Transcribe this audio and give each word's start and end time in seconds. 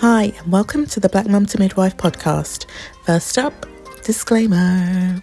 Hi, 0.00 0.32
and 0.38 0.52
welcome 0.52 0.86
to 0.86 1.00
the 1.00 1.08
Black 1.08 1.26
Mum 1.26 1.44
to 1.46 1.58
Midwife 1.58 1.96
podcast. 1.96 2.66
First 3.02 3.36
up, 3.36 3.66
disclaimer. 4.04 5.20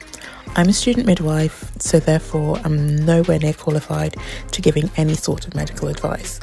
I'm 0.57 0.67
a 0.67 0.73
student 0.73 1.05
midwife, 1.05 1.71
so 1.79 1.97
therefore 1.97 2.59
I'm 2.65 2.97
nowhere 2.97 3.39
near 3.39 3.54
qualified 3.54 4.18
to 4.51 4.61
giving 4.61 4.91
any 4.97 5.14
sort 5.14 5.47
of 5.47 5.55
medical 5.55 5.88
advice. 5.88 6.41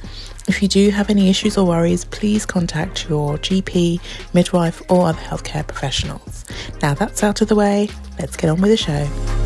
If 0.49 0.63
you 0.63 0.69
do 0.69 0.89
have 0.89 1.11
any 1.11 1.29
issues 1.29 1.59
or 1.59 1.67
worries, 1.67 2.07
please 2.07 2.47
contact 2.47 3.07
your 3.07 3.37
GP, 3.37 4.01
midwife, 4.33 4.81
or 4.89 5.09
other 5.09 5.21
healthcare 5.21 5.67
professionals. 5.67 6.47
Now 6.81 6.95
that's 6.95 7.23
out 7.23 7.43
of 7.43 7.49
the 7.49 7.55
way, 7.55 7.91
let's 8.19 8.39
get 8.39 8.49
on 8.49 8.63
with 8.63 8.71
the 8.71 8.79
show. 8.79 9.42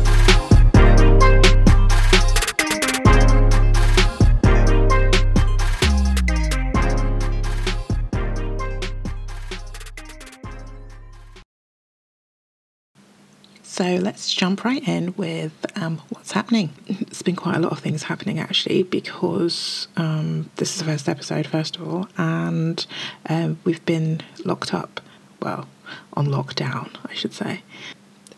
So 13.77 13.97
let's 13.97 14.33
jump 14.33 14.65
right 14.65 14.81
in 14.87 15.13
with 15.17 15.53
um, 15.75 16.01
what's 16.09 16.31
happening. 16.31 16.71
It's 16.87 17.21
been 17.21 17.35
quite 17.35 17.57
a 17.57 17.59
lot 17.59 17.71
of 17.71 17.77
things 17.77 18.01
happening 18.01 18.39
actually 18.39 18.81
because 18.81 19.87
um, 19.95 20.49
this 20.55 20.71
is 20.71 20.79
the 20.79 20.85
first 20.85 21.07
episode, 21.07 21.45
first 21.45 21.75
of 21.75 21.87
all, 21.87 22.07
and 22.17 22.83
um, 23.29 23.59
we've 23.65 23.85
been 23.85 24.21
locked 24.43 24.73
up, 24.73 24.99
well, 25.43 25.67
on 26.13 26.25
lockdown, 26.25 26.89
I 27.05 27.13
should 27.13 27.33
say. 27.33 27.61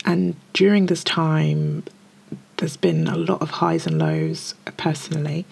And 0.03 0.35
during 0.51 0.87
this 0.87 1.05
time, 1.05 1.85
there's 2.57 2.75
been 2.75 3.07
a 3.07 3.15
lot 3.15 3.41
of 3.41 3.49
highs 3.49 3.87
and 3.87 3.97
lows 3.97 4.55
personally. 4.75 5.45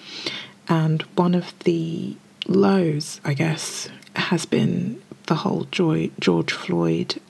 And 0.68 1.04
one 1.16 1.34
of 1.34 1.58
the 1.60 2.18
lows, 2.46 3.22
I 3.24 3.34
guess, 3.34 3.88
has 4.18 4.46
been 4.46 5.02
the 5.28 5.36
whole 5.36 5.66
George 5.72 6.52
Floyd 6.52 7.22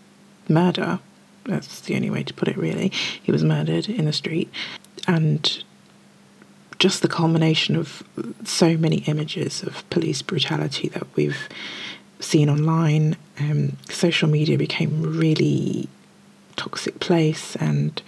murder 0.50 1.02
that's 1.48 1.82
the 1.82 1.96
only 1.96 2.10
way 2.10 2.24
to 2.24 2.34
put 2.34 2.48
it, 2.48 2.58
really. 2.58 2.90
He 3.22 3.32
was 3.32 3.44
murdered 3.44 3.90
in 3.90 4.06
the 4.06 4.14
street. 4.14 4.52
And 5.08 5.64
just 6.80 7.02
the 7.02 7.08
culmination 7.08 7.76
of 7.76 8.04
so 8.44 8.78
many 8.78 8.98
images 9.08 9.64
of 9.64 9.90
police 9.90 10.22
brutality 10.22 10.90
that 10.90 11.08
we've 11.16 11.50
seen 12.20 12.50
online. 12.50 13.18
Um, 13.40 13.78
social 13.90 14.30
media 14.30 14.58
became 14.58 15.18
really 15.18 15.90
toxic 16.56 17.00
place, 17.00 17.56
and 17.58 18.02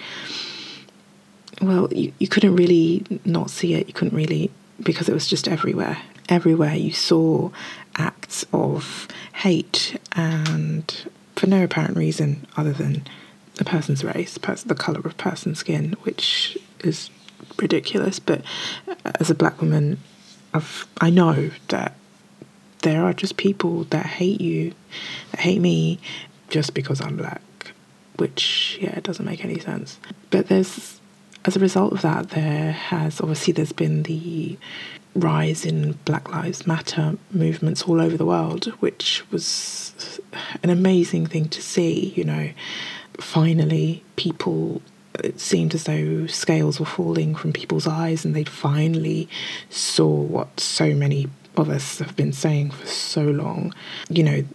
well, 1.61 1.91
you, 1.93 2.13
you 2.19 2.27
couldn't 2.27 2.55
really 2.55 3.03
not 3.25 3.49
see 3.49 3.73
it. 3.73 3.87
You 3.87 3.93
couldn't 3.93 4.15
really, 4.15 4.51
because 4.81 5.09
it 5.09 5.13
was 5.13 5.27
just 5.27 5.47
everywhere. 5.47 5.97
Everywhere 6.29 6.75
you 6.75 6.91
saw 6.91 7.49
acts 7.97 8.45
of 8.53 9.07
hate, 9.33 9.99
and 10.13 11.09
for 11.35 11.47
no 11.47 11.63
apparent 11.63 11.97
reason 11.97 12.45
other 12.57 12.73
than 12.73 13.07
a 13.59 13.65
person's 13.65 14.03
race, 14.03 14.37
the 14.37 14.75
colour 14.75 15.01
of 15.03 15.17
person's 15.17 15.59
skin, 15.59 15.95
which 16.03 16.57
is 16.81 17.09
ridiculous. 17.57 18.19
But 18.19 18.41
uh, 18.87 19.11
as 19.19 19.29
a 19.29 19.35
black 19.35 19.61
woman, 19.61 19.99
I've, 20.53 20.87
I 20.99 21.09
know 21.09 21.51
that 21.69 21.95
there 22.81 23.03
are 23.03 23.13
just 23.13 23.37
people 23.37 23.83
that 23.85 24.05
hate 24.05 24.41
you, 24.41 24.73
that 25.31 25.41
hate 25.41 25.59
me 25.59 25.99
just 26.49 26.73
because 26.73 27.01
I'm 27.01 27.17
black, 27.17 27.41
which, 28.17 28.77
yeah, 28.81 28.95
it 28.95 29.03
doesn't 29.03 29.25
make 29.25 29.43
any 29.43 29.59
sense. 29.59 29.99
But 30.29 30.47
there's, 30.47 30.99
as 31.45 31.55
a 31.55 31.59
result 31.59 31.93
of 31.93 32.01
that, 32.01 32.29
there 32.31 32.71
has 32.71 33.19
obviously 33.19 33.53
there's 33.53 33.71
been 33.73 34.03
the 34.03 34.57
rise 35.15 35.65
in 35.65 35.93
Black 36.05 36.31
Lives 36.31 36.65
Matter 36.65 37.17
movements 37.31 37.83
all 37.83 37.99
over 37.99 38.15
the 38.15 38.25
world, 38.25 38.65
which 38.79 39.23
was 39.31 40.19
an 40.63 40.69
amazing 40.69 41.25
thing 41.25 41.49
to 41.49 41.61
see, 41.61 42.13
you 42.15 42.23
know 42.23 42.49
finally 43.19 44.03
people 44.15 44.81
it 45.23 45.39
seemed 45.39 45.73
as 45.73 45.83
though 45.83 46.27
scales 46.27 46.79
were 46.79 46.85
falling 46.85 47.35
from 47.35 47.51
people's 47.51 47.87
eyes 47.87 48.23
and 48.23 48.35
they 48.35 48.43
finally 48.43 49.27
saw 49.69 50.07
what 50.07 50.59
so 50.59 50.93
many 50.93 51.27
of 51.57 51.69
us 51.69 51.99
have 51.99 52.15
been 52.15 52.33
saying 52.33 52.71
for 52.71 52.85
so 52.87 53.23
long. 53.23 53.73
You 54.09 54.23
know, 54.23 54.45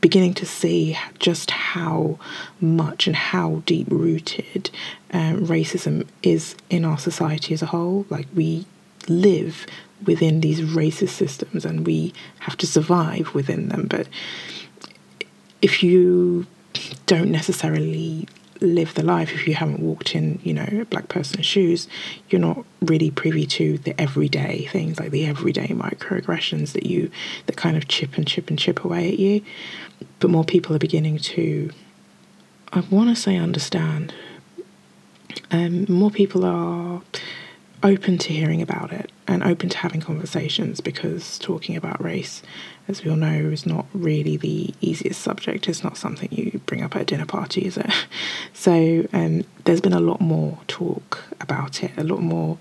beginning 0.00 0.34
to 0.34 0.46
see 0.46 0.98
just 1.18 1.50
how 1.50 2.18
much 2.60 3.06
and 3.06 3.16
how 3.16 3.62
deep 3.64 3.86
rooted 3.90 4.70
um, 5.12 5.46
racism 5.46 6.06
is 6.22 6.54
in 6.68 6.84
our 6.84 6.98
society 6.98 7.54
as 7.54 7.62
a 7.62 7.66
whole. 7.66 8.04
Like, 8.10 8.26
we 8.34 8.66
live 9.08 9.66
within 10.04 10.40
these 10.40 10.60
racist 10.60 11.10
systems 11.10 11.64
and 11.64 11.86
we 11.86 12.12
have 12.40 12.56
to 12.58 12.66
survive 12.66 13.32
within 13.34 13.68
them. 13.68 13.86
But 13.86 14.08
if 15.62 15.82
you 15.82 16.46
don't 17.06 17.30
necessarily 17.30 18.26
live 18.60 18.94
the 18.94 19.02
life 19.02 19.32
if 19.32 19.46
you 19.46 19.54
haven't 19.54 19.80
walked 19.80 20.14
in, 20.14 20.38
you 20.42 20.54
know, 20.54 20.66
a 20.70 20.84
black 20.84 21.08
person's 21.08 21.44
shoes, 21.44 21.88
you're 22.30 22.40
not 22.40 22.64
really 22.80 23.10
privy 23.10 23.44
to 23.44 23.78
the 23.78 24.00
everyday 24.00 24.66
things 24.66 24.98
like 25.00 25.10
the 25.10 25.26
everyday 25.26 25.68
microaggressions 25.68 26.72
that 26.72 26.86
you 26.86 27.10
that 27.46 27.56
kind 27.56 27.76
of 27.76 27.88
chip 27.88 28.16
and 28.16 28.26
chip 28.26 28.48
and 28.50 28.58
chip 28.58 28.84
away 28.84 29.12
at 29.12 29.18
you. 29.18 29.42
But 30.20 30.30
more 30.30 30.44
people 30.44 30.74
are 30.76 30.80
beginning 30.80 31.18
to 31.18 31.70
I 32.72 32.80
want 32.90 33.14
to 33.14 33.20
say 33.20 33.36
understand. 33.36 34.14
Um, 35.50 35.84
more 35.88 36.10
people 36.10 36.44
are 36.44 37.02
open 37.82 38.16
to 38.16 38.32
hearing 38.32 38.62
about 38.62 38.92
it 38.92 39.10
and 39.26 39.42
open 39.42 39.68
to 39.68 39.78
having 39.78 40.00
conversations 40.00 40.80
because 40.80 41.38
talking 41.38 41.76
about 41.76 42.02
race, 42.02 42.42
as 42.88 43.04
we 43.04 43.10
all 43.10 43.16
know, 43.16 43.32
is 43.32 43.66
not 43.66 43.86
really 43.92 44.36
the 44.36 44.74
easiest 44.80 45.20
subject. 45.20 45.68
It's 45.68 45.84
not 45.84 45.96
something 45.96 46.28
you 46.32 46.60
bring 46.66 46.82
up 46.82 46.96
at 46.96 47.02
a 47.02 47.04
dinner 47.04 47.26
party, 47.26 47.66
is 47.66 47.76
it? 47.76 47.90
So 48.54 49.08
um, 49.12 49.42
there's 49.64 49.80
been 49.80 49.92
a 49.92 50.00
lot 50.00 50.20
more 50.20 50.58
talk 50.68 51.24
about 51.40 51.82
it, 51.82 51.90
a 51.96 52.04
lot 52.04 52.20
more 52.20 52.58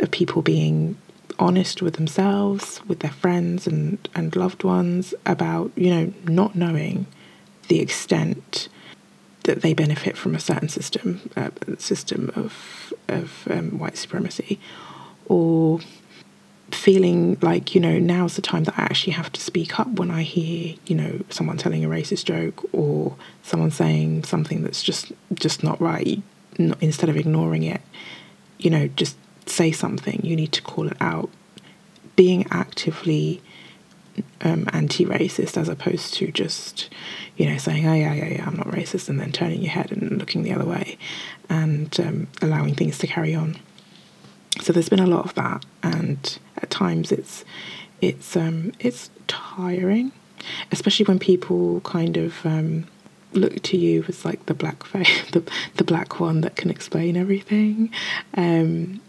of 0.00 0.10
people 0.10 0.42
being 0.42 0.96
honest 1.38 1.82
with 1.82 1.94
themselves, 1.94 2.80
with 2.88 2.98
their 3.00 3.12
friends 3.12 3.66
and, 3.66 4.08
and 4.14 4.34
loved 4.34 4.64
ones 4.64 5.14
about, 5.24 5.70
you 5.76 5.90
know, 5.90 6.12
not 6.24 6.56
knowing 6.56 7.06
the 7.68 7.80
extent 7.80 8.68
that 9.44 9.62
they 9.62 9.74
benefit 9.74 10.16
from 10.16 10.34
a 10.34 10.40
certain 10.40 10.68
system, 10.68 11.20
uh, 11.36 11.50
system 11.78 12.30
of 12.34 12.92
of 13.08 13.46
um, 13.50 13.78
white 13.78 13.96
supremacy, 13.96 14.58
or 15.26 15.80
feeling 16.74 17.38
like 17.40 17.74
you 17.74 17.80
know 17.80 17.98
now's 17.98 18.36
the 18.36 18.42
time 18.42 18.64
that 18.64 18.78
I 18.78 18.82
actually 18.82 19.14
have 19.14 19.32
to 19.32 19.40
speak 19.40 19.78
up 19.78 19.88
when 19.88 20.10
I 20.10 20.22
hear 20.22 20.74
you 20.86 20.94
know 20.94 21.20
someone 21.30 21.56
telling 21.56 21.84
a 21.84 21.88
racist 21.88 22.24
joke 22.24 22.68
or 22.72 23.16
someone 23.42 23.70
saying 23.70 24.24
something 24.24 24.62
that's 24.62 24.82
just 24.82 25.12
just 25.34 25.62
not 25.62 25.80
right. 25.80 26.22
Instead 26.80 27.08
of 27.08 27.16
ignoring 27.16 27.64
it, 27.64 27.80
you 28.58 28.70
know, 28.70 28.86
just 28.88 29.16
say 29.46 29.72
something. 29.72 30.20
You 30.22 30.36
need 30.36 30.52
to 30.52 30.62
call 30.62 30.86
it 30.86 30.96
out. 31.00 31.30
Being 32.14 32.46
actively 32.52 33.42
um, 34.42 34.68
anti-racist 34.72 35.56
as 35.56 35.68
opposed 35.68 36.14
to 36.14 36.30
just 36.30 36.88
you 37.36 37.46
know 37.46 37.56
saying 37.56 37.86
oh 37.86 37.94
yeah 37.94 38.12
yeah 38.14 38.28
yeah 38.28 38.46
I'm 38.46 38.56
not 38.56 38.68
racist 38.68 39.08
and 39.08 39.18
then 39.18 39.32
turning 39.32 39.60
your 39.60 39.72
head 39.72 39.90
and 39.90 40.18
looking 40.18 40.42
the 40.42 40.52
other 40.52 40.64
way 40.64 40.98
and 41.48 41.98
um, 42.00 42.28
allowing 42.40 42.74
things 42.74 42.98
to 42.98 43.06
carry 43.06 43.34
on 43.34 43.56
so 44.60 44.72
there's 44.72 44.88
been 44.88 45.00
a 45.00 45.06
lot 45.06 45.24
of 45.24 45.34
that 45.34 45.64
and 45.82 46.38
at 46.64 46.70
times 46.70 47.12
it's 47.12 47.44
it's 48.00 48.36
um, 48.36 48.72
it's 48.80 49.10
tiring 49.26 50.12
especially 50.72 51.06
when 51.06 51.18
people 51.18 51.80
kind 51.82 52.16
of 52.16 52.44
um, 52.44 52.86
look 53.32 53.54
to 53.62 53.76
you 53.76 54.04
as 54.08 54.24
like 54.24 54.44
the 54.46 54.54
black 54.54 54.84
face 54.92 55.30
the, 55.30 55.42
the 55.76 55.84
black 55.84 56.20
one 56.20 56.40
that 56.40 56.56
can 56.56 56.70
explain 56.70 57.16
everything 57.16 57.90
um, 58.34 59.00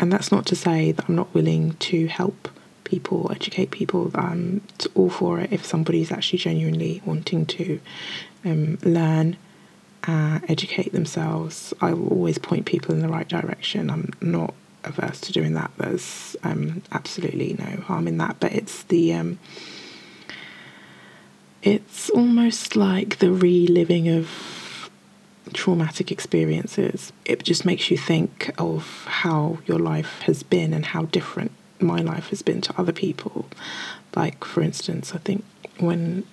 and 0.00 0.12
that's 0.12 0.30
not 0.30 0.46
to 0.46 0.56
say 0.56 0.92
that 0.92 1.04
I'm 1.08 1.16
not 1.16 1.34
willing 1.34 1.74
to 1.90 2.06
help 2.06 2.48
people, 2.88 3.30
educate 3.30 3.70
people. 3.70 4.10
I'm 4.14 4.62
all 4.94 5.10
for 5.10 5.40
it 5.40 5.52
if 5.52 5.64
somebody's 5.64 6.10
actually 6.10 6.38
genuinely 6.38 7.02
wanting 7.04 7.46
to 7.46 7.80
um, 8.44 8.78
learn, 8.82 9.36
uh, 10.06 10.40
educate 10.48 10.92
themselves. 10.92 11.74
I 11.80 11.92
will 11.92 12.08
always 12.08 12.38
point 12.38 12.66
people 12.66 12.94
in 12.94 13.00
the 13.00 13.08
right 13.08 13.28
direction. 13.28 13.90
I'm 13.90 14.10
not 14.20 14.54
averse 14.88 15.20
to 15.22 15.32
doing 15.32 15.54
that. 15.54 15.70
There's 15.76 16.36
um, 16.42 16.82
absolutely 16.92 17.56
no 17.58 17.80
harm 17.82 18.08
in 18.08 18.18
that. 18.18 18.36
But 18.40 18.52
it's 18.52 18.82
the 18.84 19.14
um, 19.14 19.38
it's 21.62 22.10
almost 22.10 22.76
like 22.76 23.18
the 23.18 23.32
reliving 23.32 24.08
of 24.08 24.90
traumatic 25.52 26.12
experiences. 26.12 27.12
It 27.24 27.42
just 27.42 27.64
makes 27.64 27.90
you 27.90 27.96
think 27.96 28.50
of 28.58 29.04
how 29.06 29.58
your 29.66 29.78
life 29.78 30.20
has 30.22 30.42
been 30.42 30.72
and 30.74 30.86
how 30.86 31.04
different 31.06 31.52
my 31.80 32.00
life 32.00 32.28
has 32.28 32.42
been 32.42 32.60
to 32.62 32.74
other 32.78 32.92
people. 32.92 33.46
Like, 34.14 34.44
for 34.44 34.62
instance, 34.62 35.14
I 35.14 35.18
think 35.18 35.44
when 35.78 36.24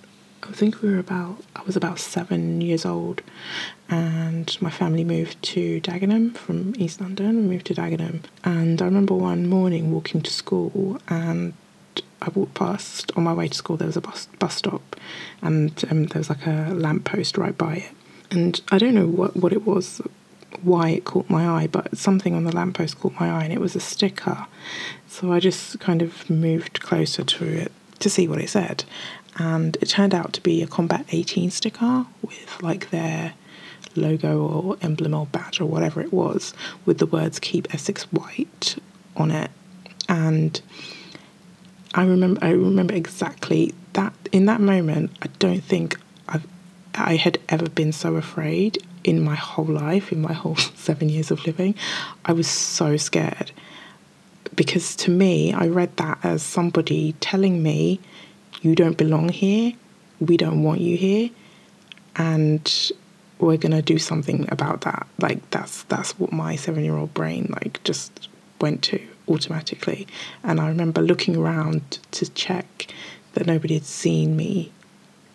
I 0.48 0.52
think 0.52 0.80
we 0.80 0.90
were 0.90 0.98
about, 0.98 1.42
I 1.54 1.62
was 1.62 1.76
about 1.76 1.98
seven 1.98 2.60
years 2.60 2.84
old, 2.84 3.22
and 3.88 4.56
my 4.60 4.70
family 4.70 5.04
moved 5.04 5.42
to 5.42 5.80
Dagenham 5.80 6.36
from 6.36 6.74
East 6.76 7.00
London. 7.00 7.36
We 7.36 7.54
moved 7.54 7.66
to 7.66 7.74
Dagenham, 7.74 8.22
and 8.44 8.80
I 8.80 8.84
remember 8.84 9.14
one 9.14 9.48
morning 9.48 9.92
walking 9.92 10.22
to 10.22 10.32
school, 10.32 11.00
and 11.08 11.52
I 12.22 12.30
walked 12.30 12.54
past 12.54 13.12
on 13.16 13.24
my 13.24 13.34
way 13.34 13.48
to 13.48 13.54
school. 13.54 13.76
There 13.76 13.86
was 13.86 13.96
a 13.96 14.00
bus 14.00 14.26
bus 14.38 14.54
stop, 14.56 14.96
and 15.42 15.84
um, 15.90 16.06
there 16.06 16.20
was 16.20 16.28
like 16.28 16.46
a 16.46 16.72
lamp 16.74 17.04
post 17.04 17.36
right 17.36 17.56
by 17.56 17.76
it. 17.76 17.90
And 18.30 18.60
I 18.70 18.78
don't 18.78 18.94
know 18.94 19.06
what 19.06 19.36
what 19.36 19.52
it 19.52 19.66
was, 19.66 20.00
why 20.62 20.90
it 20.90 21.04
caught 21.04 21.28
my 21.28 21.48
eye, 21.48 21.66
but 21.66 21.96
something 21.96 22.34
on 22.34 22.44
the 22.44 22.54
lamppost 22.54 23.00
caught 23.00 23.18
my 23.18 23.30
eye, 23.30 23.44
and 23.44 23.52
it 23.52 23.60
was 23.60 23.76
a 23.76 23.80
sticker. 23.80 24.46
So 25.08 25.32
I 25.32 25.40
just 25.40 25.80
kind 25.80 26.02
of 26.02 26.28
moved 26.30 26.80
closer 26.80 27.24
to 27.24 27.44
it 27.44 27.72
to 27.98 28.10
see 28.10 28.28
what 28.28 28.40
it 28.40 28.50
said, 28.50 28.84
and 29.38 29.76
it 29.80 29.88
turned 29.88 30.14
out 30.14 30.32
to 30.34 30.40
be 30.40 30.62
a 30.62 30.66
Combat 30.66 31.04
18 31.10 31.50
sticker 31.50 32.06
with 32.22 32.62
like 32.62 32.90
their 32.90 33.34
logo 33.94 34.46
or 34.46 34.76
emblem 34.82 35.14
or 35.14 35.26
badge 35.26 35.60
or 35.60 35.66
whatever 35.66 36.00
it 36.00 36.12
was 36.12 36.54
with 36.84 36.98
the 36.98 37.06
words 37.06 37.38
keep 37.38 37.72
Essex 37.74 38.04
white 38.04 38.76
on 39.16 39.30
it. 39.30 39.50
And 40.08 40.60
I 41.94 42.04
remember 42.04 42.44
I 42.44 42.50
remember 42.50 42.94
exactly 42.94 43.74
that 43.92 44.12
in 44.32 44.46
that 44.46 44.60
moment 44.60 45.10
I 45.22 45.28
don't 45.38 45.62
think 45.62 45.98
I've 46.28 46.46
I 46.94 47.16
had 47.16 47.38
ever 47.48 47.68
been 47.68 47.92
so 47.92 48.16
afraid 48.16 48.78
in 49.04 49.22
my 49.22 49.34
whole 49.34 49.66
life 49.66 50.12
in 50.12 50.20
my 50.22 50.32
whole 50.32 50.56
7 50.76 51.08
years 51.08 51.30
of 51.30 51.44
living. 51.46 51.74
I 52.24 52.32
was 52.32 52.48
so 52.48 52.96
scared 52.96 53.52
because 54.54 54.96
to 54.96 55.10
me 55.10 55.52
I 55.52 55.68
read 55.68 55.96
that 55.98 56.18
as 56.22 56.42
somebody 56.42 57.14
telling 57.20 57.62
me 57.62 58.00
you 58.62 58.74
don't 58.74 58.96
belong 58.96 59.28
here 59.28 59.72
we 60.20 60.36
don't 60.36 60.62
want 60.62 60.80
you 60.80 60.96
here 60.96 61.30
and 62.16 62.92
we're 63.38 63.56
gonna 63.56 63.82
do 63.82 63.98
something 63.98 64.48
about 64.50 64.82
that. 64.82 65.06
Like 65.18 65.48
that's 65.50 65.82
that's 65.84 66.18
what 66.18 66.32
my 66.32 66.56
seven 66.56 66.84
year 66.84 66.96
old 66.96 67.12
brain 67.14 67.50
like 67.50 67.82
just 67.84 68.28
went 68.60 68.82
to 68.84 69.00
automatically. 69.28 70.06
And 70.42 70.60
I 70.60 70.68
remember 70.68 71.02
looking 71.02 71.36
around 71.36 71.98
to 72.12 72.30
check 72.30 72.86
that 73.34 73.46
nobody 73.46 73.74
had 73.74 73.84
seen 73.84 74.36
me 74.36 74.72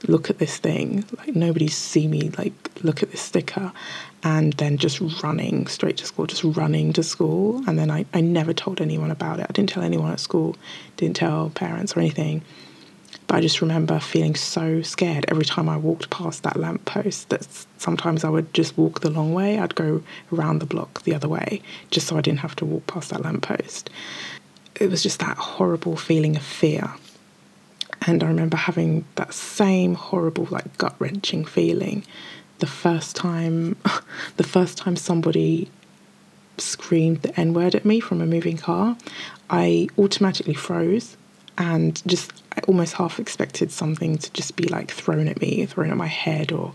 look 0.08 0.32
at 0.32 0.40
this 0.40 0.58
thing. 0.58 1.06
Like 1.18 1.36
nobody's 1.36 1.78
seen 1.78 2.10
me 2.10 2.30
like 2.38 2.54
look 2.84 3.04
at 3.04 3.12
this 3.12 3.22
sticker 3.22 3.72
and 4.24 4.54
then 4.54 4.78
just 4.78 5.00
running 5.22 5.68
straight 5.68 5.98
to 5.98 6.06
school, 6.08 6.26
just 6.26 6.44
running 6.44 6.94
to 6.94 7.04
school. 7.04 7.64
And 7.68 7.78
then 7.78 7.92
I, 7.92 8.06
I 8.14 8.22
never 8.22 8.54
told 8.54 8.82
anyone 8.82 9.12
about 9.12 9.40
it. 9.40 9.46
I 9.48 9.54
didn't 9.54 9.70
tell 9.70 9.84
anyone 9.84 10.12
at 10.12 10.20
school, 10.20 10.56
didn't 10.98 11.18
tell 11.18 11.52
parents 11.52 11.96
or 11.96 12.00
anything. 12.00 12.42
But 13.32 13.38
I 13.38 13.42
just 13.44 13.62
remember 13.62 13.98
feeling 13.98 14.36
so 14.36 14.82
scared 14.82 15.24
every 15.30 15.46
time 15.46 15.70
I 15.70 15.78
walked 15.78 16.10
past 16.10 16.44
that 16.44 16.58
lamppost 16.58 17.30
that 17.30 17.48
sometimes 17.78 18.26
I 18.26 18.30
would 18.30 18.54
just 18.54 18.78
walk 18.78 19.00
the 19.00 19.10
long 19.10 19.34
way. 19.34 19.58
I'd 19.58 19.74
go 19.74 20.04
around 20.34 20.60
the 20.60 20.66
block 20.66 21.04
the 21.04 21.16
other 21.16 21.30
way 21.30 21.62
just 21.92 22.08
so 22.08 22.18
I 22.18 22.22
didn't 22.22 22.40
have 22.40 22.58
to 22.58 22.66
walk 22.66 22.88
past 22.88 23.10
that 23.12 23.22
lamppost. 23.22 23.90
It 24.76 24.90
was 24.90 25.02
just 25.02 25.22
that 25.22 25.38
horrible 25.38 25.96
feeling 25.96 26.36
of 26.36 26.42
fear. 26.42 26.92
And 28.06 28.22
I 28.22 28.28
remember 28.28 28.58
having 28.58 29.06
that 29.16 29.34
same 29.34 29.96
horrible, 29.96 30.50
like 30.52 30.78
gut 30.78 30.96
wrenching 31.00 31.46
feeling 31.46 32.04
the 32.60 32.68
first 32.68 33.16
time, 33.16 33.78
the 34.36 34.44
first 34.44 34.78
time 34.78 34.98
somebody 34.98 35.72
screamed 36.58 37.22
the 37.22 37.40
N 37.40 37.54
word 37.54 37.76
at 37.76 37.86
me 37.86 38.02
from 38.02 38.20
a 38.20 38.26
moving 38.26 38.58
car. 38.58 38.98
I 39.50 39.88
automatically 39.98 40.54
froze 40.54 41.16
and 41.62 42.02
just 42.08 42.34
I 42.58 42.62
almost 42.62 42.96
half 42.96 43.20
expected 43.20 43.72
something 43.72 44.18
to 44.18 44.34
just 44.34 44.56
be 44.56 44.64
like 44.64 44.90
thrown 44.90 45.28
at 45.28 45.40
me, 45.40 45.66
thrown 45.68 45.92
at 45.92 45.98
my 45.98 46.08
head, 46.08 46.52
or 46.52 46.74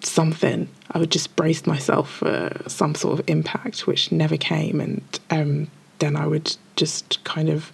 something. 0.00 0.68
I 0.92 0.98
would 0.98 1.10
just 1.10 1.34
brace 1.34 1.66
myself 1.66 2.08
for 2.18 2.56
some 2.68 2.94
sort 2.94 3.18
of 3.18 3.28
impact, 3.28 3.86
which 3.86 4.12
never 4.12 4.36
came, 4.36 4.80
and 4.80 5.02
um, 5.30 5.68
then 5.98 6.14
I 6.14 6.26
would 6.28 6.56
just 6.76 7.22
kind 7.24 7.48
of 7.48 7.72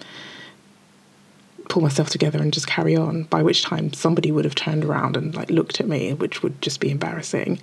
pull 1.68 1.82
myself 1.82 2.08
together 2.08 2.40
and 2.40 2.52
just 2.52 2.66
carry 2.66 2.96
on. 2.96 3.24
By 3.24 3.42
which 3.42 3.62
time 3.62 3.92
somebody 3.92 4.32
would 4.32 4.46
have 4.46 4.54
turned 4.54 4.86
around 4.86 5.18
and 5.18 5.34
like 5.34 5.50
looked 5.50 5.80
at 5.80 5.86
me, 5.86 6.14
which 6.14 6.42
would 6.42 6.62
just 6.62 6.80
be 6.80 6.90
embarrassing, 6.90 7.60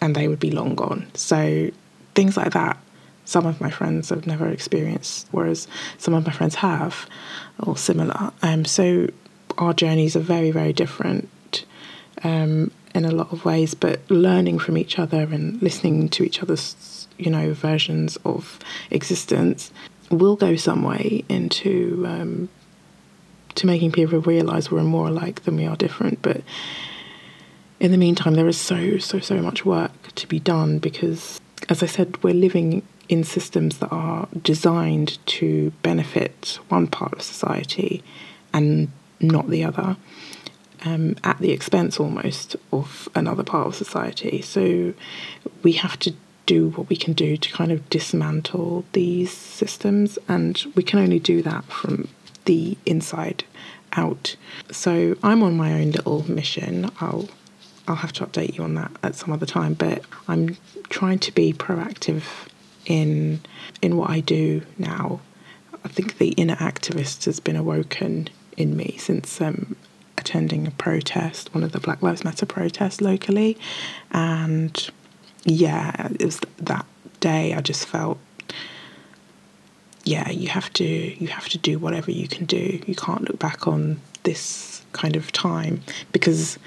and 0.00 0.16
they 0.16 0.26
would 0.26 0.40
be 0.40 0.50
long 0.50 0.74
gone. 0.74 1.06
So 1.12 1.70
things 2.14 2.38
like 2.38 2.52
that 2.54 2.78
some 3.28 3.44
of 3.44 3.60
my 3.60 3.70
friends 3.70 4.08
have 4.08 4.26
never 4.26 4.48
experienced, 4.48 5.28
whereas 5.32 5.68
some 5.98 6.14
of 6.14 6.24
my 6.24 6.32
friends 6.32 6.54
have, 6.54 7.06
or 7.60 7.76
similar. 7.76 8.32
Um, 8.40 8.64
so 8.64 9.08
our 9.58 9.74
journeys 9.74 10.16
are 10.16 10.20
very, 10.20 10.50
very 10.50 10.72
different 10.72 11.28
um, 12.24 12.70
in 12.94 13.04
a 13.04 13.10
lot 13.10 13.30
of 13.30 13.44
ways, 13.44 13.74
but 13.74 14.00
learning 14.10 14.58
from 14.58 14.78
each 14.78 14.98
other 14.98 15.28
and 15.30 15.60
listening 15.60 16.08
to 16.08 16.24
each 16.24 16.42
other's, 16.42 17.06
you 17.18 17.30
know, 17.30 17.52
versions 17.52 18.16
of 18.24 18.58
existence 18.90 19.72
will 20.10 20.36
go 20.36 20.56
some 20.56 20.82
way 20.82 21.22
into 21.28 22.06
um, 22.08 22.48
to 23.56 23.66
making 23.66 23.92
people 23.92 24.20
realise 24.20 24.70
we're 24.70 24.82
more 24.82 25.08
alike 25.08 25.42
than 25.42 25.56
we 25.56 25.66
are 25.66 25.76
different. 25.76 26.22
But 26.22 26.40
in 27.78 27.90
the 27.90 27.98
meantime, 27.98 28.36
there 28.36 28.48
is 28.48 28.56
so, 28.58 28.96
so, 28.96 29.18
so 29.18 29.42
much 29.42 29.66
work 29.66 29.92
to 30.14 30.26
be 30.26 30.40
done 30.40 30.78
because, 30.78 31.42
as 31.68 31.82
I 31.82 31.86
said, 31.86 32.22
we're 32.22 32.32
living 32.32 32.82
in 33.08 33.24
systems 33.24 33.78
that 33.78 33.90
are 33.90 34.28
designed 34.42 35.18
to 35.26 35.70
benefit 35.82 36.58
one 36.68 36.86
part 36.86 37.12
of 37.12 37.22
society 37.22 38.02
and 38.52 38.88
not 39.20 39.48
the 39.48 39.64
other, 39.64 39.96
um, 40.84 41.16
at 41.24 41.38
the 41.38 41.50
expense 41.50 41.98
almost 41.98 42.56
of 42.72 43.08
another 43.14 43.42
part 43.42 43.66
of 43.66 43.74
society. 43.74 44.42
So 44.42 44.94
we 45.62 45.72
have 45.72 45.98
to 46.00 46.14
do 46.46 46.70
what 46.70 46.88
we 46.88 46.96
can 46.96 47.12
do 47.12 47.36
to 47.36 47.52
kind 47.52 47.70
of 47.70 47.88
dismantle 47.90 48.84
these 48.92 49.30
systems, 49.30 50.18
and 50.28 50.64
we 50.74 50.82
can 50.82 50.98
only 50.98 51.18
do 51.18 51.42
that 51.42 51.64
from 51.64 52.08
the 52.46 52.76
inside 52.86 53.44
out. 53.92 54.36
So 54.70 55.16
I'm 55.22 55.42
on 55.42 55.56
my 55.56 55.72
own 55.74 55.90
little 55.92 56.30
mission. 56.30 56.90
I'll 57.00 57.28
I'll 57.86 57.96
have 57.96 58.12
to 58.14 58.26
update 58.26 58.56
you 58.56 58.64
on 58.64 58.74
that 58.74 58.90
at 59.02 59.14
some 59.14 59.32
other 59.32 59.46
time, 59.46 59.72
but 59.72 60.04
I'm 60.26 60.58
trying 60.90 61.18
to 61.20 61.32
be 61.32 61.54
proactive 61.54 62.22
in 62.88 63.40
in 63.80 63.96
what 63.96 64.10
I 64.10 64.20
do 64.20 64.62
now. 64.76 65.20
I 65.84 65.88
think 65.88 66.18
the 66.18 66.30
inner 66.30 66.56
activist 66.56 67.26
has 67.26 67.38
been 67.38 67.54
awoken 67.54 68.28
in 68.56 68.76
me 68.76 68.96
since 68.98 69.40
um, 69.40 69.76
attending 70.16 70.66
a 70.66 70.72
protest, 70.72 71.54
one 71.54 71.62
of 71.62 71.70
the 71.70 71.78
Black 71.78 72.02
Lives 72.02 72.24
Matter 72.24 72.46
protests 72.46 73.00
locally, 73.00 73.56
and 74.10 74.90
yeah, 75.44 76.08
it 76.18 76.24
was 76.24 76.40
that 76.56 76.84
day 77.20 77.54
I 77.54 77.60
just 77.60 77.86
felt 77.86 78.18
yeah, 80.08 80.30
you 80.30 80.48
have 80.48 80.72
to 80.74 80.84
you 80.84 81.28
have 81.28 81.48
to 81.50 81.58
do 81.58 81.78
whatever 81.78 82.10
you 82.10 82.28
can 82.28 82.46
do. 82.46 82.80
You 82.86 82.94
can't 82.94 83.28
look 83.28 83.38
back 83.38 83.68
on 83.68 84.00
this 84.22 84.82
kind 84.92 85.16
of 85.16 85.30
time 85.32 85.82
because 86.12 86.58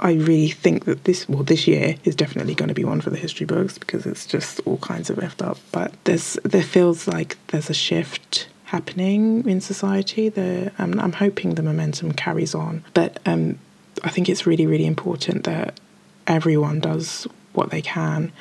I 0.00 0.12
really 0.12 0.50
think 0.50 0.84
that 0.84 1.04
this 1.04 1.28
well 1.28 1.42
this 1.42 1.66
year 1.66 1.96
is 2.04 2.14
definitely 2.14 2.54
going 2.54 2.68
to 2.68 2.74
be 2.74 2.84
one 2.84 3.00
for 3.00 3.10
the 3.10 3.16
history 3.16 3.46
books 3.46 3.78
because 3.78 4.06
it's 4.06 4.26
just 4.26 4.60
all 4.64 4.78
kinds 4.78 5.10
of 5.10 5.16
effed 5.18 5.44
up. 5.44 5.58
But 5.72 5.92
there's 6.04 6.34
there 6.44 6.62
feels 6.62 7.08
like 7.08 7.36
there's 7.48 7.70
a 7.70 7.74
shift 7.74 8.48
happening 8.64 9.48
in 9.48 9.60
society. 9.60 10.28
The 10.28 10.72
um, 10.78 10.98
I'm 11.00 11.12
hoping 11.12 11.54
the 11.54 11.62
momentum 11.62 12.12
carries 12.12 12.54
on, 12.54 12.84
but 12.94 13.18
um, 13.26 13.58
I 14.04 14.10
think 14.10 14.28
it's 14.28 14.46
really 14.46 14.66
really 14.66 14.86
important 14.86 15.44
that 15.44 15.78
everyone 16.26 16.80
does 16.80 17.26
what 17.52 17.70
they 17.70 17.82
can. 17.82 18.32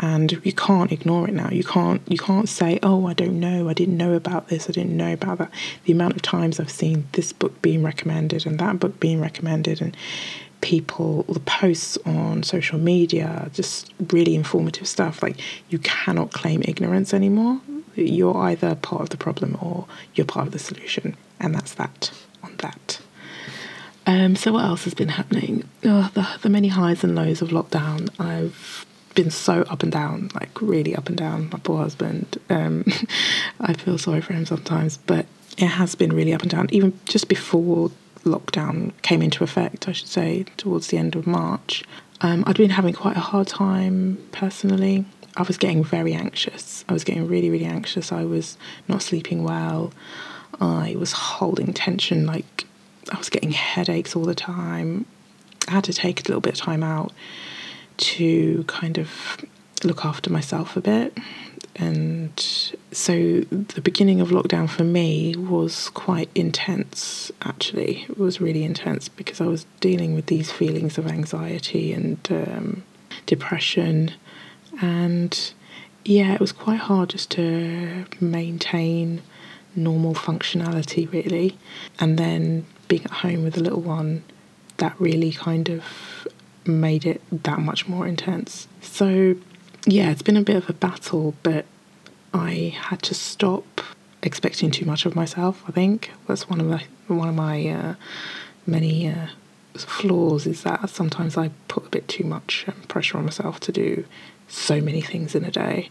And 0.00 0.40
you 0.44 0.52
can't 0.52 0.92
ignore 0.92 1.26
it 1.26 1.34
now. 1.34 1.50
You 1.50 1.64
can't 1.64 2.02
you 2.06 2.18
can't 2.18 2.48
say 2.48 2.78
oh 2.84 3.06
i 3.06 3.14
don't 3.14 3.40
know. 3.40 3.68
I 3.68 3.72
didn't 3.72 3.96
know 3.96 4.12
about 4.12 4.48
this. 4.48 4.68
I 4.68 4.72
didn't 4.72 4.96
know 4.96 5.12
about 5.12 5.38
that. 5.38 5.50
The 5.84 5.92
amount 5.92 6.14
of 6.14 6.22
times 6.22 6.60
i've 6.60 6.70
seen 6.70 7.08
this 7.12 7.32
book 7.32 7.60
being 7.62 7.82
recommended 7.82 8.46
and 8.46 8.58
that 8.60 8.78
book 8.78 9.00
being 9.00 9.20
recommended 9.20 9.80
and 9.80 9.96
people, 10.60 11.24
the 11.24 11.40
posts 11.40 11.98
on 12.04 12.42
social 12.42 12.78
media, 12.78 13.50
just 13.52 13.92
really 14.10 14.34
informative 14.34 14.88
stuff. 14.88 15.22
Like, 15.22 15.36
you 15.68 15.78
cannot 15.78 16.32
claim 16.32 16.62
ignorance 16.64 17.14
anymore. 17.14 17.60
You're 17.94 18.36
either 18.36 18.74
part 18.76 19.02
of 19.02 19.10
the 19.10 19.16
problem 19.16 19.58
or 19.60 19.86
you're 20.14 20.26
part 20.26 20.46
of 20.46 20.52
the 20.52 20.58
solution. 20.58 21.16
And 21.40 21.54
that's 21.54 21.74
that 21.74 22.12
on 22.42 22.54
that. 22.58 23.00
Um, 24.06 24.36
so, 24.36 24.52
what 24.52 24.64
else 24.64 24.84
has 24.84 24.94
been 24.94 25.10
happening? 25.10 25.68
Oh, 25.84 26.10
the, 26.14 26.26
the 26.42 26.48
many 26.48 26.68
highs 26.68 27.04
and 27.04 27.14
lows 27.14 27.42
of 27.42 27.50
lockdown. 27.50 28.08
I've 28.18 28.86
been 29.14 29.30
so 29.30 29.62
up 29.62 29.82
and 29.82 29.92
down, 29.92 30.30
like 30.34 30.62
really 30.62 30.96
up 30.96 31.08
and 31.08 31.16
down. 31.16 31.50
My 31.50 31.58
poor 31.58 31.78
husband. 31.78 32.38
Um, 32.48 32.84
I 33.60 33.74
feel 33.74 33.98
sorry 33.98 34.20
for 34.20 34.32
him 34.32 34.46
sometimes, 34.46 34.96
but 34.96 35.26
it 35.58 35.66
has 35.66 35.94
been 35.94 36.12
really 36.12 36.32
up 36.32 36.42
and 36.42 36.50
down. 36.50 36.68
Even 36.70 36.98
just 37.04 37.28
before 37.28 37.90
lockdown 38.24 38.92
came 39.02 39.22
into 39.22 39.44
effect, 39.44 39.88
I 39.88 39.92
should 39.92 40.08
say, 40.08 40.44
towards 40.56 40.88
the 40.88 40.98
end 40.98 41.16
of 41.16 41.26
March, 41.26 41.84
um, 42.20 42.44
I'd 42.46 42.56
been 42.56 42.70
having 42.70 42.94
quite 42.94 43.16
a 43.16 43.20
hard 43.20 43.46
time 43.46 44.18
personally. 44.32 45.04
I 45.36 45.42
was 45.42 45.56
getting 45.56 45.84
very 45.84 46.14
anxious. 46.14 46.84
I 46.88 46.92
was 46.92 47.04
getting 47.04 47.28
really, 47.28 47.48
really 47.48 47.64
anxious. 47.64 48.10
I 48.10 48.24
was 48.24 48.58
not 48.88 49.02
sleeping 49.02 49.44
well. 49.44 49.92
I 50.60 50.96
was 50.98 51.12
holding 51.12 51.72
tension, 51.72 52.26
like 52.26 52.66
I 53.12 53.18
was 53.18 53.28
getting 53.28 53.52
headaches 53.52 54.16
all 54.16 54.24
the 54.24 54.34
time. 54.34 55.06
I 55.68 55.72
had 55.72 55.84
to 55.84 55.92
take 55.92 56.20
a 56.20 56.22
little 56.24 56.40
bit 56.40 56.54
of 56.54 56.58
time 56.58 56.82
out 56.82 57.12
to 57.98 58.64
kind 58.66 58.98
of 58.98 59.44
look 59.84 60.04
after 60.04 60.30
myself 60.30 60.76
a 60.76 60.80
bit. 60.80 61.16
And 61.78 62.32
so 62.90 63.40
the 63.40 63.80
beginning 63.80 64.20
of 64.20 64.28
lockdown 64.28 64.68
for 64.68 64.82
me 64.82 65.36
was 65.36 65.90
quite 65.90 66.28
intense, 66.34 67.30
actually. 67.42 68.04
It 68.08 68.18
was 68.18 68.40
really 68.40 68.64
intense 68.64 69.08
because 69.08 69.40
I 69.40 69.46
was 69.46 69.64
dealing 69.80 70.14
with 70.14 70.26
these 70.26 70.50
feelings 70.50 70.98
of 70.98 71.06
anxiety 71.06 71.92
and 71.92 72.18
um, 72.30 72.82
depression. 73.26 74.12
And 74.82 75.52
yeah, 76.04 76.34
it 76.34 76.40
was 76.40 76.50
quite 76.50 76.80
hard 76.80 77.10
just 77.10 77.30
to 77.32 78.06
maintain 78.20 79.22
normal 79.76 80.14
functionality, 80.14 81.10
really. 81.12 81.56
And 82.00 82.18
then 82.18 82.66
being 82.88 83.04
at 83.04 83.10
home 83.10 83.44
with 83.44 83.56
a 83.56 83.60
little 83.60 83.82
one, 83.82 84.24
that 84.78 85.00
really 85.00 85.32
kind 85.32 85.68
of 85.68 85.84
made 86.64 87.06
it 87.06 87.22
that 87.30 87.60
much 87.60 87.86
more 87.88 88.06
intense. 88.06 88.66
So, 88.80 89.36
yeah, 89.88 90.10
it's 90.10 90.22
been 90.22 90.36
a 90.36 90.42
bit 90.42 90.56
of 90.56 90.68
a 90.68 90.74
battle, 90.74 91.34
but 91.42 91.64
I 92.34 92.74
had 92.76 93.02
to 93.04 93.14
stop 93.14 93.80
expecting 94.22 94.70
too 94.70 94.84
much 94.84 95.06
of 95.06 95.16
myself. 95.16 95.64
I 95.66 95.72
think 95.72 96.10
that's 96.26 96.48
one 96.48 96.60
of 96.60 96.66
my 96.66 96.84
one 97.06 97.28
of 97.28 97.34
my 97.34 97.66
uh, 97.68 97.94
many 98.66 99.08
uh, 99.08 99.28
flaws 99.74 100.46
is 100.46 100.62
that 100.62 100.90
sometimes 100.90 101.38
I 101.38 101.50
put 101.68 101.86
a 101.86 101.88
bit 101.88 102.06
too 102.06 102.24
much 102.24 102.66
um, 102.68 102.74
pressure 102.88 103.16
on 103.16 103.24
myself 103.24 103.60
to 103.60 103.72
do 103.72 104.04
so 104.46 104.80
many 104.80 105.00
things 105.00 105.34
in 105.34 105.44
a 105.44 105.50
day, 105.50 105.88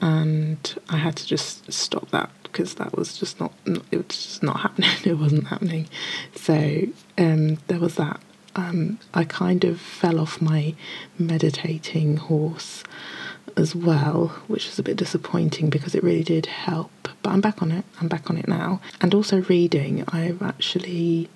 and 0.00 0.74
I 0.88 0.96
had 0.96 1.16
to 1.16 1.26
just 1.26 1.70
stop 1.70 2.10
that 2.12 2.30
because 2.42 2.76
that 2.76 2.96
was 2.96 3.18
just 3.18 3.38
not 3.38 3.52
it 3.66 3.98
was 3.98 4.06
just 4.08 4.42
not 4.42 4.60
happening. 4.60 4.90
It 5.04 5.18
wasn't 5.18 5.48
happening. 5.48 5.88
So 6.34 6.86
um, 7.18 7.58
there 7.66 7.80
was 7.80 7.96
that. 7.96 8.18
Um, 8.54 8.98
I 9.12 9.24
kind 9.24 9.64
of 9.64 9.78
fell 9.78 10.18
off 10.18 10.40
my 10.40 10.74
meditating 11.18 12.16
horse 12.16 12.84
as 13.56 13.74
well, 13.74 14.28
which 14.48 14.68
is 14.68 14.78
a 14.78 14.82
bit 14.82 14.96
disappointing 14.96 15.70
because 15.70 15.94
it 15.94 16.02
really 16.02 16.24
did 16.24 16.46
help. 16.46 16.90
But 17.22 17.30
I'm 17.30 17.40
back 17.40 17.62
on 17.62 17.72
it. 17.72 17.84
I'm 18.00 18.08
back 18.08 18.28
on 18.30 18.36
it 18.36 18.48
now. 18.48 18.80
And 19.00 19.14
also 19.14 19.42
reading. 19.42 20.04
I've 20.08 20.42
actually 20.42 21.28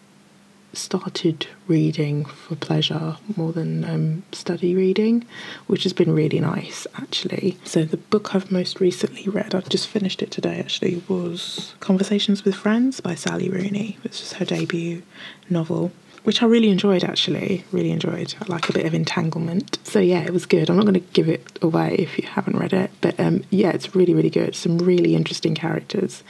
started 0.73 1.49
reading 1.67 2.25
for 2.25 2.55
pleasure 2.55 3.17
more 3.37 3.53
than 3.53 3.85
um, 3.85 4.23
study 4.33 4.75
reading, 4.75 5.27
which 5.67 5.83
has 5.83 5.93
been 5.93 6.13
really 6.13 6.39
nice 6.41 6.87
actually. 6.97 7.59
So, 7.65 7.85
the 7.85 7.97
book 7.97 8.35
I've 8.35 8.53
most 8.53 8.81
recently 8.81 9.29
read, 9.29 9.55
I've 9.55 9.69
just 9.69 9.89
finished 9.89 10.23
it 10.23 10.31
today 10.31 10.61
actually, 10.61 11.03
was 11.09 11.75
Conversations 11.81 12.45
with 12.45 12.55
Friends 12.55 13.01
by 13.01 13.15
Sally 13.15 13.49
Rooney, 13.49 13.99
which 14.05 14.23
is 14.23 14.35
her 14.35 14.45
debut 14.45 15.03
novel 15.49 15.91
which 16.25 16.43
I 16.43 16.47
really 16.47 16.71
enjoyed 16.71 17.05
actually. 17.05 17.65
Really 17.73 17.91
enjoyed. 17.91 18.35
I 18.41 18.45
like 18.47 18.69
a 18.69 18.73
bit 18.73 18.87
of 18.87 18.95
entanglement. 18.95 19.79
So 19.85 19.99
yeah, 19.99 20.21
it 20.21 20.33
was 20.33 20.47
good. 20.47 20.69
I'm 20.69 20.77
not 20.77 20.85
going 20.85 20.95
to 20.95 21.13
give 21.13 21.29
it 21.29 21.59
away 21.63 21.97
if 21.99 22.19
you 22.19 22.27
haven't 22.27 22.57
read 22.57 22.73
it, 22.73 22.91
but 23.01 23.19
um, 23.19 23.43
yeah, 23.51 23.71
it's 23.71 23.95
really 23.95 24.15
really 24.15 24.31
good. 24.31 24.55
Some 24.55 24.79
really 24.79 25.15
interesting 25.15 25.55
characters. 25.55 26.23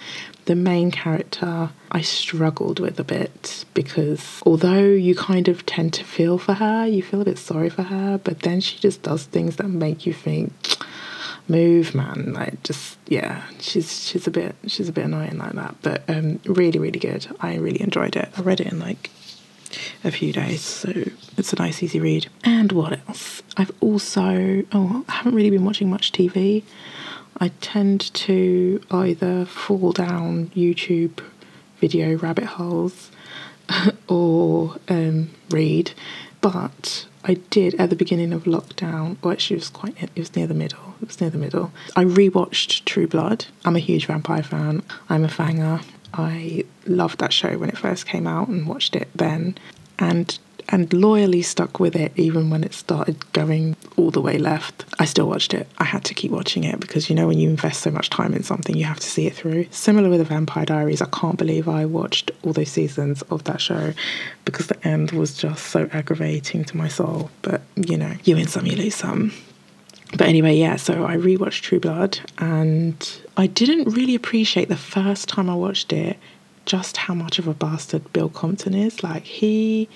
The 0.46 0.54
main 0.54 0.90
character 0.90 1.70
I 1.92 2.00
struggled 2.00 2.80
with 2.80 2.98
a 2.98 3.04
bit 3.04 3.64
because 3.74 4.42
although 4.44 4.86
you 4.86 5.14
kind 5.14 5.48
of 5.48 5.66
tend 5.66 5.92
to 5.94 6.04
feel 6.04 6.38
for 6.38 6.54
her, 6.54 6.86
you 6.86 7.02
feel 7.02 7.20
a 7.20 7.24
bit 7.24 7.38
sorry 7.38 7.68
for 7.68 7.82
her, 7.82 8.18
but 8.18 8.40
then 8.40 8.60
she 8.60 8.78
just 8.78 9.02
does 9.02 9.24
things 9.24 9.56
that 9.56 9.68
make 9.68 10.06
you 10.06 10.12
think 10.12 10.52
move 11.50 11.96
man 11.96 12.32
like 12.32 12.62
just 12.62 12.96
yeah 13.08 13.42
she's 13.58 14.06
she's 14.06 14.28
a 14.28 14.30
bit 14.30 14.54
she's 14.68 14.88
a 14.88 14.92
bit 14.92 15.04
annoying 15.04 15.36
like 15.36 15.52
that 15.52 15.74
but 15.82 16.08
um 16.08 16.38
really 16.44 16.78
really 16.78 17.00
good 17.00 17.26
i 17.40 17.56
really 17.56 17.80
enjoyed 17.80 18.14
it 18.14 18.28
i 18.36 18.40
read 18.40 18.60
it 18.60 18.68
in 18.70 18.78
like 18.78 19.10
a 20.04 20.10
few 20.10 20.32
days, 20.32 20.62
so 20.62 20.92
it's 21.36 21.52
a 21.52 21.56
nice, 21.56 21.82
easy 21.82 22.00
read. 22.00 22.28
And 22.44 22.72
what 22.72 23.00
else? 23.08 23.42
I've 23.56 23.72
also, 23.80 24.64
oh, 24.72 25.04
I 25.08 25.12
haven't 25.12 25.34
really 25.34 25.50
been 25.50 25.64
watching 25.64 25.90
much 25.90 26.12
TV. 26.12 26.62
I 27.38 27.48
tend 27.60 28.12
to 28.14 28.82
either 28.90 29.44
fall 29.46 29.92
down 29.92 30.48
YouTube 30.48 31.20
video 31.78 32.16
rabbit 32.16 32.44
holes 32.44 33.10
or 34.08 34.76
um, 34.88 35.30
read, 35.50 35.92
but 36.40 37.06
I 37.24 37.34
did 37.34 37.74
at 37.74 37.90
the 37.90 37.96
beginning 37.96 38.32
of 38.32 38.44
lockdown, 38.44 39.16
or 39.22 39.32
actually 39.32 39.56
it 39.56 39.60
was 39.60 39.70
quite, 39.70 40.02
it 40.02 40.10
was 40.16 40.34
near 40.36 40.46
the 40.46 40.54
middle. 40.54 40.94
It 41.00 41.08
was 41.08 41.20
near 41.20 41.30
the 41.30 41.38
middle. 41.38 41.72
I 41.96 42.04
rewatched 42.04 42.84
True 42.84 43.06
Blood. 43.06 43.46
I'm 43.64 43.76
a 43.76 43.80
huge 43.80 44.06
vampire 44.06 44.42
fan. 44.42 44.82
I'm 45.08 45.24
a 45.24 45.28
fanger. 45.28 45.82
I 46.14 46.64
loved 46.86 47.18
that 47.18 47.32
show 47.32 47.56
when 47.58 47.68
it 47.68 47.78
first 47.78 48.06
came 48.06 48.26
out 48.26 48.48
and 48.48 48.66
watched 48.66 48.96
it 48.96 49.08
then 49.14 49.56
and 49.98 50.38
and 50.70 50.92
loyally 50.92 51.42
stuck 51.42 51.80
with 51.80 51.96
it 51.96 52.12
even 52.16 52.48
when 52.48 52.62
it 52.62 52.72
started 52.72 53.32
going 53.32 53.76
all 53.96 54.10
the 54.10 54.20
way 54.20 54.38
left. 54.38 54.84
I 54.98 55.04
still 55.04 55.26
watched 55.26 55.52
it. 55.52 55.68
I 55.78 55.84
had 55.84 56.04
to 56.04 56.14
keep 56.14 56.30
watching 56.30 56.64
it 56.64 56.78
because 56.80 57.10
you 57.10 57.16
know 57.16 57.26
when 57.26 57.38
you 57.38 57.50
invest 57.50 57.82
so 57.82 57.90
much 57.90 58.08
time 58.08 58.32
in 58.34 58.42
something 58.42 58.76
you 58.76 58.84
have 58.84 59.00
to 59.00 59.10
see 59.10 59.26
it 59.26 59.34
through. 59.34 59.66
Similar 59.70 60.08
with 60.08 60.20
the 60.20 60.24
Vampire 60.24 60.64
Diaries, 60.64 61.02
I 61.02 61.06
can't 61.06 61.36
believe 61.36 61.68
I 61.68 61.86
watched 61.86 62.30
all 62.42 62.52
those 62.52 62.70
seasons 62.70 63.22
of 63.22 63.44
that 63.44 63.60
show 63.60 63.92
because 64.44 64.68
the 64.68 64.86
end 64.86 65.10
was 65.10 65.34
just 65.34 65.66
so 65.66 65.88
aggravating 65.92 66.64
to 66.66 66.76
my 66.76 66.88
soul. 66.88 67.30
But 67.42 67.62
you 67.74 67.96
know, 67.96 68.14
you 68.24 68.36
win 68.36 68.46
some, 68.46 68.66
you 68.66 68.76
lose 68.76 68.94
some. 68.94 69.32
But 70.12 70.22
anyway, 70.22 70.56
yeah, 70.56 70.76
so 70.76 71.04
I 71.04 71.16
rewatched 71.16 71.62
True 71.62 71.80
Blood 71.80 72.18
and 72.38 72.96
I 73.36 73.46
didn't 73.46 73.94
really 73.94 74.14
appreciate 74.14 74.68
the 74.68 74.76
first 74.76 75.28
time 75.28 75.48
I 75.48 75.54
watched 75.54 75.92
it 75.92 76.18
just 76.66 76.96
how 76.96 77.14
much 77.14 77.38
of 77.38 77.46
a 77.46 77.54
bastard 77.54 78.12
Bill 78.12 78.28
Compton 78.28 78.74
is. 78.74 79.02
Like, 79.02 79.22
he 79.22 79.88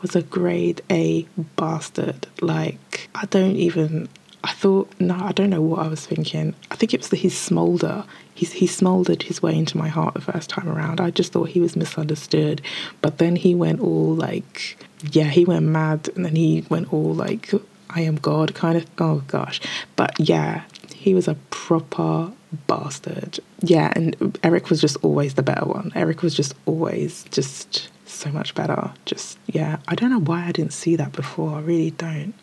was 0.00 0.14
a 0.16 0.22
grade 0.22 0.82
A 0.90 1.26
bastard. 1.56 2.26
Like, 2.40 3.08
I 3.14 3.26
don't 3.26 3.56
even. 3.56 4.08
I 4.44 4.52
thought, 4.52 4.92
no, 4.98 5.14
I 5.14 5.30
don't 5.30 5.50
know 5.50 5.62
what 5.62 5.78
I 5.78 5.88
was 5.88 6.04
thinking. 6.04 6.54
I 6.70 6.74
think 6.74 6.92
it 6.92 6.98
was 6.98 7.10
the, 7.10 7.16
his 7.16 7.38
smolder. 7.38 8.04
He's, 8.34 8.52
he 8.52 8.66
smoldered 8.66 9.22
his 9.22 9.40
way 9.40 9.56
into 9.56 9.76
my 9.78 9.86
heart 9.86 10.14
the 10.14 10.20
first 10.20 10.50
time 10.50 10.68
around. 10.68 11.00
I 11.00 11.12
just 11.12 11.32
thought 11.32 11.50
he 11.50 11.60
was 11.60 11.76
misunderstood. 11.76 12.60
But 13.02 13.18
then 13.18 13.36
he 13.36 13.54
went 13.54 13.80
all 13.80 14.14
like, 14.16 14.84
yeah, 15.12 15.28
he 15.28 15.44
went 15.44 15.66
mad. 15.66 16.08
And 16.16 16.24
then 16.24 16.34
he 16.34 16.64
went 16.68 16.92
all 16.92 17.14
like, 17.14 17.52
I 17.94 18.00
am 18.02 18.16
God 18.16 18.54
kind 18.54 18.76
of. 18.76 18.86
Oh 18.98 19.22
gosh. 19.26 19.60
But 19.96 20.18
yeah, 20.18 20.62
he 20.94 21.14
was 21.14 21.28
a 21.28 21.34
proper 21.50 22.32
bastard. 22.66 23.40
Yeah, 23.60 23.92
and 23.94 24.38
Eric 24.42 24.70
was 24.70 24.80
just 24.80 24.96
always 25.02 25.34
the 25.34 25.42
better 25.42 25.66
one. 25.66 25.92
Eric 25.94 26.22
was 26.22 26.34
just 26.34 26.54
always 26.66 27.24
just 27.30 27.88
so 28.06 28.30
much 28.30 28.54
better. 28.54 28.92
Just 29.04 29.38
yeah, 29.46 29.78
I 29.88 29.94
don't 29.94 30.10
know 30.10 30.20
why 30.20 30.46
I 30.46 30.52
didn't 30.52 30.72
see 30.72 30.96
that 30.96 31.12
before. 31.12 31.56
I 31.56 31.60
really 31.60 31.90
don't. 31.92 32.34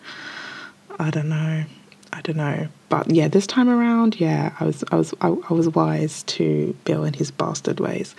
I 0.99 1.09
don't 1.09 1.29
know. 1.29 1.63
I 2.11 2.21
don't 2.21 2.37
know. 2.37 2.67
But 2.89 3.11
yeah, 3.11 3.27
this 3.27 3.45
time 3.45 3.69
around, 3.69 4.19
yeah, 4.19 4.55
I 4.59 4.65
was 4.65 4.83
I 4.91 4.95
was 4.95 5.13
I, 5.21 5.27
I 5.27 5.53
was 5.53 5.69
wise 5.69 6.23
to 6.23 6.75
Bill 6.85 7.03
and 7.03 7.15
his 7.15 7.31
bastard 7.31 7.79
ways 7.79 8.15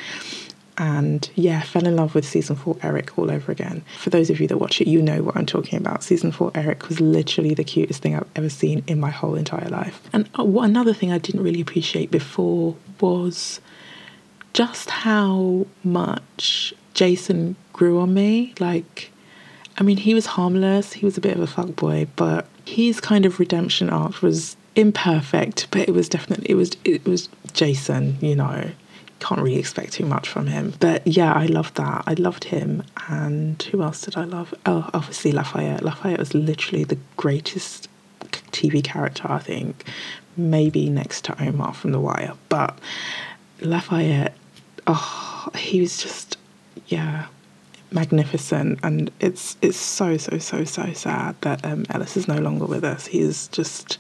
and 0.81 1.29
yeah, 1.35 1.61
fell 1.61 1.87
in 1.87 1.95
love 1.95 2.15
with 2.15 2.25
season 2.25 2.57
four 2.57 2.75
Eric 2.83 3.19
all 3.19 3.31
over 3.31 3.53
again. 3.53 3.85
For 3.99 4.09
those 4.09 4.31
of 4.31 4.41
you 4.41 4.49
that 4.49 4.57
watch 4.57 4.81
it, 4.81 4.89
you 4.89 5.03
know 5.03 5.23
what 5.23 5.37
I'm 5.37 5.45
talking 5.45 5.79
about. 5.79 6.03
Season 6.03 6.33
four 6.33 6.51
Eric 6.55 6.89
was 6.89 7.03
literally 7.03 7.53
the 7.53 7.65
cutest 7.65 8.01
thing 8.01 8.17
I've 8.17 8.27
ever 8.35 8.49
seen 8.49 8.83
in 8.87 8.99
my 8.99 9.11
whole 9.11 9.35
entire 9.35 9.69
life. 9.69 10.01
And 10.15 10.27
uh, 10.39 10.45
another 10.61 10.95
thing 10.95 11.13
I 11.13 11.19
didn't 11.19 11.43
really 11.43 11.61
appreciate 11.61 12.11
before 12.11 12.77
was 12.99 13.61
just 14.55 14.89
how 14.89 15.67
much 15.85 16.73
Jason 16.95 17.57
grew 17.75 18.01
on 18.01 18.15
me. 18.15 18.55
Like, 18.59 19.11
I 19.77 19.83
mean, 19.83 19.99
he 19.99 20.15
was 20.15 20.25
harmless, 20.25 20.95
he 20.95 21.05
was 21.05 21.19
a 21.19 21.21
bit 21.21 21.37
of 21.37 21.43
a 21.43 21.63
fuckboy, 21.63 22.09
but 22.17 22.47
his 22.65 23.03
kind 23.03 23.27
of 23.27 23.39
redemption 23.39 23.91
arc 23.91 24.23
was 24.23 24.57
imperfect, 24.77 25.67
but 25.73 25.87
it 25.87 25.93
was 25.93 26.09
definitely 26.09 26.49
it 26.49 26.55
was 26.55 26.71
it 26.87 27.05
was 27.05 27.29
Jason, 27.53 28.17
you 28.23 28.35
know 28.35 28.71
can't 29.21 29.41
really 29.41 29.59
expect 29.59 29.93
too 29.93 30.07
much 30.07 30.29
from 30.29 30.47
him. 30.47 30.73
But 30.81 31.07
yeah, 31.07 31.33
I 31.33 31.47
loved 31.47 31.77
that. 31.77 32.05
I 32.07 32.15
loved 32.15 32.45
him. 32.45 32.83
And 33.09 33.63
who 33.63 33.83
else 33.83 34.03
did 34.03 34.17
I 34.17 34.25
love? 34.25 34.53
Oh, 34.67 34.89
obviously 34.93 35.33
Lafayette. 35.33 35.83
Lafayette 35.83 36.19
was 36.19 36.35
literally 36.35 36.85
the 36.85 36.99
greatest 37.17 37.89
TV 38.51 38.83
character, 38.83 39.31
I 39.31 39.39
think. 39.39 39.85
Maybe 40.37 40.89
next 40.89 41.25
to 41.27 41.43
Omar 41.43 41.75
from 41.75 41.93
The 41.93 42.01
Wire. 42.01 42.35
But 42.49 42.79
Lafayette, 43.61 44.37
oh, 44.87 45.49
he 45.55 45.81
was 45.81 46.03
just, 46.03 46.39
yeah, 46.87 47.27
magnificent. 47.93 48.81
And 48.83 49.11
it's 49.21 49.57
it's 49.61 49.77
so, 49.77 50.17
so, 50.17 50.39
so, 50.39 50.65
so 50.65 50.93
sad 50.93 51.37
that 51.43 51.65
um, 51.65 51.85
Ellis 51.91 52.17
is 52.17 52.27
no 52.27 52.39
longer 52.39 52.65
with 52.65 52.85
us. 52.85 53.07
He's 53.07 53.49
just, 53.49 53.99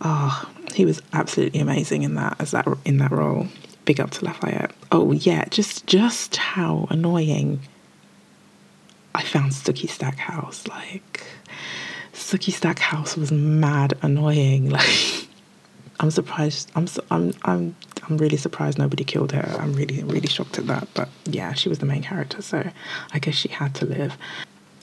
oh, 0.00 0.50
he 0.74 0.84
was 0.84 1.02
absolutely 1.12 1.60
amazing 1.60 2.04
in 2.04 2.14
that 2.14 2.36
as 2.40 2.52
that 2.52 2.66
in 2.84 2.98
that 2.98 3.10
role 3.10 3.48
big 3.90 3.98
up 3.98 4.12
to 4.12 4.24
Lafayette. 4.24 4.70
Oh 4.92 5.10
yeah, 5.10 5.46
just 5.46 5.84
just 5.88 6.36
how 6.36 6.86
annoying 6.90 7.58
I 9.16 9.22
found 9.24 9.50
Sookie 9.50 9.90
Stackhouse. 9.90 10.68
Like 10.68 11.26
Sookie 12.12 12.52
Stackhouse 12.52 13.16
was 13.16 13.32
mad 13.32 13.94
annoying. 14.00 14.70
Like 14.78 15.26
I'm 15.98 16.12
surprised. 16.12 16.70
I'm 16.76 16.86
I'm 17.10 17.32
I'm 17.42 17.74
I'm 18.04 18.16
really 18.16 18.36
surprised 18.36 18.78
nobody 18.78 19.02
killed 19.02 19.32
her. 19.32 19.56
I'm 19.58 19.72
really 19.72 20.04
really 20.04 20.28
shocked 20.28 20.56
at 20.60 20.68
that. 20.68 20.86
But 20.94 21.08
yeah, 21.24 21.52
she 21.54 21.68
was 21.68 21.80
the 21.80 21.86
main 21.86 22.04
character, 22.04 22.40
so 22.42 22.70
I 23.12 23.18
guess 23.18 23.34
she 23.34 23.48
had 23.48 23.74
to 23.74 23.86
live. 23.86 24.16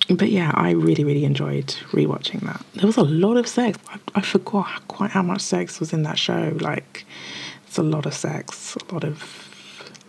but 0.10 0.32
yeah, 0.32 0.52
I 0.54 0.72
really, 0.72 1.06
really 1.06 1.24
enjoyed 1.24 1.68
rewatching 1.92 2.42
that. 2.42 2.62
There 2.76 2.88
was 2.88 2.98
a 2.98 3.04
lot 3.04 3.38
of 3.38 3.48
sex. 3.48 3.80
I, 3.88 4.00
I 4.16 4.22
forgot 4.22 4.86
quite 4.90 5.12
how 5.12 5.24
much 5.24 5.42
sex 5.42 5.80
was 5.80 5.94
in 5.94 6.04
that 6.04 6.20
show. 6.20 6.58
Like, 6.60 7.06
a 7.78 7.84
lot 7.84 8.06
of 8.06 8.14
sex, 8.14 8.76
a 8.76 8.94
lot 8.94 9.04
of, 9.04 9.50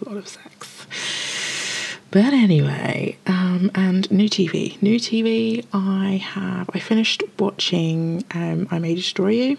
a 0.00 0.08
lot 0.08 0.16
of 0.18 0.28
sex. 0.28 0.86
But 2.10 2.32
anyway, 2.32 3.18
um, 3.26 3.70
and 3.74 4.10
new 4.10 4.30
TV. 4.30 4.80
New 4.80 4.98
TV, 4.98 5.64
I 5.74 6.16
have, 6.16 6.70
I 6.72 6.78
finished 6.78 7.22
watching 7.38 8.24
um, 8.30 8.66
I 8.70 8.78
May 8.78 8.94
Destroy 8.94 9.30
You, 9.30 9.58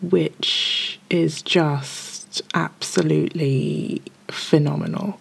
which 0.00 0.98
is 1.10 1.42
just 1.42 2.42
absolutely 2.54 4.02
phenomenal. 4.28 5.20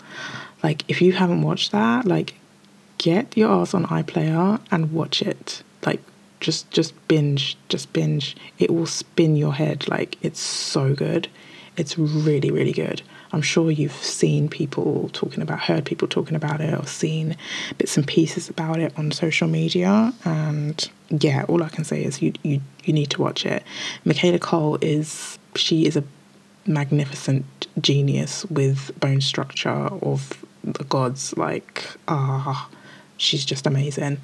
Like, 0.63 0.83
if 0.87 1.01
you 1.01 1.13
haven't 1.13 1.43
watched 1.43 1.71
that, 1.71 2.05
like, 2.05 2.33
get 2.97 3.35
your 3.37 3.51
ass 3.51 3.73
on 3.73 3.85
iPlayer 3.85 4.59
and 4.71 4.91
watch 4.91 5.21
it. 5.21 5.61
Like, 5.85 6.01
just 6.39 6.71
just 6.71 6.93
binge, 7.07 7.57
just 7.69 7.93
binge. 7.93 8.35
It 8.57 8.73
will 8.73 8.87
spin 8.87 9.35
your 9.35 9.53
head. 9.53 9.87
Like, 9.87 10.17
it's 10.23 10.39
so 10.39 10.95
good. 10.95 11.27
It's 11.77 11.97
really, 11.97 12.51
really 12.51 12.73
good. 12.73 13.01
I'm 13.33 13.41
sure 13.41 13.71
you've 13.71 13.93
seen 13.93 14.49
people 14.49 15.09
talking 15.13 15.41
about, 15.41 15.61
heard 15.61 15.85
people 15.85 16.07
talking 16.07 16.35
about 16.35 16.59
it, 16.59 16.77
or 16.77 16.85
seen 16.85 17.37
bits 17.77 17.95
and 17.95 18.05
pieces 18.05 18.49
about 18.49 18.79
it 18.79 18.97
on 18.97 19.11
social 19.11 19.47
media. 19.47 20.13
And 20.25 20.89
yeah, 21.09 21.45
all 21.47 21.63
I 21.63 21.69
can 21.69 21.83
say 21.83 22.03
is 22.03 22.21
you 22.21 22.33
you 22.43 22.61
you 22.83 22.93
need 22.93 23.09
to 23.11 23.21
watch 23.21 23.45
it. 23.45 23.63
Michaela 24.03 24.39
Coel 24.39 24.77
is 24.81 25.39
she 25.55 25.85
is 25.85 25.95
a 25.95 26.03
magnificent 26.65 27.67
genius 27.79 28.45
with 28.45 28.91
bone 28.99 29.21
structure 29.21 29.69
of 29.69 30.43
the 30.63 30.83
gods. 30.83 31.35
Like 31.37 31.87
ah, 32.09 32.69
she's 33.17 33.45
just 33.45 33.65
amazing. 33.65 34.17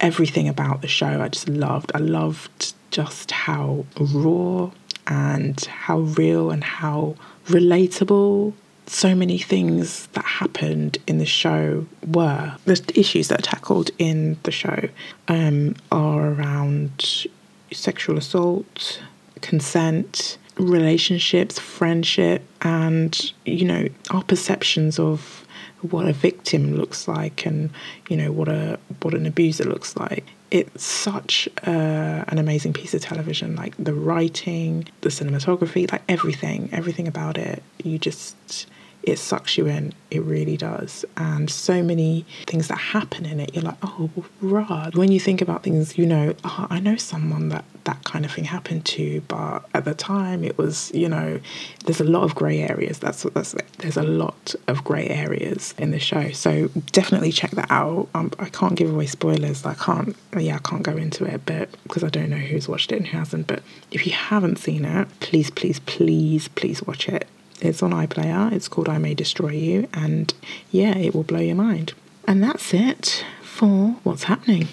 Everything 0.00 0.48
about 0.48 0.80
the 0.80 0.88
show 0.88 1.20
I 1.20 1.28
just 1.28 1.48
loved. 1.48 1.90
I 1.92 1.98
loved 1.98 2.74
just 2.92 3.32
how 3.32 3.84
raw 3.98 4.70
and 5.08 5.60
how 5.64 5.98
real 5.98 6.50
and 6.50 6.62
how 6.62 7.16
relatable 7.46 8.52
so 8.86 9.14
many 9.14 9.38
things 9.38 10.06
that 10.08 10.24
happened 10.24 10.98
in 11.06 11.18
the 11.18 11.26
show 11.26 11.86
were. 12.06 12.54
The 12.64 12.80
issues 12.94 13.28
that 13.28 13.40
are 13.40 13.42
tackled 13.42 13.90
in 13.98 14.38
the 14.44 14.50
show 14.50 14.88
um, 15.28 15.76
are 15.92 16.30
around 16.32 17.26
sexual 17.72 18.16
assault, 18.16 19.02
consent, 19.40 20.38
relationships, 20.58 21.58
friendship, 21.58 22.42
and, 22.62 23.32
you 23.44 23.64
know, 23.64 23.88
our 24.10 24.22
perceptions 24.22 24.98
of 24.98 25.37
what 25.82 26.06
a 26.06 26.12
victim 26.12 26.76
looks 26.76 27.06
like 27.06 27.46
and 27.46 27.70
you 28.08 28.16
know 28.16 28.32
what 28.32 28.48
a 28.48 28.78
what 29.02 29.14
an 29.14 29.26
abuser 29.26 29.64
looks 29.64 29.96
like. 29.96 30.24
It's 30.50 30.82
such 30.82 31.48
uh, 31.66 32.24
an 32.28 32.38
amazing 32.38 32.72
piece 32.72 32.94
of 32.94 33.02
television 33.02 33.54
like 33.54 33.74
the 33.78 33.94
writing 33.94 34.88
the 35.02 35.10
cinematography 35.10 35.90
like 35.90 36.02
everything 36.08 36.68
everything 36.72 37.06
about 37.06 37.38
it. 37.38 37.62
You 37.82 37.98
just 37.98 38.66
it 39.08 39.18
sucks 39.18 39.56
you 39.56 39.66
in. 39.66 39.92
It 40.10 40.22
really 40.22 40.56
does. 40.56 41.04
And 41.16 41.50
so 41.50 41.82
many 41.82 42.24
things 42.46 42.68
that 42.68 42.78
happen 42.78 43.26
in 43.26 43.40
it, 43.40 43.54
you're 43.54 43.64
like, 43.64 43.76
oh, 43.82 44.10
right. 44.40 44.94
When 44.94 45.12
you 45.12 45.20
think 45.20 45.42
about 45.42 45.62
things, 45.62 45.98
you 45.98 46.06
know, 46.06 46.34
oh, 46.44 46.66
I 46.70 46.80
know 46.80 46.96
someone 46.96 47.48
that 47.50 47.64
that 47.84 48.04
kind 48.04 48.26
of 48.26 48.32
thing 48.32 48.44
happened 48.44 48.84
to, 48.84 49.22
but 49.28 49.64
at 49.72 49.86
the 49.86 49.94
time 49.94 50.44
it 50.44 50.58
was, 50.58 50.90
you 50.94 51.08
know, 51.08 51.40
there's 51.86 52.00
a 52.00 52.04
lot 52.04 52.22
of 52.22 52.34
grey 52.34 52.60
areas. 52.60 52.98
That's 52.98 53.24
what 53.24 53.34
that's. 53.34 53.54
There's 53.78 53.96
a 53.96 54.02
lot 54.02 54.54
of 54.66 54.84
grey 54.84 55.08
areas 55.08 55.74
in 55.78 55.90
the 55.90 55.98
show. 55.98 56.30
So 56.32 56.68
definitely 56.92 57.32
check 57.32 57.52
that 57.52 57.70
out. 57.70 58.08
Um, 58.14 58.30
I 58.38 58.50
can't 58.50 58.74
give 58.74 58.92
away 58.92 59.06
spoilers. 59.06 59.64
I 59.64 59.74
can't. 59.74 60.16
Yeah, 60.36 60.56
I 60.56 60.58
can't 60.58 60.82
go 60.82 60.96
into 60.96 61.24
it, 61.24 61.42
but 61.46 61.70
because 61.84 62.04
I 62.04 62.08
don't 62.08 62.30
know 62.30 62.36
who's 62.36 62.68
watched 62.68 62.92
it 62.92 62.96
and 62.96 63.06
who 63.06 63.18
hasn't. 63.18 63.46
But 63.46 63.62
if 63.90 64.06
you 64.06 64.12
haven't 64.12 64.58
seen 64.58 64.84
it, 64.84 65.08
please, 65.20 65.50
please, 65.50 65.80
please, 65.80 66.48
please 66.48 66.82
watch 66.82 67.08
it 67.08 67.26
it's 67.60 67.82
on 67.82 67.92
iPlayer. 67.92 68.52
It's 68.52 68.68
called 68.68 68.88
I 68.88 68.98
May 68.98 69.14
Destroy 69.14 69.50
You. 69.50 69.88
And 69.92 70.32
yeah, 70.70 70.96
it 70.96 71.14
will 71.14 71.22
blow 71.22 71.40
your 71.40 71.56
mind. 71.56 71.94
And 72.26 72.42
that's 72.42 72.74
it 72.74 73.24
for 73.42 73.96
what's 74.02 74.24
happening. 74.24 74.68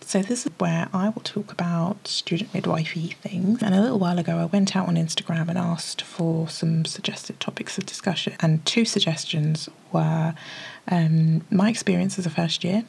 So, 0.00 0.22
this 0.22 0.46
is 0.46 0.52
where 0.56 0.88
I 0.94 1.10
will 1.10 1.20
talk 1.22 1.52
about 1.52 2.08
student 2.08 2.50
midwifey 2.54 3.14
things. 3.16 3.62
And 3.62 3.74
a 3.74 3.80
little 3.82 3.98
while 3.98 4.18
ago, 4.18 4.38
I 4.38 4.46
went 4.46 4.74
out 4.74 4.88
on 4.88 4.94
Instagram 4.94 5.48
and 5.48 5.58
asked 5.58 6.00
for 6.00 6.48
some 6.48 6.86
suggested 6.86 7.38
topics 7.40 7.76
of 7.76 7.84
discussion. 7.84 8.32
And 8.40 8.64
two 8.64 8.86
suggestions 8.86 9.68
were 9.92 10.34
um, 10.90 11.44
my 11.50 11.68
experience 11.68 12.18
as 12.18 12.24
a 12.24 12.30
first 12.30 12.64
year 12.64 12.84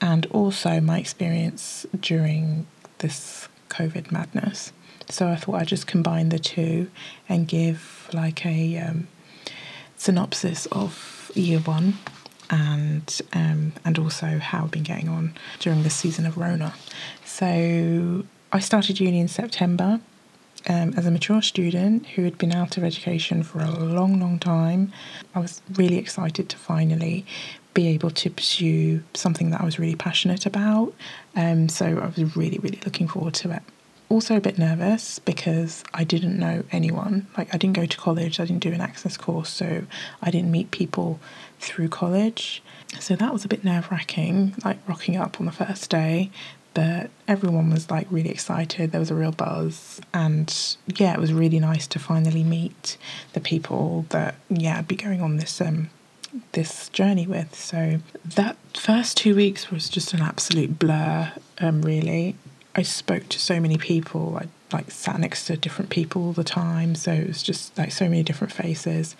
and 0.00 0.24
also 0.26 0.80
my 0.80 0.98
experience 0.98 1.84
during 2.00 2.66
this 2.98 3.48
COVID 3.68 4.10
madness. 4.10 4.72
So 5.08 5.28
I 5.28 5.36
thought 5.36 5.56
I'd 5.56 5.68
just 5.68 5.86
combine 5.86 6.28
the 6.28 6.38
two 6.38 6.90
and 7.28 7.48
give 7.48 8.08
like 8.12 8.44
a 8.44 8.78
um, 8.78 9.08
synopsis 9.96 10.66
of 10.66 11.30
year 11.34 11.60
one 11.60 11.94
and 12.50 13.20
um, 13.32 13.72
and 13.84 13.98
also 13.98 14.38
how 14.38 14.64
I've 14.64 14.70
been 14.70 14.82
getting 14.82 15.08
on 15.08 15.34
during 15.60 15.82
this 15.82 15.94
season 15.94 16.26
of 16.26 16.36
Rona. 16.36 16.74
So 17.24 18.24
I 18.52 18.58
started 18.60 19.00
uni 19.00 19.20
in 19.20 19.28
September 19.28 20.00
um, 20.68 20.94
as 20.96 21.06
a 21.06 21.10
mature 21.10 21.42
student 21.42 22.06
who 22.08 22.24
had 22.24 22.38
been 22.38 22.52
out 22.52 22.76
of 22.76 22.84
education 22.84 23.42
for 23.42 23.60
a 23.60 23.70
long, 23.70 24.20
long 24.20 24.38
time. 24.38 24.92
I 25.34 25.40
was 25.40 25.62
really 25.74 25.98
excited 25.98 26.48
to 26.48 26.56
finally 26.56 27.24
be 27.78 27.86
able 27.86 28.10
to 28.10 28.28
pursue 28.28 29.00
something 29.14 29.50
that 29.50 29.60
I 29.60 29.64
was 29.64 29.78
really 29.78 29.94
passionate 29.94 30.46
about. 30.46 30.92
Um, 31.36 31.68
so 31.68 31.86
I 31.86 32.06
was 32.06 32.36
really, 32.36 32.58
really 32.58 32.80
looking 32.84 33.06
forward 33.06 33.34
to 33.34 33.52
it. 33.52 33.62
Also, 34.08 34.36
a 34.36 34.40
bit 34.40 34.58
nervous 34.58 35.20
because 35.20 35.84
I 35.94 36.02
didn't 36.02 36.36
know 36.40 36.64
anyone. 36.72 37.28
Like, 37.36 37.54
I 37.54 37.56
didn't 37.56 37.76
go 37.76 37.86
to 37.86 37.96
college, 37.96 38.40
I 38.40 38.46
didn't 38.46 38.64
do 38.64 38.72
an 38.72 38.80
access 38.80 39.16
course, 39.16 39.50
so 39.50 39.84
I 40.20 40.30
didn't 40.32 40.50
meet 40.50 40.72
people 40.72 41.20
through 41.60 41.90
college. 41.90 42.64
So 42.98 43.14
that 43.14 43.32
was 43.32 43.44
a 43.44 43.48
bit 43.48 43.62
nerve 43.62 43.92
wracking, 43.92 44.54
like 44.64 44.78
rocking 44.88 45.16
up 45.16 45.38
on 45.38 45.46
the 45.46 45.52
first 45.52 45.88
day. 45.88 46.32
But 46.74 47.10
everyone 47.28 47.70
was 47.70 47.92
like 47.92 48.08
really 48.10 48.30
excited. 48.30 48.90
There 48.90 48.98
was 48.98 49.12
a 49.12 49.14
real 49.14 49.30
buzz, 49.30 50.00
and 50.12 50.52
yeah, 50.96 51.12
it 51.12 51.20
was 51.20 51.32
really 51.32 51.60
nice 51.60 51.86
to 51.88 52.00
finally 52.00 52.42
meet 52.42 52.98
the 53.34 53.40
people 53.40 54.04
that 54.08 54.34
yeah 54.48 54.78
I'd 54.78 54.88
be 54.88 54.96
going 54.96 55.20
on 55.20 55.36
this 55.36 55.60
um 55.60 55.90
this 56.52 56.88
journey 56.90 57.26
with. 57.26 57.54
So 57.54 58.00
that 58.24 58.56
first 58.74 59.16
two 59.16 59.34
weeks 59.34 59.70
was 59.70 59.88
just 59.88 60.12
an 60.14 60.20
absolute 60.20 60.78
blur, 60.78 61.32
um, 61.58 61.82
really. 61.82 62.36
I 62.74 62.82
spoke 62.82 63.28
to 63.30 63.38
so 63.38 63.60
many 63.60 63.76
people. 63.76 64.38
I 64.40 64.48
like 64.72 64.90
sat 64.90 65.18
next 65.18 65.46
to 65.46 65.56
different 65.56 65.90
people 65.90 66.24
all 66.24 66.32
the 66.32 66.44
time, 66.44 66.94
so 66.94 67.12
it 67.12 67.26
was 67.26 67.42
just 67.42 67.76
like 67.78 67.90
so 67.92 68.08
many 68.08 68.22
different 68.22 68.52
faces. 68.52 69.16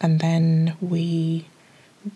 And 0.00 0.20
then 0.20 0.76
we 0.80 1.46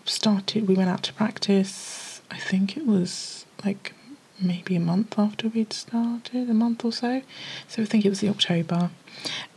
started. 0.05 0.67
We 0.67 0.75
went 0.75 0.89
out 0.89 1.03
to 1.03 1.13
practice. 1.13 2.21
I 2.31 2.37
think 2.37 2.77
it 2.77 2.85
was 2.85 3.45
like 3.63 3.93
maybe 4.41 4.75
a 4.75 4.79
month 4.79 5.17
after 5.17 5.47
we'd 5.47 5.73
started, 5.73 6.49
a 6.49 6.53
month 6.53 6.83
or 6.83 6.91
so. 6.91 7.21
So 7.67 7.83
I 7.83 7.85
think 7.85 8.05
it 8.05 8.09
was 8.09 8.19
the 8.19 8.29
October, 8.29 8.89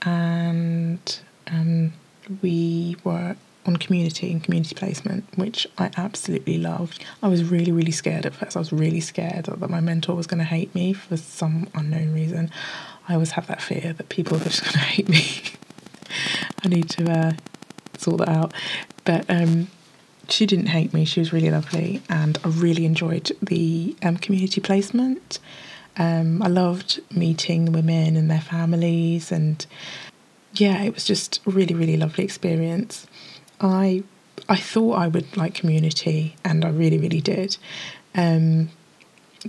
and 0.02 1.20
um, 1.46 1.92
we 2.42 2.96
were 3.02 3.36
on 3.66 3.76
community 3.76 4.31
and 4.31 4.42
community 4.42 4.74
placement, 4.74 5.24
which 5.37 5.66
I 5.79 5.90
absolutely 5.96 6.59
loved. 6.59 7.05
I 7.22 7.29
was 7.29 7.44
really, 7.44 7.72
really 7.72 7.92
scared 7.92 8.26
at 8.26 8.35
first. 8.35 8.57
I 8.57 8.61
was 8.61 8.72
really 8.72 9.00
scared 9.00 9.46
that 9.46 9.70
my 9.70 9.81
mentor 9.81 10.14
was 10.14 10.26
going 10.26 10.38
to 10.38 10.44
hate 10.44 10.74
me 10.74 10.92
for 10.92 11.16
some 11.16 11.68
unknown 11.74 12.12
reason. 12.12 12.50
I 13.09 13.14
always 13.14 13.33
have 13.33 13.46
that 13.46 13.62
fear 13.62 13.92
that 13.92 14.09
people 14.09 14.37
are 14.37 14.44
just 14.44 14.62
going 14.64 14.72
to 14.72 14.79
hate 14.79 15.09
me. 15.09 15.42
I 16.64 16.68
need 16.68 16.88
to 16.90 17.11
uh, 17.11 17.33
sort 17.98 18.18
that 18.18 18.29
out. 18.29 18.52
But 19.05 19.24
um, 19.29 19.68
she 20.29 20.46
didn't 20.46 20.66
hate 20.66 20.92
me. 20.92 21.05
She 21.05 21.20
was 21.20 21.33
really 21.33 21.50
lovely, 21.50 22.02
and 22.09 22.38
I 22.44 22.48
really 22.48 22.85
enjoyed 22.85 23.31
the 23.42 23.96
um, 24.02 24.16
community 24.16 24.61
placement. 24.61 25.38
Um, 25.98 26.42
I 26.42 26.48
loved 26.48 27.00
meeting 27.11 27.64
the 27.64 27.70
women 27.70 28.16
and 28.16 28.31
their 28.31 28.40
families, 28.40 29.33
and 29.33 29.64
yeah, 30.55 30.83
it 30.83 30.94
was 30.94 31.05
just 31.05 31.40
a 31.46 31.50
really, 31.50 31.74
really 31.74 31.96
lovely 31.96 32.24
experience. 32.24 33.07
I 33.61 34.03
I 34.49 34.57
thought 34.57 34.92
I 34.95 35.09
would 35.09 35.37
like 35.37 35.55
community, 35.55 36.37
and 36.45 36.64
I 36.64 36.69
really, 36.69 36.99
really 36.99 37.21
did. 37.21 37.57
Um, 38.14 38.71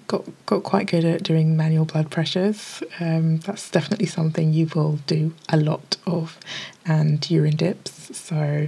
got 0.08 0.26
got 0.46 0.63
quite 0.63 0.88
good 0.88 1.06
at 1.06 1.24
doing 1.24 1.58
manual 1.58 1.86
blood 1.86 2.10
pressures. 2.10 2.82
Um, 3.00 3.38
that's 3.39 3.70
definitely 3.70 4.08
something 4.08 4.54
you 4.54 4.70
will 4.76 5.00
do 5.08 5.34
a 5.50 5.58
lot 5.58 5.98
of, 6.06 6.38
and 6.86 7.30
urine 7.30 7.56
dips. 7.56 8.17
So, 8.17 8.67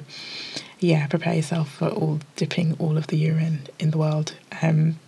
yeah, 0.80 1.08
prepare 1.08 1.36
yourself 1.36 1.72
for 1.72 1.90
all 1.90 2.20
dipping 2.36 2.76
all 2.80 2.98
of 2.98 3.08
the 3.08 3.18
urine 3.18 3.68
in 3.80 3.92
the 3.92 3.98
world. 3.98 4.36
Um, 4.62 5.00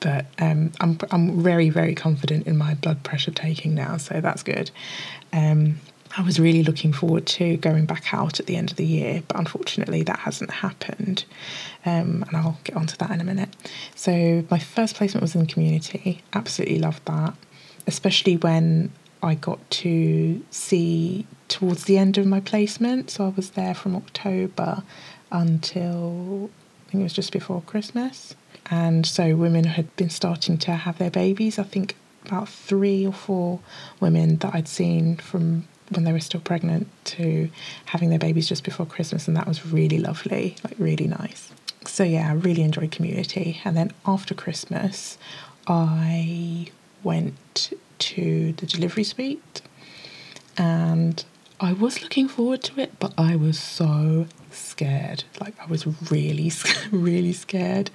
but 0.00 0.26
um, 0.38 0.72
I'm 0.80 0.98
I'm 1.10 1.42
very 1.42 1.68
very 1.70 1.94
confident 1.94 2.46
in 2.46 2.56
my 2.56 2.74
blood 2.74 3.02
pressure 3.02 3.30
taking 3.30 3.74
now, 3.74 3.98
so 3.98 4.20
that's 4.20 4.42
good. 4.42 4.70
Um, 5.32 5.80
I 6.16 6.22
was 6.22 6.40
really 6.40 6.64
looking 6.64 6.92
forward 6.92 7.26
to 7.26 7.56
going 7.58 7.86
back 7.86 8.12
out 8.12 8.40
at 8.40 8.46
the 8.46 8.56
end 8.56 8.72
of 8.72 8.76
the 8.76 8.86
year, 8.86 9.22
but 9.28 9.38
unfortunately 9.38 10.02
that 10.02 10.20
hasn't 10.20 10.50
happened. 10.50 11.24
Um, 11.86 12.24
and 12.26 12.36
I'll 12.36 12.58
get 12.64 12.76
onto 12.76 12.96
that 12.96 13.10
in 13.10 13.20
a 13.20 13.24
minute. 13.24 13.50
So, 13.94 14.44
my 14.50 14.58
first 14.58 14.96
placement 14.96 15.22
was 15.22 15.34
in 15.34 15.46
community. 15.46 16.22
Absolutely 16.32 16.80
loved 16.80 17.04
that, 17.06 17.34
especially 17.86 18.36
when 18.36 18.90
I 19.22 19.34
got 19.36 19.70
to 19.70 20.44
see 20.50 21.26
towards 21.48 21.84
the 21.84 21.96
end 21.96 22.18
of 22.18 22.26
my 22.26 22.40
placement. 22.40 23.10
So, 23.10 23.26
I 23.26 23.28
was 23.28 23.50
there 23.50 23.74
from 23.74 23.94
October 23.94 24.82
until 25.30 26.50
I 26.88 26.90
think 26.90 27.02
it 27.02 27.04
was 27.04 27.12
just 27.12 27.32
before 27.32 27.62
Christmas. 27.62 28.34
And 28.68 29.06
so, 29.06 29.36
women 29.36 29.64
had 29.64 29.94
been 29.94 30.10
starting 30.10 30.58
to 30.58 30.72
have 30.72 30.98
their 30.98 31.10
babies. 31.10 31.56
I 31.56 31.62
think 31.62 31.94
about 32.26 32.48
three 32.48 33.06
or 33.06 33.12
four 33.12 33.60
women 34.00 34.36
that 34.38 34.54
I'd 34.54 34.68
seen 34.68 35.16
from 35.16 35.66
when 35.90 36.04
they 36.04 36.12
were 36.12 36.20
still 36.20 36.40
pregnant 36.40 36.88
to 37.04 37.50
having 37.86 38.10
their 38.10 38.18
babies 38.18 38.48
just 38.48 38.64
before 38.64 38.86
Christmas, 38.86 39.28
and 39.28 39.36
that 39.36 39.46
was 39.46 39.66
really 39.66 39.98
lovely, 39.98 40.56
like 40.64 40.74
really 40.78 41.06
nice. 41.06 41.50
So, 41.86 42.04
yeah, 42.04 42.30
I 42.30 42.34
really 42.34 42.62
enjoyed 42.62 42.90
community. 42.90 43.60
And 43.64 43.76
then 43.76 43.92
after 44.06 44.34
Christmas, 44.34 45.18
I 45.66 46.68
went 47.02 47.72
to 47.98 48.52
the 48.52 48.66
delivery 48.66 49.04
suite 49.04 49.62
and 50.56 51.24
I 51.58 51.72
was 51.72 52.02
looking 52.02 52.28
forward 52.28 52.62
to 52.64 52.80
it, 52.80 52.98
but 52.98 53.12
I 53.18 53.36
was 53.36 53.58
so 53.58 54.26
scared. 54.50 55.24
Like 55.40 55.54
I 55.60 55.66
was 55.66 55.86
really, 56.10 56.50
really 56.90 57.32
scared 57.32 57.90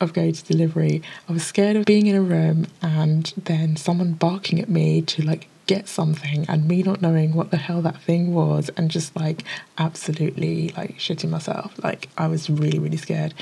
of 0.00 0.12
going 0.12 0.32
to 0.32 0.44
delivery. 0.44 1.02
I 1.28 1.32
was 1.32 1.44
scared 1.44 1.76
of 1.76 1.84
being 1.84 2.06
in 2.06 2.16
a 2.16 2.22
room 2.22 2.66
and 2.80 3.32
then 3.36 3.76
someone 3.76 4.12
barking 4.12 4.60
at 4.60 4.68
me 4.68 5.02
to 5.02 5.22
like 5.22 5.48
get 5.68 5.86
something 5.86 6.46
and 6.48 6.66
me 6.66 6.82
not 6.82 7.00
knowing 7.00 7.34
what 7.34 7.50
the 7.52 7.58
hell 7.58 7.82
that 7.82 8.00
thing 8.02 8.34
was 8.34 8.70
and 8.76 8.90
just 8.90 9.14
like 9.14 9.44
absolutely 9.76 10.70
like 10.76 10.96
shitting 10.96 11.28
myself. 11.28 11.72
Like 11.84 12.08
I 12.18 12.26
was 12.26 12.50
really, 12.50 12.80
really 12.80 12.96
scared. 12.96 13.34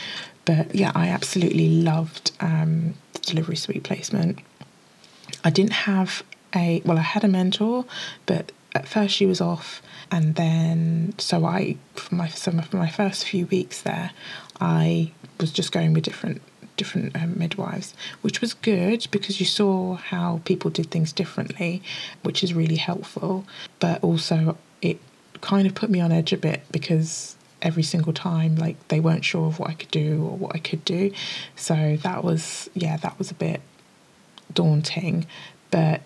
But 0.44 0.74
yeah, 0.74 0.92
I 0.94 1.08
absolutely 1.08 1.68
loved 1.68 2.32
um, 2.40 2.94
the 3.14 3.20
delivery 3.20 3.56
suite 3.56 3.84
placement. 3.84 4.40
I 5.44 5.50
didn't 5.50 5.72
have 5.72 6.22
a 6.54 6.82
well, 6.84 6.98
I 6.98 7.02
had 7.02 7.24
a 7.24 7.28
mentor, 7.28 7.84
but 8.26 8.52
at 8.74 8.88
first 8.88 9.14
she 9.14 9.24
was 9.24 9.40
off 9.40 9.80
and 10.10 10.34
then 10.34 11.14
so 11.18 11.46
I 11.46 11.76
for 11.94 12.14
my 12.14 12.28
so 12.28 12.50
for 12.60 12.76
my 12.76 12.90
first 12.90 13.24
few 13.24 13.46
weeks 13.46 13.82
there 13.82 14.10
I 14.60 15.12
was 15.40 15.50
just 15.50 15.72
going 15.72 15.94
with 15.94 16.04
different 16.04 16.42
different 16.76 17.16
um, 17.16 17.38
midwives, 17.38 17.94
which 18.22 18.40
was 18.40 18.54
good 18.54 19.06
because 19.10 19.40
you 19.40 19.46
saw 19.46 19.94
how 19.94 20.40
people 20.44 20.70
did 20.70 20.90
things 20.90 21.12
differently, 21.12 21.82
which 22.22 22.42
is 22.44 22.54
really 22.54 22.76
helpful. 22.76 23.44
But 23.80 24.02
also, 24.02 24.56
it 24.82 25.00
kind 25.40 25.66
of 25.66 25.74
put 25.74 25.90
me 25.90 26.00
on 26.00 26.12
edge 26.12 26.32
a 26.32 26.36
bit 26.36 26.62
because 26.70 27.36
every 27.62 27.82
single 27.82 28.12
time, 28.12 28.56
like, 28.56 28.76
they 28.88 29.00
weren't 29.00 29.24
sure 29.24 29.46
of 29.46 29.58
what 29.58 29.70
I 29.70 29.74
could 29.74 29.90
do 29.90 30.22
or 30.22 30.36
what 30.36 30.54
I 30.54 30.58
could 30.58 30.84
do. 30.84 31.12
So 31.56 31.96
that 32.02 32.22
was, 32.22 32.68
yeah, 32.74 32.96
that 32.98 33.18
was 33.18 33.30
a 33.30 33.34
bit 33.34 33.60
daunting. 34.52 35.26
But 35.70 36.02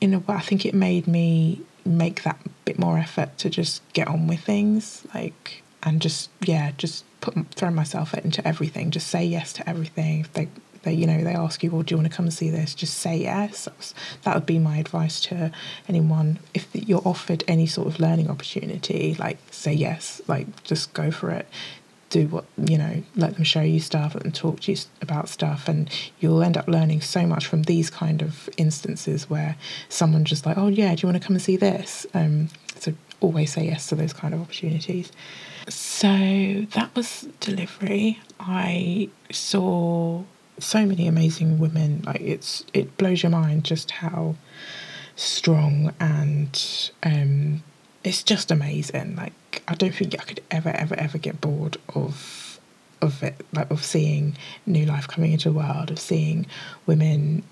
in 0.00 0.12
a 0.12 0.18
way, 0.18 0.34
I 0.34 0.40
think 0.40 0.66
it 0.66 0.74
made 0.74 1.06
me 1.06 1.62
make 1.84 2.24
that 2.24 2.38
bit 2.64 2.78
more 2.78 2.98
effort 2.98 3.38
to 3.38 3.48
just 3.48 3.80
get 3.92 4.08
on 4.08 4.26
with 4.26 4.40
things, 4.40 5.06
like, 5.14 5.62
and 5.86 6.02
just, 6.02 6.28
yeah, 6.42 6.72
just 6.76 7.04
put 7.20 7.34
throw 7.54 7.70
myself 7.70 8.12
into 8.14 8.46
everything. 8.46 8.90
Just 8.90 9.06
say 9.06 9.24
yes 9.24 9.52
to 9.54 9.68
everything. 9.68 10.20
If 10.20 10.32
they 10.34 10.48
they 10.82 10.92
you 10.92 11.06
know 11.06 11.22
they 11.22 11.34
ask 11.34 11.62
you, 11.62 11.70
well, 11.70 11.82
do 11.82 11.94
you 11.94 11.98
want 11.98 12.10
to 12.10 12.16
come 12.16 12.26
and 12.26 12.34
see 12.34 12.50
this? 12.50 12.74
Just 12.74 12.98
say 12.98 13.16
yes. 13.16 13.68
That 14.22 14.34
would 14.34 14.46
be 14.46 14.58
my 14.58 14.78
advice 14.78 15.20
to 15.22 15.52
anyone. 15.88 16.38
If 16.54 16.68
you're 16.72 17.02
offered 17.04 17.44
any 17.48 17.66
sort 17.66 17.88
of 17.88 18.00
learning 18.00 18.30
opportunity, 18.30 19.16
like 19.18 19.38
say 19.50 19.72
yes. 19.72 20.20
Like 20.26 20.62
just 20.64 20.92
go 20.92 21.10
for 21.10 21.30
it. 21.30 21.46
Do 22.10 22.28
what 22.28 22.44
you 22.56 22.78
know. 22.78 23.02
Let 23.16 23.34
them 23.34 23.44
show 23.44 23.62
you 23.62 23.80
stuff. 23.80 24.14
Let 24.14 24.22
them 24.22 24.32
talk 24.32 24.60
to 24.60 24.72
you 24.72 24.78
about 25.02 25.28
stuff, 25.28 25.68
and 25.68 25.90
you'll 26.20 26.42
end 26.42 26.56
up 26.56 26.68
learning 26.68 27.00
so 27.00 27.26
much 27.26 27.46
from 27.46 27.64
these 27.64 27.90
kind 27.90 28.22
of 28.22 28.48
instances 28.56 29.28
where 29.28 29.56
someone 29.88 30.24
just 30.24 30.46
like, 30.46 30.56
oh 30.56 30.68
yeah, 30.68 30.94
do 30.94 31.02
you 31.02 31.08
want 31.08 31.20
to 31.20 31.26
come 31.26 31.34
and 31.36 31.42
see 31.42 31.56
this? 31.56 32.06
Um, 32.14 32.48
so 32.78 32.92
always 33.20 33.52
say 33.52 33.64
yes 33.64 33.88
to 33.88 33.94
those 33.96 34.12
kind 34.12 34.34
of 34.34 34.40
opportunities. 34.40 35.10
So 35.68 36.66
that 36.72 36.94
was 36.94 37.28
delivery. 37.40 38.20
I 38.38 39.08
saw 39.32 40.22
so 40.58 40.86
many 40.86 41.06
amazing 41.08 41.58
women. 41.58 42.02
Like 42.06 42.20
it's 42.20 42.64
it 42.72 42.96
blows 42.96 43.22
your 43.22 43.30
mind 43.30 43.64
just 43.64 43.90
how 43.90 44.36
strong 45.16 45.92
and 45.98 46.90
um, 47.02 47.62
it's 48.04 48.22
just 48.22 48.50
amazing. 48.50 49.16
Like 49.16 49.62
I 49.66 49.74
don't 49.74 49.94
think 49.94 50.14
I 50.14 50.24
could 50.24 50.40
ever 50.50 50.70
ever 50.70 50.94
ever 50.94 51.18
get 51.18 51.40
bored 51.40 51.78
of 51.94 52.60
of 53.02 53.22
it. 53.22 53.44
Like 53.52 53.70
of 53.70 53.84
seeing 53.84 54.36
new 54.66 54.86
life 54.86 55.08
coming 55.08 55.32
into 55.32 55.50
the 55.50 55.56
world, 55.56 55.90
of 55.90 55.98
seeing 55.98 56.46
women 56.86 57.42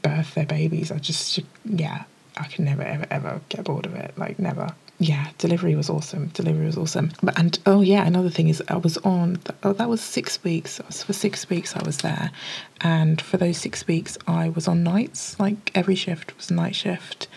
birth 0.00 0.34
their 0.34 0.46
babies. 0.46 0.90
I 0.90 0.98
just 0.98 1.38
yeah, 1.64 2.04
I 2.38 2.44
can 2.44 2.64
never 2.64 2.82
ever 2.82 3.06
ever 3.10 3.40
get 3.50 3.64
bored 3.64 3.86
of 3.86 3.94
it. 3.94 4.16
Like 4.16 4.38
never 4.38 4.74
yeah, 5.02 5.28
delivery 5.38 5.74
was 5.74 5.90
awesome. 5.90 6.28
Delivery 6.28 6.66
was 6.66 6.76
awesome. 6.76 7.12
But 7.22 7.38
and 7.38 7.58
oh 7.66 7.80
yeah, 7.80 8.06
another 8.06 8.30
thing 8.30 8.48
is 8.48 8.62
I 8.68 8.76
was 8.76 8.96
on. 8.98 9.40
Oh, 9.62 9.72
that 9.72 9.88
was 9.88 10.00
six 10.00 10.42
weeks. 10.44 10.80
For 10.90 11.12
six 11.12 11.48
weeks 11.48 11.76
I 11.76 11.82
was 11.84 11.98
there, 11.98 12.30
and 12.80 13.20
for 13.20 13.36
those 13.36 13.58
six 13.58 13.86
weeks 13.86 14.16
I 14.26 14.48
was 14.48 14.68
on 14.68 14.82
nights. 14.82 15.38
Like 15.40 15.70
every 15.74 15.94
shift 15.94 16.36
was 16.36 16.50
a 16.50 16.54
night 16.54 16.74
shift, 16.74 17.28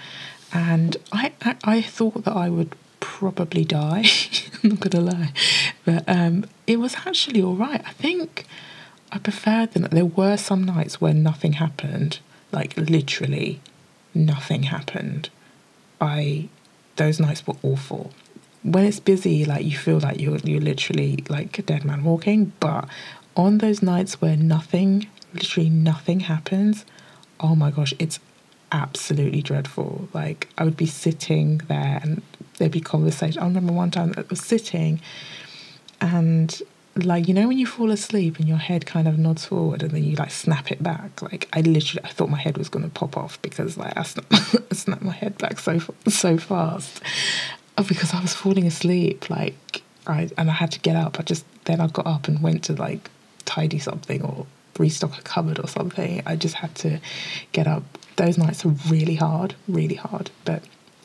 and 0.54 0.98
I 1.12 1.34
I, 1.42 1.56
I 1.64 1.82
thought 1.82 2.24
that 2.26 2.36
I 2.36 2.50
would 2.50 2.76
probably 3.00 3.66
die. 3.66 4.06
I'm 4.64 4.70
not 4.72 4.80
gonna 4.80 5.06
lie, 5.06 5.34
but 5.86 6.04
um, 6.08 6.46
it 6.68 6.80
was 6.80 6.96
actually 7.06 7.42
all 7.42 7.56
right. 7.56 7.82
I 7.86 7.92
think 7.94 8.46
I 9.12 9.18
preferred 9.18 9.72
them. 9.72 9.84
There 9.84 10.06
were 10.06 10.38
some 10.38 10.64
nights 10.64 11.00
where 11.00 11.14
nothing 11.14 11.54
happened. 11.54 12.20
Like 12.52 12.76
literally, 12.78 13.62
nothing 14.14 14.64
happened. 14.64 15.30
I 16.02 16.50
those 16.96 17.20
nights 17.20 17.46
were 17.46 17.56
awful. 17.64 18.12
When 18.64 18.84
it's 18.84 19.00
busy, 19.00 19.46
like 19.46 19.66
you 19.66 19.78
feel 19.78 20.00
like 20.00 20.20
you're 20.20 20.38
you're 20.38 20.62
literally 20.62 21.24
like 21.30 21.60
a 21.60 21.62
dead 21.62 21.86
man 21.86 22.04
walking. 22.04 22.54
But 22.60 22.88
on 23.36 23.60
those 23.60 23.82
nights 23.82 24.22
where 24.22 24.36
nothing, 24.36 25.08
literally 25.34 25.70
nothing 25.70 26.22
happens, 26.22 26.86
oh 27.40 27.56
my 27.56 27.72
gosh, 27.72 27.94
it's 28.00 28.20
absolutely 28.72 29.42
dreadful. 29.42 30.10
Like 30.14 30.50
I 30.58 30.64
would 30.64 30.78
be 30.78 30.88
sitting 30.88 31.60
there 31.68 32.00
and 32.02 32.22
there'd 32.58 32.72
be 32.72 32.82
conversation. 32.82 33.42
I 33.42 33.46
remember 33.46 33.74
one 33.74 33.92
time 33.92 34.14
that 34.14 34.26
I 34.26 34.28
was 34.30 34.42
sitting 34.42 35.00
and 36.02 36.62
like 36.98 37.28
you 37.28 37.34
know 37.34 37.48
when 37.48 37.58
you 37.58 37.66
fall 37.66 37.92
asleep 37.92 38.40
and 38.40 38.48
your 38.48 38.58
head 38.58 38.86
kind 38.86 39.08
of 39.08 39.18
nods 39.18 39.46
forward 39.46 39.84
and 39.84 39.92
then 39.92 40.04
you 40.04 40.16
like 40.16 40.32
snap 40.32 40.72
it 40.72 40.82
back? 40.82 41.22
Like 41.22 41.48
i 41.54 41.62
literally 41.62 42.04
i 42.06 42.10
thought 42.10 42.30
my 42.30 42.40
head 42.40 42.58
was 42.58 42.70
going 42.70 42.86
to 42.86 42.92
pop 42.92 43.18
off 43.18 43.42
because 43.42 43.78
like 43.78 43.98
i 43.98 44.04
snapped, 44.04 44.32
I 44.72 44.76
snapped 44.76 45.02
my 45.02 45.12
head 45.12 45.38
back 45.38 45.60
so 45.60 45.80
so 46.08 46.38
fast. 46.38 47.02
Oh, 47.78 47.84
because 47.84 48.14
i 48.14 48.22
was 48.22 48.34
falling 48.34 48.66
asleep 48.66 49.30
like 49.30 49.84
i 50.08 50.30
and 50.38 50.50
i 50.50 50.54
had 50.54 50.72
to 50.72 50.80
get 50.80 50.96
up. 50.96 51.20
I 51.20 51.24
just 51.24 51.46
then 51.66 51.82
i 51.82 51.88
got 51.88 52.08
up 52.08 52.28
and 52.28 52.42
went 52.42 52.64
to 52.66 52.74
like 52.74 53.10
tidy 53.44 53.80
something 53.80 54.22
or 54.24 54.46
restock 54.80 55.18
a 55.18 55.22
cupboard 55.22 55.60
or 55.60 55.68
something. 55.68 56.22
I 56.26 56.36
just 56.36 56.56
had 56.56 56.76
to 56.76 57.00
get 57.52 57.68
up. 57.68 57.84
Those 58.16 58.38
nights 58.38 58.66
are 58.66 58.74
really 58.90 59.16
hard 59.16 59.56
really 59.68 59.96
hard 59.96 60.32
but 60.46 60.64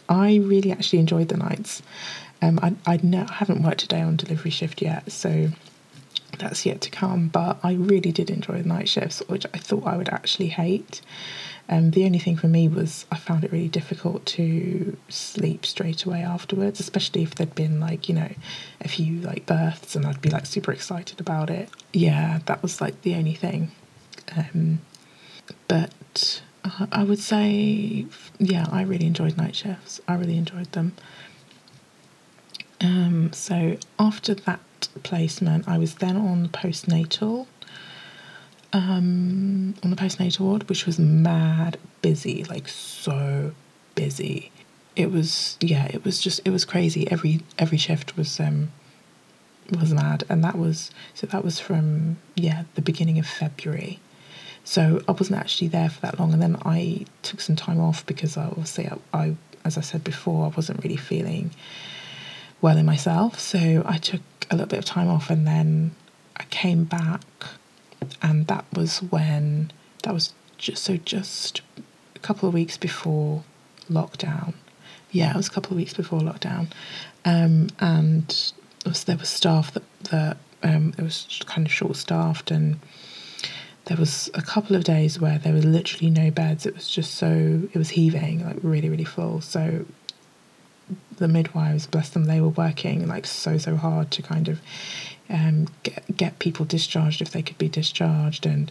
i 0.08 0.36
really 0.36 0.70
actually 0.70 1.00
enjoyed 1.00 1.28
the 1.28 1.36
nights. 1.36 1.82
Um, 2.42 2.58
I, 2.62 2.74
I, 2.86 2.98
ne- 3.02 3.26
I 3.28 3.32
haven't 3.34 3.62
worked 3.62 3.82
a 3.82 3.86
day 3.86 4.00
on 4.00 4.16
delivery 4.16 4.50
shift 4.50 4.80
yet, 4.80 5.12
so 5.12 5.50
that's 6.38 6.64
yet 6.66 6.80
to 6.82 6.90
come. 6.90 7.28
But 7.28 7.58
I 7.62 7.72
really 7.72 8.12
did 8.12 8.30
enjoy 8.30 8.62
the 8.62 8.68
night 8.68 8.88
shifts, 8.88 9.22
which 9.28 9.46
I 9.52 9.58
thought 9.58 9.86
I 9.86 9.96
would 9.96 10.08
actually 10.08 10.48
hate. 10.48 11.00
Um, 11.68 11.92
the 11.92 12.04
only 12.04 12.18
thing 12.18 12.36
for 12.36 12.48
me 12.48 12.66
was 12.66 13.06
I 13.12 13.16
found 13.16 13.44
it 13.44 13.52
really 13.52 13.68
difficult 13.68 14.26
to 14.26 14.96
sleep 15.08 15.64
straight 15.64 16.04
away 16.04 16.20
afterwards, 16.22 16.80
especially 16.80 17.22
if 17.22 17.36
there'd 17.36 17.54
been 17.54 17.78
like, 17.78 18.08
you 18.08 18.14
know, 18.16 18.30
a 18.80 18.88
few 18.88 19.20
like 19.20 19.46
births 19.46 19.94
and 19.94 20.04
I'd 20.04 20.20
be 20.20 20.30
like 20.30 20.46
super 20.46 20.72
excited 20.72 21.20
about 21.20 21.48
it. 21.48 21.68
Yeah, 21.92 22.40
that 22.46 22.60
was 22.60 22.80
like 22.80 23.02
the 23.02 23.14
only 23.14 23.34
thing. 23.34 23.70
Um, 24.36 24.80
but 25.68 26.42
uh, 26.64 26.86
I 26.90 27.04
would 27.04 27.20
say, 27.20 28.06
yeah, 28.40 28.66
I 28.72 28.82
really 28.82 29.06
enjoyed 29.06 29.36
night 29.36 29.54
shifts. 29.54 30.00
I 30.08 30.14
really 30.14 30.36
enjoyed 30.36 30.72
them. 30.72 30.94
Um, 32.80 33.32
so 33.32 33.76
after 33.98 34.34
that 34.34 34.58
placement. 35.02 35.68
I 35.68 35.78
was 35.78 35.96
then 35.96 36.16
on 36.16 36.42
the 36.42 36.48
postnatal, 36.48 37.46
um, 38.72 39.74
on 39.82 39.90
the 39.90 39.96
postnatal 39.96 40.40
ward, 40.40 40.68
which 40.68 40.86
was 40.86 40.98
mad 40.98 41.78
busy, 42.02 42.44
like 42.44 42.68
so 42.68 43.52
busy. 43.94 44.50
It 44.96 45.10
was 45.10 45.56
yeah, 45.60 45.86
it 45.86 46.04
was 46.04 46.20
just 46.20 46.40
it 46.44 46.50
was 46.50 46.64
crazy. 46.64 47.10
Every 47.10 47.40
every 47.58 47.78
shift 47.78 48.16
was 48.16 48.38
um 48.40 48.72
was 49.78 49.92
mad, 49.92 50.24
and 50.28 50.42
that 50.44 50.56
was 50.56 50.90
so 51.14 51.26
that 51.26 51.44
was 51.44 51.58
from 51.60 52.16
yeah 52.34 52.64
the 52.74 52.82
beginning 52.82 53.18
of 53.18 53.26
February. 53.26 54.00
So 54.62 55.02
I 55.08 55.12
wasn't 55.12 55.38
actually 55.38 55.68
there 55.68 55.88
for 55.88 56.00
that 56.02 56.18
long, 56.18 56.32
and 56.32 56.42
then 56.42 56.56
I 56.64 57.06
took 57.22 57.40
some 57.40 57.56
time 57.56 57.80
off 57.80 58.04
because 58.06 58.36
I 58.36 58.46
obviously 58.46 58.88
I, 58.88 58.98
I 59.12 59.36
as 59.64 59.76
I 59.78 59.80
said 59.80 60.04
before, 60.04 60.46
I 60.46 60.48
wasn't 60.48 60.82
really 60.82 60.96
feeling 60.96 61.50
well 62.60 62.76
in 62.76 62.86
myself. 62.86 63.38
So 63.38 63.82
I 63.86 63.98
took 63.98 64.20
a 64.50 64.54
little 64.54 64.68
bit 64.68 64.78
of 64.78 64.84
time 64.84 65.08
off 65.08 65.30
and 65.30 65.46
then 65.46 65.92
I 66.36 66.44
came 66.44 66.84
back, 66.84 67.22
and 68.22 68.46
that 68.46 68.64
was 68.72 68.98
when 69.02 69.72
that 70.02 70.14
was 70.14 70.32
just 70.58 70.82
so 70.84 70.96
just 70.96 71.62
a 72.16 72.18
couple 72.20 72.48
of 72.48 72.54
weeks 72.54 72.76
before 72.76 73.44
lockdown. 73.90 74.54
Yeah, 75.10 75.30
it 75.30 75.36
was 75.36 75.48
a 75.48 75.50
couple 75.50 75.72
of 75.72 75.76
weeks 75.76 75.94
before 75.94 76.20
lockdown, 76.20 76.70
um, 77.24 77.68
and 77.80 78.52
was, 78.86 79.04
there 79.04 79.16
was 79.16 79.28
staff 79.28 79.72
that 79.72 79.82
that 80.04 80.36
um, 80.62 80.94
it 80.96 81.02
was 81.02 81.40
kind 81.46 81.66
of 81.66 81.72
short 81.72 81.96
staffed 81.96 82.50
and 82.50 82.78
there 83.86 83.96
was 83.96 84.30
a 84.34 84.42
couple 84.42 84.76
of 84.76 84.84
days 84.84 85.18
where 85.18 85.38
there 85.38 85.52
was 85.52 85.64
literally 85.64 86.10
no 86.10 86.30
beds. 86.30 86.64
It 86.64 86.74
was 86.74 86.88
just 86.88 87.14
so 87.14 87.62
it 87.72 87.76
was 87.76 87.90
heaving, 87.90 88.44
like 88.44 88.58
really, 88.62 88.88
really 88.88 89.04
full. 89.04 89.40
So 89.40 89.84
the 91.16 91.28
midwives, 91.28 91.86
bless 91.86 92.10
them, 92.10 92.24
they 92.24 92.40
were 92.40 92.48
working 92.48 93.06
like 93.08 93.26
so 93.26 93.58
so 93.58 93.76
hard 93.76 94.10
to 94.12 94.22
kind 94.22 94.48
of 94.48 94.60
um, 95.28 95.68
get 95.82 96.04
get 96.16 96.38
people 96.38 96.64
discharged 96.64 97.22
if 97.22 97.30
they 97.30 97.42
could 97.42 97.58
be 97.58 97.68
discharged, 97.68 98.46
and 98.46 98.70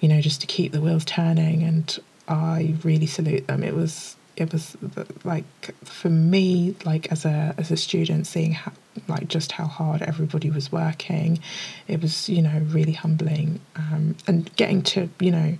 you 0.00 0.08
know 0.08 0.20
just 0.20 0.40
to 0.40 0.46
keep 0.46 0.72
the 0.72 0.80
wheels 0.80 1.04
turning. 1.04 1.62
And 1.62 1.98
I 2.28 2.76
really 2.82 3.06
salute 3.06 3.46
them. 3.46 3.62
It 3.62 3.74
was 3.74 4.16
it 4.40 4.52
was 4.52 4.76
like 5.22 5.74
for 5.84 6.08
me 6.08 6.74
like 6.84 7.12
as 7.12 7.24
a 7.24 7.54
as 7.58 7.70
a 7.70 7.76
student 7.76 8.26
seeing 8.26 8.52
how 8.52 8.72
like 9.06 9.28
just 9.28 9.52
how 9.52 9.66
hard 9.66 10.02
everybody 10.02 10.50
was 10.50 10.72
working 10.72 11.38
it 11.86 12.00
was 12.00 12.28
you 12.28 12.42
know 12.42 12.60
really 12.68 12.92
humbling 12.92 13.60
um, 13.76 14.16
and 14.26 14.54
getting 14.56 14.82
to 14.82 15.08
you 15.20 15.30
know 15.30 15.56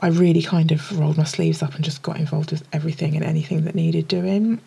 I 0.00 0.08
really 0.08 0.42
kind 0.42 0.72
of 0.72 0.98
rolled 0.98 1.16
my 1.16 1.24
sleeves 1.24 1.62
up 1.62 1.74
and 1.74 1.84
just 1.84 2.02
got 2.02 2.18
involved 2.18 2.50
with 2.50 2.66
everything 2.72 3.14
and 3.16 3.24
anything 3.24 3.64
that 3.64 3.74
needed 3.74 4.08
doing 4.08 4.60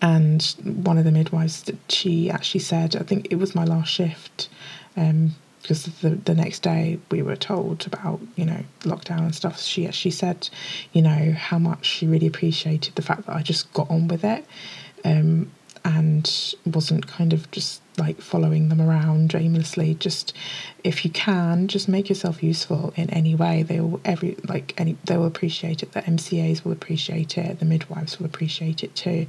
and 0.00 0.42
one 0.64 0.98
of 0.98 1.04
the 1.04 1.12
midwives 1.12 1.70
she 1.88 2.30
actually 2.30 2.60
said 2.60 2.96
I 2.96 3.02
think 3.02 3.28
it 3.30 3.36
was 3.36 3.54
my 3.54 3.64
last 3.64 3.88
shift 3.88 4.48
um, 4.96 5.34
because 5.62 5.84
the, 5.84 6.10
the 6.10 6.34
next 6.34 6.60
day 6.60 6.98
we 7.10 7.22
were 7.22 7.36
told 7.36 7.86
about 7.86 8.20
you 8.36 8.44
know 8.44 8.64
lockdown 8.80 9.20
and 9.20 9.34
stuff. 9.34 9.60
She 9.60 9.86
actually 9.86 10.10
said 10.10 10.48
you 10.92 11.02
know 11.02 11.32
how 11.32 11.58
much 11.58 11.86
she 11.86 12.06
really 12.06 12.26
appreciated 12.26 12.94
the 12.96 13.02
fact 13.02 13.26
that 13.26 13.36
I 13.36 13.42
just 13.42 13.72
got 13.72 13.90
on 13.90 14.08
with 14.08 14.24
it 14.24 14.44
um, 15.04 15.50
and 15.84 16.54
wasn't 16.66 17.06
kind 17.06 17.32
of 17.32 17.50
just 17.50 17.80
like 17.98 18.20
following 18.20 18.68
them 18.68 18.80
around 18.80 19.34
aimlessly. 19.34 19.94
Just 19.94 20.32
if 20.82 21.04
you 21.04 21.10
can 21.10 21.68
just 21.68 21.88
make 21.88 22.08
yourself 22.08 22.42
useful 22.42 22.92
in 22.96 23.08
any 23.10 23.34
way. 23.34 23.62
They 23.62 23.80
will 23.80 24.00
every 24.04 24.36
like 24.48 24.74
any 24.78 24.96
they 25.04 25.16
will 25.16 25.26
appreciate 25.26 25.82
it. 25.82 25.92
The 25.92 26.02
mcas 26.02 26.64
will 26.64 26.72
appreciate 26.72 27.38
it. 27.38 27.60
The 27.60 27.64
midwives 27.64 28.18
will 28.18 28.26
appreciate 28.26 28.82
it 28.82 28.94
too 28.96 29.26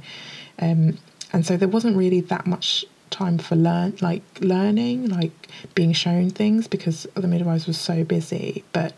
um, 0.58 0.98
and 1.32 1.44
so 1.44 1.56
there 1.56 1.68
wasn't 1.68 1.96
really 1.96 2.20
that 2.20 2.46
much 2.46 2.84
time 3.10 3.38
for 3.38 3.56
learn 3.56 3.94
like 4.00 4.22
learning, 4.40 5.08
like 5.08 5.48
being 5.74 5.92
shown 5.92 6.30
things 6.30 6.66
because 6.66 7.06
the 7.14 7.28
midwives 7.28 7.66
were 7.66 7.72
so 7.72 8.04
busy. 8.04 8.64
But 8.72 8.92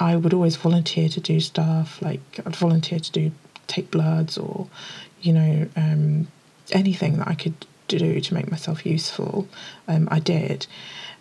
I 0.00 0.16
would 0.16 0.32
always 0.34 0.56
volunteer 0.56 1.08
to 1.08 1.20
do 1.20 1.40
stuff 1.40 2.00
like 2.02 2.40
I'd 2.44 2.56
volunteer 2.56 2.98
to 2.98 3.12
do 3.12 3.32
take 3.66 3.90
bloods 3.90 4.36
or 4.36 4.68
you 5.20 5.32
know 5.32 5.68
um, 5.76 6.28
anything 6.72 7.18
that 7.18 7.28
I 7.28 7.34
could 7.34 7.66
do 7.88 8.20
to 8.20 8.34
make 8.34 8.50
myself 8.50 8.86
useful. 8.86 9.48
Um, 9.88 10.08
I 10.10 10.18
did. 10.18 10.66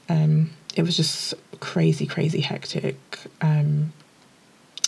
Um, 0.10 0.52
it 0.76 0.84
was 0.84 0.95
just 0.95 1.34
crazy, 1.60 2.06
crazy 2.06 2.41
hectic. 2.41 2.97
Um, 3.41 3.93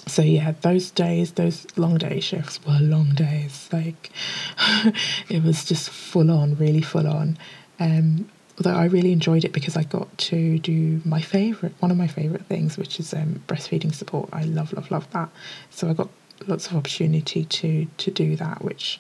so 0.06 0.22
yeah, 0.22 0.54
those 0.62 0.92
days, 0.92 1.34
those 1.34 1.66
long 1.78 1.98
day 1.98 2.20
shifts 2.20 2.60
were 2.66 2.80
long 2.80 3.14
days. 3.16 3.70
Like 3.72 4.12
it 5.30 5.44
was 5.44 5.66
just 5.66 5.90
full 5.90 6.32
on, 6.32 6.56
really 6.56 6.82
full 6.82 7.08
on. 7.08 7.38
Um, 7.80 8.30
although 8.58 8.78
I 8.78 8.86
really 8.86 9.12
enjoyed 9.12 9.46
it 9.46 9.54
because 9.54 9.76
I 9.78 9.84
got 9.84 10.16
to 10.18 10.60
do 10.60 11.02
my 11.06 11.22
favorite, 11.22 11.74
one 11.80 11.92
of 11.92 11.98
my 11.98 12.08
favorite 12.08 12.46
things, 12.46 12.78
which 12.78 13.00
is 13.00 13.14
um, 13.14 13.44
breastfeeding 13.48 13.94
support. 13.94 14.30
I 14.34 14.44
love, 14.44 14.74
love, 14.74 14.92
love 14.92 15.10
that. 15.12 15.30
So 15.70 15.90
I 15.90 15.94
got 15.94 16.10
lots 16.48 16.68
of 16.68 16.76
opportunity 16.76 17.46
to 17.46 17.86
to 17.86 18.12
do 18.12 18.36
that, 18.36 18.64
which 18.64 19.00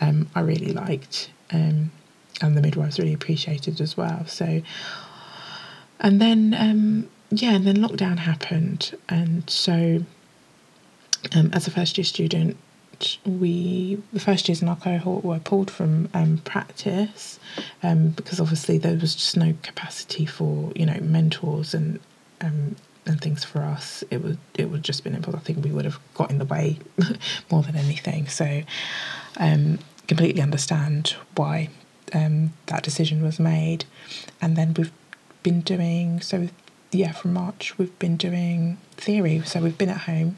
um, 0.00 0.28
I 0.34 0.40
really 0.40 0.72
liked, 0.72 1.30
um, 1.52 1.92
and 2.40 2.56
the 2.56 2.62
midwives 2.62 2.98
really 2.98 3.14
appreciated 3.14 3.80
as 3.80 3.96
well. 3.96 4.26
So, 4.26 4.62
and 6.00 6.20
then 6.20 6.54
um, 6.58 7.08
yeah, 7.30 7.52
and 7.52 7.66
then 7.66 7.76
lockdown 7.76 8.18
happened, 8.18 8.96
and 9.08 9.48
so 9.48 10.04
um, 11.34 11.50
as 11.52 11.66
a 11.66 11.70
first 11.70 11.98
year 11.98 12.04
student, 12.04 12.56
we 13.24 14.02
the 14.12 14.20
first 14.20 14.48
years 14.48 14.60
in 14.60 14.68
our 14.68 14.76
cohort 14.76 15.24
were 15.24 15.38
pulled 15.38 15.70
from 15.70 16.08
um, 16.12 16.38
practice 16.38 17.38
um, 17.82 18.10
because 18.10 18.40
obviously 18.40 18.76
there 18.76 18.96
was 18.96 19.14
just 19.14 19.36
no 19.36 19.54
capacity 19.62 20.26
for 20.26 20.70
you 20.74 20.84
know 20.84 20.98
mentors 21.00 21.72
and 21.72 21.98
um, 22.40 22.76
and 23.06 23.20
things 23.20 23.44
for 23.44 23.62
us. 23.62 24.04
It 24.10 24.22
would 24.22 24.38
it 24.54 24.70
would 24.70 24.82
just 24.82 25.04
been 25.04 25.14
impossible. 25.14 25.38
I 25.38 25.42
think 25.42 25.64
we 25.64 25.72
would 25.72 25.84
have 25.84 25.98
got 26.14 26.30
in 26.30 26.38
the 26.38 26.44
way 26.44 26.78
more 27.50 27.62
than 27.62 27.76
anything. 27.76 28.28
So 28.28 28.62
um, 29.38 29.78
completely 30.06 30.42
understand 30.42 31.16
why 31.36 31.70
um, 32.12 32.52
that 32.66 32.82
decision 32.82 33.22
was 33.22 33.38
made. 33.38 33.84
And 34.42 34.56
then 34.56 34.74
we've 34.74 34.92
been 35.42 35.60
doing 35.62 36.20
so 36.20 36.48
yeah 36.92 37.12
from 37.12 37.32
March 37.32 37.78
we've 37.78 37.98
been 37.98 38.16
doing 38.16 38.78
theory. 38.92 39.40
So 39.44 39.60
we've 39.60 39.78
been 39.78 39.88
at 39.88 40.02
home 40.02 40.36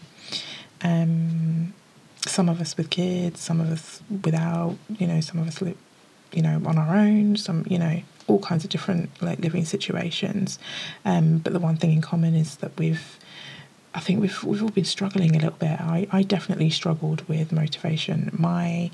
um, 0.83 1.75
some 2.27 2.49
of 2.49 2.61
us 2.61 2.77
with 2.77 2.91
kids, 2.91 3.41
some 3.41 3.61
of 3.61 3.71
us 3.71 4.01
without, 4.25 4.77
you 4.99 5.07
know, 5.07 5.21
some 5.21 5.39
of 5.39 5.49
us 5.49 5.61
live, 5.61 5.77
you 6.33 6.43
know, 6.43 6.61
on 6.65 6.79
our 6.79 6.97
own, 6.97 7.37
some, 7.37 7.65
you 7.69 7.79
know, 7.79 8.03
all 8.27 8.39
kinds 8.39 8.65
of 8.65 8.71
different 8.71 9.11
like 9.21 9.41
living 9.41 9.65
situations. 9.65 10.59
Um, 11.05 11.39
but 11.39 11.53
the 11.53 11.59
one 11.59 11.77
thing 11.77 11.93
in 11.93 12.01
common 12.01 12.35
is 12.35 12.57
that 12.57 12.73
we've, 12.79 13.19
I 13.95 14.01
think 14.01 14.21
we've 14.21 14.43
we've 14.45 14.63
all 14.63 14.71
been 14.71 14.85
struggling 14.85 15.37
a 15.37 15.39
little 15.39 15.51
bit. 15.59 15.81
I, 15.81 16.07
I 16.11 16.23
definitely 16.23 16.71
struggled 16.71 17.29
with 17.29 17.53
motivation. 17.53 18.31
My 18.33 18.91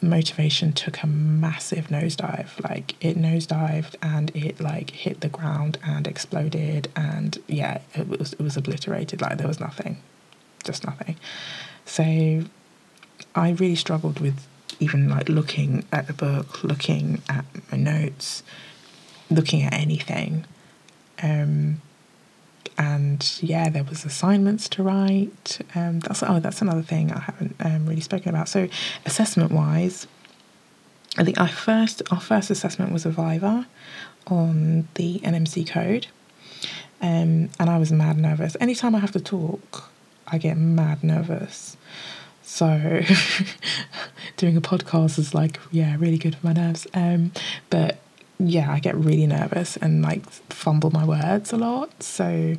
motivation 0.00 0.72
took 0.72 1.02
a 1.02 1.06
massive 1.06 1.88
nosedive. 1.88 2.62
Like 2.62 2.94
it 3.04 3.16
nosedived 3.18 3.96
and 4.00 4.34
it 4.34 4.60
like 4.60 4.90
hit 4.90 5.20
the 5.20 5.28
ground 5.28 5.78
and 5.84 6.06
exploded 6.06 6.88
and 6.96 7.38
yeah, 7.46 7.80
it 7.94 8.08
was 8.08 8.32
it 8.32 8.40
was 8.40 8.56
obliterated. 8.56 9.20
Like 9.20 9.38
there 9.38 9.48
was 9.48 9.60
nothing 9.60 9.98
just 10.62 10.86
nothing. 10.86 11.16
So 11.84 12.44
I 13.34 13.50
really 13.50 13.76
struggled 13.76 14.20
with 14.20 14.46
even 14.80 15.08
like 15.08 15.28
looking 15.28 15.84
at 15.92 16.06
the 16.06 16.12
book, 16.12 16.64
looking 16.64 17.22
at 17.28 17.44
my 17.70 17.78
notes, 17.78 18.42
looking 19.30 19.62
at 19.62 19.72
anything. 19.72 20.44
Um, 21.22 21.80
and 22.78 23.38
yeah, 23.40 23.68
there 23.68 23.84
was 23.84 24.04
assignments 24.04 24.68
to 24.70 24.82
write. 24.82 25.60
Um, 25.74 26.00
that's 26.00 26.22
oh, 26.22 26.40
that's 26.40 26.62
another 26.62 26.82
thing 26.82 27.12
I 27.12 27.20
haven't 27.20 27.56
um, 27.60 27.86
really 27.86 28.00
spoken 28.00 28.30
about. 28.30 28.48
So 28.48 28.68
assessment 29.04 29.52
wise, 29.52 30.06
I 31.16 31.24
think 31.24 31.38
our 31.40 31.48
first 31.48 32.02
our 32.10 32.20
first 32.20 32.50
assessment 32.50 32.92
was 32.92 33.04
a 33.04 33.10
Viva 33.10 33.66
on 34.26 34.88
the 34.94 35.18
NMC 35.20 35.68
code, 35.68 36.06
um, 37.00 37.50
and 37.58 37.70
I 37.70 37.78
was 37.78 37.92
mad 37.92 38.16
nervous. 38.18 38.56
Anytime 38.60 38.94
I 38.94 39.00
have 39.00 39.12
to 39.12 39.20
talk, 39.20 39.91
I 40.32 40.38
get 40.38 40.56
mad 40.56 41.04
nervous. 41.04 41.76
So 42.42 42.66
doing 44.36 44.56
a 44.56 44.60
podcast 44.60 45.18
is 45.18 45.34
like, 45.34 45.60
yeah, 45.70 45.96
really 45.98 46.18
good 46.18 46.34
for 46.36 46.46
my 46.46 46.52
nerves. 46.52 46.86
Um, 46.94 47.32
but 47.70 47.98
yeah, 48.38 48.72
I 48.72 48.80
get 48.80 48.96
really 48.96 49.26
nervous 49.26 49.76
and 49.76 50.02
like 50.02 50.28
fumble 50.50 50.90
my 50.90 51.04
words 51.04 51.52
a 51.52 51.56
lot. 51.56 52.02
So 52.02 52.56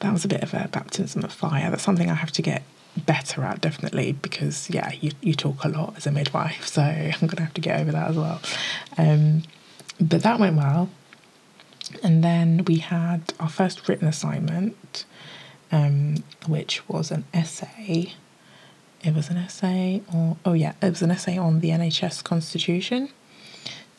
that 0.00 0.12
was 0.12 0.24
a 0.24 0.28
bit 0.28 0.42
of 0.42 0.52
a 0.52 0.68
baptism 0.68 1.24
of 1.24 1.32
fire. 1.32 1.70
That's 1.70 1.82
something 1.82 2.10
I 2.10 2.14
have 2.14 2.32
to 2.32 2.42
get 2.42 2.62
better 3.06 3.44
at 3.44 3.60
definitely 3.60 4.12
because 4.12 4.68
yeah, 4.68 4.92
you, 5.00 5.12
you 5.20 5.34
talk 5.34 5.64
a 5.64 5.68
lot 5.68 5.94
as 5.96 6.06
a 6.06 6.10
midwife, 6.10 6.66
so 6.66 6.82
I'm 6.82 7.28
gonna 7.28 7.42
have 7.42 7.54
to 7.54 7.60
get 7.60 7.80
over 7.80 7.92
that 7.92 8.10
as 8.10 8.16
well. 8.16 8.40
Um, 8.98 9.42
but 10.00 10.22
that 10.22 10.38
went 10.40 10.56
well. 10.56 10.90
And 12.02 12.22
then 12.22 12.64
we 12.66 12.76
had 12.76 13.32
our 13.40 13.48
first 13.48 13.88
written 13.88 14.06
assignment, 14.06 15.04
um, 15.72 16.22
which 16.46 16.88
was 16.88 17.10
an 17.10 17.24
essay. 17.32 18.14
It 19.02 19.14
was 19.14 19.30
an 19.30 19.36
essay 19.36 20.02
or 20.14 20.36
oh 20.44 20.52
yeah, 20.52 20.74
it 20.82 20.90
was 20.90 21.02
an 21.02 21.10
essay 21.10 21.38
on 21.38 21.60
the 21.60 21.70
NHS 21.70 22.22
constitution. 22.22 23.10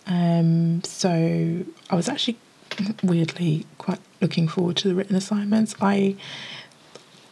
Um, 0.08 0.84
so 0.84 1.64
I 1.90 1.96
was 1.96 2.10
actually 2.10 2.38
weirdly 3.04 3.66
quite 3.78 4.00
looking 4.20 4.48
forward 4.48 4.78
to 4.78 4.88
the 4.88 4.96
written 4.96 5.16
assignments. 5.16 5.76
I 5.82 6.16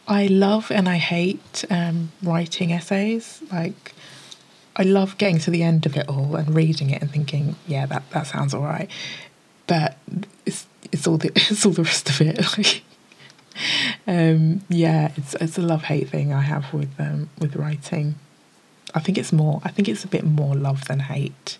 I 0.08 0.26
love 0.26 0.70
and 0.72 0.88
I 0.88 0.96
hate 0.96 1.64
um, 1.70 2.10
writing 2.22 2.72
essays. 2.72 3.42
Like 3.52 3.94
I 4.76 4.82
love 4.82 5.18
getting 5.18 5.38
to 5.40 5.50
the 5.50 5.62
end 5.62 5.86
of 5.86 5.96
it 5.96 6.08
all 6.08 6.36
and 6.36 6.54
reading 6.54 6.90
it 6.90 7.02
and 7.02 7.10
thinking, 7.10 7.56
yeah, 7.66 7.86
that, 7.86 8.08
that 8.10 8.26
sounds 8.26 8.54
all 8.54 8.62
right. 8.62 8.90
But 9.66 9.96
it's 10.46 10.66
it's 10.90 11.06
all 11.06 11.16
the 11.16 11.30
it's 11.36 11.64
all 11.64 11.72
the 11.72 11.84
rest 11.84 12.08
of 12.08 12.20
it. 12.20 12.38
Like 12.58 12.82
um, 14.10 14.62
yeah, 14.68 15.12
it's 15.16 15.34
it's 15.34 15.56
a 15.56 15.62
love 15.62 15.84
hate 15.84 16.08
thing 16.08 16.32
I 16.32 16.40
have 16.40 16.74
with 16.74 16.90
um, 16.98 17.30
with 17.38 17.54
writing. 17.54 18.16
I 18.92 18.98
think 18.98 19.16
it's 19.16 19.32
more. 19.32 19.60
I 19.64 19.70
think 19.70 19.88
it's 19.88 20.02
a 20.04 20.08
bit 20.08 20.24
more 20.24 20.56
love 20.56 20.86
than 20.86 20.98
hate, 20.98 21.58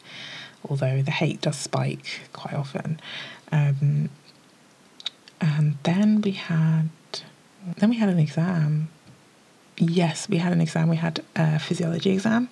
although 0.68 1.00
the 1.00 1.12
hate 1.12 1.40
does 1.42 1.56
spike 1.56 2.22
quite 2.32 2.54
often. 2.54 3.00
Um, 3.52 4.10
and 5.40 5.76
then 5.84 6.22
we 6.22 6.32
had, 6.32 6.88
then 7.78 7.88
we 7.88 7.96
had 7.96 8.08
an 8.08 8.18
exam. 8.18 8.88
Yes, 9.78 10.28
we 10.28 10.38
had 10.38 10.52
an 10.52 10.60
exam. 10.60 10.88
We 10.88 10.96
had 10.96 11.22
a 11.36 11.60
physiology 11.60 12.10
exam, 12.10 12.48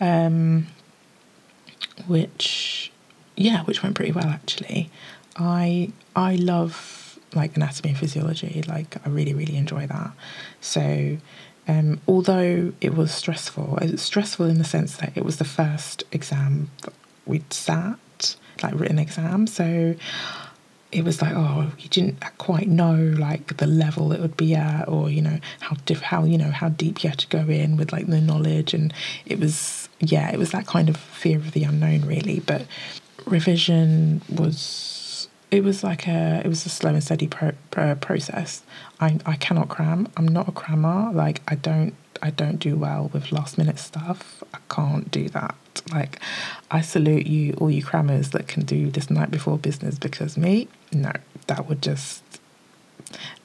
um, 0.00 0.66
which, 2.08 2.90
yeah, 3.36 3.62
which 3.62 3.84
went 3.84 3.94
pretty 3.94 4.10
well 4.10 4.26
actually. 4.26 4.90
I 5.36 5.92
I 6.16 6.34
love 6.34 6.99
like 7.34 7.56
anatomy 7.56 7.90
and 7.90 7.98
physiology. 7.98 8.62
Like 8.66 8.96
I 9.04 9.08
really 9.08 9.34
really 9.34 9.56
enjoy 9.56 9.86
that. 9.86 10.12
So 10.60 11.18
um, 11.68 12.00
although 12.08 12.72
it 12.80 12.94
was 12.94 13.12
stressful, 13.12 13.78
it 13.80 13.92
was 13.92 14.02
stressful 14.02 14.46
in 14.46 14.58
the 14.58 14.64
sense 14.64 14.96
that 14.96 15.16
it 15.16 15.24
was 15.24 15.36
the 15.36 15.44
first 15.44 16.04
exam 16.10 16.70
we'd 17.26 17.52
sat, 17.52 18.36
like 18.62 18.74
written 18.74 18.98
exam. 18.98 19.46
So 19.46 19.94
it 20.92 21.04
was 21.04 21.22
like, 21.22 21.32
oh, 21.34 21.70
you 21.78 21.88
didn't 21.88 22.22
quite 22.38 22.66
know 22.66 23.14
like 23.16 23.58
the 23.58 23.66
level 23.66 24.12
it 24.12 24.20
would 24.20 24.36
be 24.36 24.54
at, 24.54 24.88
or 24.88 25.10
you 25.10 25.22
know 25.22 25.38
how 25.60 25.76
diff- 25.84 26.02
how 26.02 26.24
you 26.24 26.38
know 26.38 26.50
how 26.50 26.70
deep 26.70 27.04
you 27.04 27.10
had 27.10 27.20
to 27.20 27.28
go 27.28 27.48
in 27.48 27.76
with 27.76 27.92
like 27.92 28.08
the 28.08 28.20
knowledge, 28.20 28.74
and 28.74 28.92
it 29.26 29.38
was 29.38 29.88
yeah, 30.00 30.30
it 30.32 30.38
was 30.38 30.50
that 30.50 30.66
kind 30.66 30.88
of 30.88 30.96
fear 30.96 31.38
of 31.38 31.52
the 31.52 31.64
unknown 31.64 32.02
really. 32.02 32.40
But 32.40 32.66
revision 33.26 34.22
was 34.28 34.89
it 35.50 35.64
was 35.64 35.82
like 35.82 36.06
a 36.06 36.42
it 36.44 36.48
was 36.48 36.64
a 36.64 36.68
slow 36.68 36.90
and 36.90 37.02
steady 37.02 37.26
pro, 37.26 37.52
pro, 37.70 37.94
process. 37.94 38.62
I 39.00 39.18
I 39.26 39.36
cannot 39.36 39.68
cram. 39.68 40.08
I'm 40.16 40.28
not 40.28 40.48
a 40.48 40.52
crammer. 40.52 41.10
Like 41.12 41.42
I 41.48 41.56
don't 41.56 41.94
I 42.22 42.30
don't 42.30 42.58
do 42.58 42.76
well 42.76 43.10
with 43.12 43.32
last 43.32 43.58
minute 43.58 43.78
stuff. 43.78 44.42
I 44.54 44.58
can't 44.68 45.10
do 45.10 45.28
that. 45.30 45.54
Like 45.92 46.20
I 46.70 46.80
salute 46.80 47.26
you 47.26 47.54
all 47.54 47.70
you 47.70 47.82
crammers 47.82 48.30
that 48.30 48.46
can 48.46 48.64
do 48.64 48.90
this 48.90 49.10
night 49.10 49.30
before 49.30 49.58
business 49.58 49.98
because 49.98 50.36
me 50.36 50.68
no 50.92 51.12
that 51.46 51.68
would 51.68 51.82
just 51.82 52.22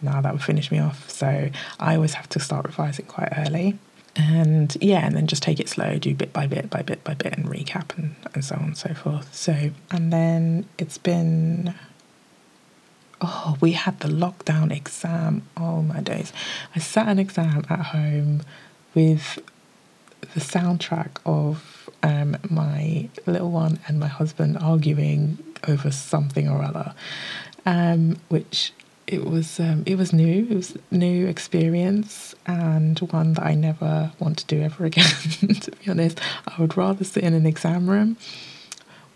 no 0.02 0.22
that 0.22 0.32
would 0.32 0.44
finish 0.44 0.72
me 0.72 0.80
off. 0.80 1.10
So 1.10 1.50
I 1.80 1.96
always 1.96 2.14
have 2.14 2.30
to 2.30 2.40
start 2.40 2.66
revising 2.66 3.06
quite 3.06 3.34
early 3.36 3.80
and 4.16 4.78
yeah, 4.80 5.06
and 5.06 5.16
then 5.16 5.28
just 5.28 5.44
take 5.44 5.60
it 5.60 5.68
slow, 5.68 5.98
do 5.98 6.16
bit 6.16 6.32
by 6.32 6.48
bit 6.48 6.70
by 6.70 6.82
bit 6.82 7.04
by 7.04 7.14
bit, 7.16 7.38
and 7.38 7.46
recap 7.48 7.98
and, 7.98 8.16
and 8.34 8.46
so 8.46 8.56
on 8.56 8.64
and 8.64 8.78
so 8.78 8.94
forth. 8.94 9.34
So, 9.36 9.72
and 9.92 10.14
then 10.14 10.66
it's 10.78 10.98
been 10.98 11.74
oh, 13.28 13.58
we 13.62 13.74
had 13.74 14.00
the 14.00 14.08
lockdown 14.08 14.76
exam. 14.76 15.44
Oh 15.58 15.82
my 15.82 16.02
days. 16.02 16.32
I 16.76 16.80
sat 16.80 17.08
an 17.08 17.20
exam 17.20 17.66
at 17.70 17.80
home 17.80 18.44
with 18.94 19.40
the 20.34 20.40
soundtrack 20.40 21.18
of 21.26 21.90
um, 22.04 22.38
my 22.50 23.10
little 23.26 23.52
one 23.52 23.80
and 23.88 24.00
my 24.00 24.08
husband 24.08 24.58
arguing 24.60 25.38
over 25.68 25.92
something 25.92 26.48
or 26.48 26.64
other, 26.64 26.94
um, 27.66 28.18
which 28.30 28.72
it 29.08 29.24
was 29.26 29.60
um, 29.60 29.84
it 29.86 29.98
was 29.98 30.14
new. 30.14 30.48
It 30.50 30.56
was 30.56 30.78
new 30.92 31.28
experience 31.28 32.36
and 32.48 32.98
one 33.00 33.34
that 33.34 33.46
I 33.46 33.54
never 33.56 34.12
want 34.20 34.40
to 34.40 34.46
do 34.46 34.62
ever 34.62 34.86
again. 34.86 35.06
to 35.62 35.72
be 35.72 35.92
honest, 35.92 36.20
I 36.48 36.60
would 36.60 36.78
rather 36.78 37.04
sit 37.04 37.24
in 37.24 37.34
an 37.34 37.46
exam 37.46 37.90
room 37.90 38.18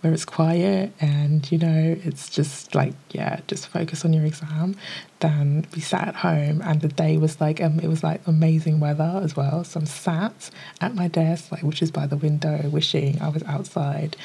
where 0.01 0.13
it's 0.13 0.25
quiet 0.25 0.93
and 1.01 1.51
you 1.51 1.57
know 1.57 1.97
it's 2.03 2.29
just 2.29 2.73
like 2.73 2.93
yeah 3.12 3.39
just 3.47 3.67
focus 3.67 4.05
on 4.05 4.13
your 4.13 4.25
exam 4.25 4.75
then 5.19 5.65
we 5.75 5.81
sat 5.81 6.07
at 6.07 6.15
home. 6.15 6.62
And 6.63 6.79
the 6.79 6.88
day 6.88 7.17
was 7.17 7.41
like 7.41 7.62
um, 7.62 7.81
it 7.81 7.89
was 7.89 8.03
like 8.05 8.25
amazing 8.25 8.79
weather 8.79 9.19
as 9.21 9.35
well. 9.35 9.65
So 9.65 9.81
i'm 9.81 9.85
sat 9.85 10.49
at 10.79 10.95
my 10.95 11.09
desk 11.09 11.51
like 11.51 11.63
which 11.63 11.81
is 11.81 11.91
by 11.91 12.07
the 12.07 12.15
window 12.15 12.69
wishing 12.69 13.21
i 13.21 13.27
was 13.27 13.43
outside 13.43 14.15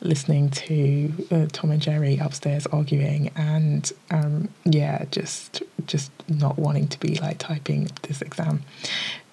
listening 0.00 0.50
to 0.50 1.12
uh, 1.30 1.46
tom 1.52 1.70
and 1.70 1.80
jerry 1.80 2.16
upstairs 2.18 2.66
arguing 2.66 3.30
and 3.36 3.92
um, 4.10 4.48
yeah 4.64 5.04
just 5.10 5.62
just 5.86 6.10
not 6.28 6.58
wanting 6.58 6.88
to 6.88 6.98
be 7.00 7.16
like 7.16 7.38
typing 7.38 7.90
this 8.02 8.22
exam. 8.22 8.62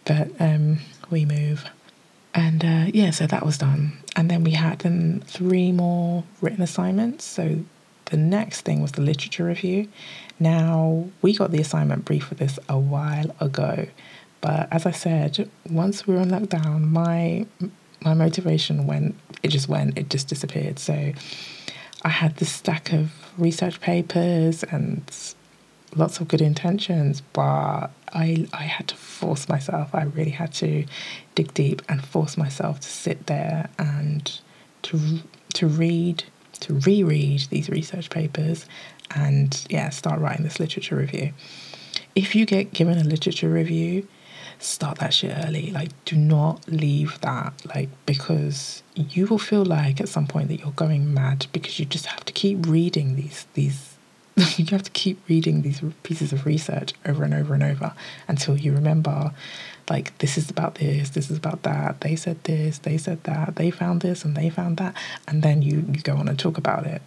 But 0.06 0.30
um, 0.40 0.80
we 1.10 1.26
move. 1.26 1.66
And 2.34 2.64
uh, 2.64 2.92
yeah, 2.94 3.12
so 3.12 3.28
that 3.28 3.46
was 3.46 3.58
done. 3.58 3.98
And 4.18 4.30
then 4.32 4.44
we 4.44 4.52
had 4.52 4.80
then 4.80 5.24
three 5.28 5.72
more 5.72 6.24
written 6.42 6.64
assignments. 6.64 7.24
So 7.24 7.64
the 8.06 8.18
next 8.18 8.62
thing 8.62 8.82
was 8.82 8.94
the 8.94 9.02
literature 9.02 9.46
review. 9.46 9.88
Now, 10.40 11.06
we 11.22 11.36
got 11.36 11.52
the 11.52 11.62
assignment 11.62 12.04
brief 12.04 12.26
for 12.26 12.36
this 12.36 12.58
a 12.68 12.80
while 12.80 13.34
ago. 13.40 13.88
But 14.42 14.68
as 14.72 14.86
I 14.86 14.92
said, 14.92 15.50
once 15.70 16.08
we 16.08 16.16
were 16.16 16.22
in 16.22 16.30
lockdown, 16.30 16.90
my 16.90 17.46
my 18.02 18.14
motivation 18.14 18.86
went, 18.86 19.16
it 19.42 19.50
just 19.50 19.68
went, 19.68 19.98
it 19.98 20.10
just 20.10 20.28
disappeared. 20.28 20.78
So 20.80 21.14
I 22.04 22.10
had 22.10 22.38
this 22.38 22.52
stack 22.52 22.94
of 22.94 23.12
research 23.38 23.82
papers 23.82 24.64
and 24.64 25.04
lots 25.96 26.20
of 26.20 26.28
good 26.28 26.42
intentions, 26.42 27.22
but 27.34 27.88
I 28.14 28.48
I 28.54 28.64
had 28.64 28.88
to 28.90 28.96
force 28.96 29.50
myself. 29.50 29.94
I 29.94 30.04
really 30.04 30.32
had 30.32 30.54
to 30.54 30.86
dig 31.36 31.54
deep 31.54 31.82
and 31.90 32.04
force 32.04 32.38
myself 32.38 32.80
to 32.82 32.88
sit 32.88 33.28
there 33.28 33.70
and 33.78 34.40
to 34.84 35.20
to 35.56 35.68
read, 35.68 36.24
to 36.60 36.76
reread 36.76 37.42
these 37.50 37.70
research 37.70 38.10
papers, 38.10 38.66
and 39.12 39.66
yeah, 39.70 39.90
start 39.90 40.20
writing 40.20 40.44
this 40.44 40.60
literature 40.60 40.96
review. 40.96 41.34
If 42.16 42.36
you 42.36 42.46
get 42.46 42.74
given 42.74 42.98
a 42.98 43.04
literature 43.04 43.50
review, 43.50 44.08
start 44.60 45.00
that 45.00 45.14
shit 45.14 45.36
early. 45.46 45.72
Like, 45.72 45.90
do 46.06 46.16
not 46.16 46.68
leave 46.68 47.20
that, 47.22 47.54
like, 47.76 47.90
because 48.06 48.84
you 48.96 49.28
will 49.28 49.40
feel 49.40 49.66
like 49.66 50.02
at 50.02 50.10
some 50.10 50.28
point 50.28 50.48
that 50.50 50.60
you're 50.60 50.72
going 50.72 51.14
mad 51.14 51.48
because 51.52 51.80
you 51.80 51.86
just 51.86 52.08
have 52.08 52.26
to 52.26 52.34
keep 52.34 52.66
reading 52.66 53.16
these 53.16 53.48
these 53.54 53.97
you 54.58 54.66
have 54.68 54.84
to 54.84 54.92
keep 54.92 55.20
reading 55.28 55.64
these 55.64 55.82
pieces 56.04 56.32
of 56.32 56.46
research 56.46 56.94
over 57.06 57.24
and 57.24 57.34
over 57.34 57.56
and 57.56 57.64
over 57.64 57.94
until 58.28 58.56
you 58.56 58.72
remember 58.72 59.32
like 59.90 60.16
this 60.20 60.38
is 60.38 60.50
about 60.50 60.76
this 60.76 61.10
this 61.12 61.32
is 61.32 61.38
about 61.38 61.64
that 61.64 62.02
they 62.02 62.16
said 62.16 62.42
this 62.44 62.78
they 62.80 62.98
said 62.98 63.24
that 63.24 63.56
they 63.56 63.72
found 63.72 64.02
this 64.02 64.24
and 64.24 64.36
they 64.36 64.50
found 64.50 64.78
that 64.78 64.94
and 65.28 65.42
then 65.42 65.62
you 65.62 65.78
you 65.92 66.02
go 66.02 66.16
on 66.16 66.28
and 66.28 66.38
talk 66.40 66.58
about 66.58 66.86
it. 66.86 67.02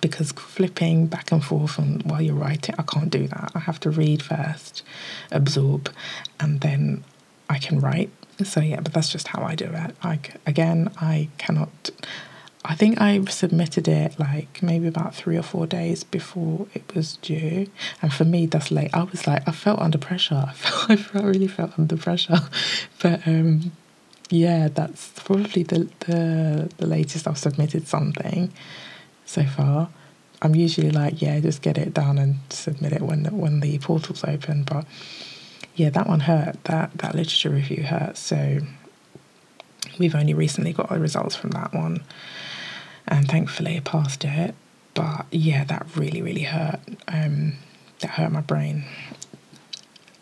Because 0.00 0.32
flipping 0.32 1.06
back 1.06 1.30
and 1.30 1.44
forth 1.44 1.78
and 1.78 2.02
while 2.02 2.20
you're 2.20 2.34
writing 2.34 2.74
i 2.76 2.82
can't 2.82 3.10
do 3.10 3.26
that. 3.28 3.52
I 3.54 3.60
have 3.60 3.80
to 3.80 3.90
read 3.90 4.20
first 4.22 4.82
absorb 5.30 5.90
and 6.38 6.60
then 6.60 7.02
i 7.48 7.58
can 7.58 7.80
write. 7.80 8.10
So 8.44 8.60
yeah 8.60 8.80
but 8.80 8.92
that's 8.92 9.08
just 9.10 9.28
how 9.28 9.42
i 9.42 9.54
do 9.54 9.70
it. 9.72 9.96
Like 10.04 10.34
again 10.46 10.90
i 11.00 11.28
cannot 11.38 11.90
I 12.64 12.76
think 12.76 13.00
I 13.00 13.24
submitted 13.24 13.88
it 13.88 14.18
like 14.20 14.62
maybe 14.62 14.86
about 14.86 15.16
three 15.16 15.36
or 15.36 15.42
four 15.42 15.66
days 15.66 16.04
before 16.04 16.68
it 16.74 16.94
was 16.94 17.16
due. 17.16 17.66
And 18.00 18.12
for 18.12 18.24
me, 18.24 18.46
that's 18.46 18.70
late. 18.70 18.90
I 18.94 19.02
was 19.02 19.26
like, 19.26 19.46
I 19.48 19.52
felt 19.52 19.80
under 19.80 19.98
pressure. 19.98 20.44
I 20.48 20.52
felt, 20.52 20.90
I 20.90 20.96
felt 20.96 21.24
really 21.24 21.48
felt 21.48 21.78
under 21.78 21.96
pressure. 21.96 22.38
But 23.02 23.26
um, 23.26 23.72
yeah, 24.30 24.68
that's 24.68 25.08
probably 25.16 25.64
the, 25.64 25.88
the, 26.06 26.70
the 26.76 26.86
latest 26.86 27.26
I've 27.26 27.36
submitted 27.36 27.88
something 27.88 28.52
so 29.26 29.44
far. 29.44 29.88
I'm 30.40 30.54
usually 30.54 30.90
like, 30.90 31.20
yeah, 31.20 31.40
just 31.40 31.62
get 31.62 31.78
it 31.78 31.92
done 31.92 32.16
and 32.16 32.36
submit 32.50 32.92
it 32.92 33.02
when 33.02 33.24
when 33.36 33.60
the 33.60 33.78
portal's 33.78 34.24
open. 34.24 34.62
But 34.62 34.86
yeah, 35.74 35.90
that 35.90 36.08
one 36.08 36.20
hurt. 36.20 36.62
That 36.64 36.92
that 36.98 37.14
literature 37.14 37.50
review 37.50 37.84
hurt. 37.84 38.16
So 38.16 38.58
we've 39.98 40.14
only 40.14 40.34
recently 40.34 40.72
got 40.72 40.90
the 40.90 40.98
results 40.98 41.36
from 41.36 41.50
that 41.50 41.74
one 41.74 42.02
and 43.08 43.28
thankfully 43.28 43.76
I 43.76 43.80
passed 43.80 44.24
it. 44.24 44.54
But 44.94 45.26
yeah, 45.30 45.64
that 45.64 45.96
really, 45.96 46.20
really 46.22 46.42
hurt. 46.42 46.80
Um, 47.08 47.54
that 48.00 48.10
hurt 48.10 48.32
my 48.32 48.40
brain. 48.40 48.84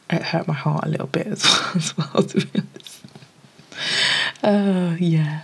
It 0.09 0.23
hurt 0.23 0.47
my 0.47 0.55
heart 0.55 0.85
a 0.85 0.89
little 0.89 1.07
bit 1.07 1.27
as 1.27 1.45
well, 1.45 1.73
as 1.75 1.97
well 1.97 2.23
to 2.23 2.47
be 2.47 2.61
honest. 2.61 3.05
Uh, 4.43 4.97
yeah. 4.99 5.43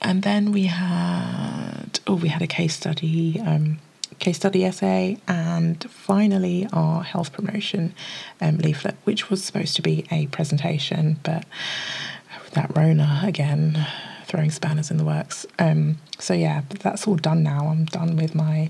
And 0.00 0.22
then 0.22 0.52
we 0.52 0.64
had, 0.64 2.00
oh, 2.06 2.14
we 2.14 2.28
had 2.28 2.42
a 2.42 2.46
case 2.46 2.76
study, 2.76 3.40
um, 3.40 3.78
case 4.18 4.36
study 4.36 4.64
essay, 4.64 5.18
and 5.26 5.82
finally 5.90 6.68
our 6.72 7.02
health 7.02 7.32
promotion 7.32 7.94
um, 8.40 8.58
leaflet, 8.58 8.96
which 9.04 9.30
was 9.30 9.42
supposed 9.42 9.76
to 9.76 9.82
be 9.82 10.06
a 10.10 10.26
presentation, 10.26 11.18
but 11.22 11.46
that 12.52 12.76
Rona 12.76 13.22
again 13.24 13.86
throwing 14.34 14.50
spanners 14.50 14.90
in 14.90 14.96
the 14.96 15.04
works. 15.04 15.46
Um, 15.60 15.98
so 16.18 16.34
yeah, 16.34 16.62
that's 16.80 17.06
all 17.06 17.14
done 17.14 17.44
now. 17.44 17.68
I'm 17.68 17.84
done 17.84 18.16
with 18.16 18.34
my 18.34 18.68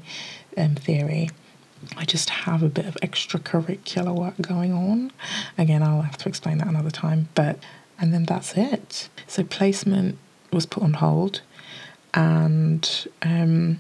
um, 0.58 0.74
theory. 0.74 1.30
I 1.96 2.04
just 2.04 2.28
have 2.28 2.62
a 2.62 2.68
bit 2.68 2.84
of 2.84 2.96
extracurricular 2.96 4.14
work 4.14 4.34
going 4.42 4.74
on. 4.74 5.10
Again, 5.56 5.82
I'll 5.82 6.02
have 6.02 6.18
to 6.18 6.28
explain 6.28 6.58
that 6.58 6.68
another 6.68 6.90
time. 6.90 7.28
But 7.34 7.58
and 7.98 8.12
then 8.12 8.24
that's 8.24 8.52
it. 8.56 9.08
So 9.26 9.42
placement 9.42 10.18
was 10.52 10.66
put 10.66 10.82
on 10.82 10.94
hold, 10.94 11.40
and 12.12 13.08
um, 13.22 13.78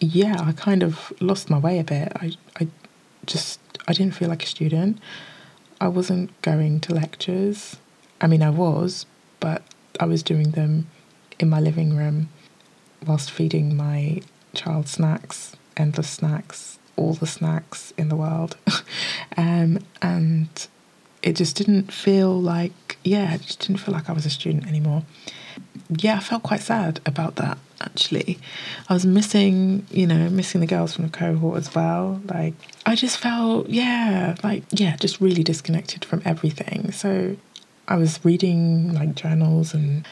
yeah, 0.00 0.36
I 0.38 0.52
kind 0.52 0.84
of 0.84 1.12
lost 1.20 1.50
my 1.50 1.58
way 1.58 1.80
a 1.80 1.84
bit. 1.84 2.12
I 2.14 2.32
I 2.60 2.68
just 3.26 3.58
I 3.88 3.92
didn't 3.92 4.14
feel 4.14 4.28
like 4.28 4.44
a 4.44 4.46
student. 4.46 5.00
I 5.80 5.88
wasn't 5.88 6.30
going 6.42 6.78
to 6.80 6.94
lectures. 6.94 7.76
I 8.20 8.28
mean, 8.28 8.42
I 8.42 8.50
was, 8.50 9.06
but 9.40 9.62
I 9.98 10.04
was 10.06 10.22
doing 10.22 10.52
them 10.52 10.86
in 11.38 11.48
my 11.48 11.60
living 11.60 11.96
room 11.96 12.28
whilst 13.06 13.30
feeding 13.30 13.76
my 13.76 14.22
child 14.54 14.88
snacks, 14.88 15.56
endless 15.76 16.08
snacks, 16.08 16.78
all 16.96 17.14
the 17.14 17.26
snacks 17.26 17.92
in 17.98 18.08
the 18.08 18.16
world. 18.16 18.56
um, 19.36 19.78
and 20.00 20.66
it 21.22 21.34
just 21.36 21.56
didn't 21.56 21.92
feel 21.92 22.40
like, 22.40 22.98
yeah, 23.02 23.34
it 23.34 23.42
just 23.42 23.60
didn't 23.60 23.80
feel 23.80 23.94
like 23.94 24.08
I 24.08 24.12
was 24.12 24.26
a 24.26 24.30
student 24.30 24.66
anymore. 24.66 25.02
Yeah, 25.88 26.16
I 26.16 26.20
felt 26.20 26.42
quite 26.42 26.60
sad 26.60 27.00
about 27.04 27.36
that 27.36 27.58
actually. 27.80 28.38
I 28.88 28.94
was 28.94 29.04
missing, 29.04 29.86
you 29.90 30.06
know, 30.06 30.28
missing 30.30 30.60
the 30.60 30.66
girls 30.66 30.94
from 30.94 31.04
the 31.04 31.10
cohort 31.10 31.58
as 31.58 31.74
well. 31.74 32.20
Like, 32.24 32.54
I 32.86 32.94
just 32.94 33.18
felt, 33.18 33.68
yeah, 33.68 34.36
like, 34.42 34.62
yeah, 34.70 34.96
just 34.96 35.20
really 35.20 35.42
disconnected 35.42 36.04
from 36.04 36.22
everything. 36.24 36.92
So 36.92 37.36
I 37.86 37.96
was 37.96 38.24
reading 38.24 38.94
like 38.94 39.14
journals 39.14 39.74
and 39.74 40.06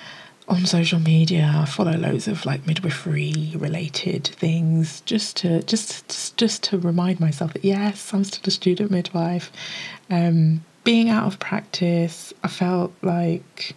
on 0.49 0.67
social 0.67 0.99
media 0.99 1.51
I 1.55 1.65
follow 1.65 1.93
loads 1.93 2.29
of 2.29 2.45
like 2.45 2.67
midwifery 2.67 3.53
related 3.57 4.27
things 4.27 5.01
just 5.03 5.37
to 5.39 5.63
just 5.63 6.09
just, 6.09 6.37
just 6.37 6.63
to 6.65 6.79
remind 6.79 7.21
myself 7.21 7.53
that 7.53 7.65
yes 7.65 8.13
I'm 8.13 8.25
still 8.25 8.43
a 8.47 8.51
student 8.51 8.91
midwife 8.91 9.53
um, 10.11 10.65
being 10.85 11.09
out 11.09 11.27
of 11.27 11.39
practice 11.39 12.33
I 12.43 12.49
felt 12.49 12.93
like 13.03 13.77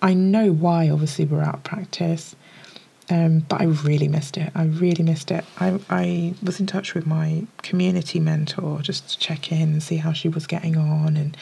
I 0.00 0.14
know 0.14 0.52
why 0.52 0.90
obviously 0.90 1.24
we're 1.24 1.42
out 1.42 1.54
of 1.54 1.64
practice 1.64 2.34
um, 3.10 3.40
but 3.40 3.60
I 3.60 3.64
really 3.64 4.08
missed 4.08 4.38
it. 4.38 4.50
I 4.54 4.64
really 4.64 5.04
missed 5.04 5.30
it. 5.30 5.44
I, 5.58 5.78
I 5.90 6.34
was 6.42 6.60
in 6.60 6.66
touch 6.66 6.94
with 6.94 7.06
my 7.06 7.46
community 7.58 8.20
mentor 8.20 8.80
just 8.80 9.10
to 9.10 9.18
check 9.18 9.52
in 9.52 9.72
and 9.72 9.82
see 9.82 9.96
how 9.96 10.12
she 10.12 10.28
was 10.28 10.46
getting 10.46 10.76
on 10.76 11.16
and 11.16 11.36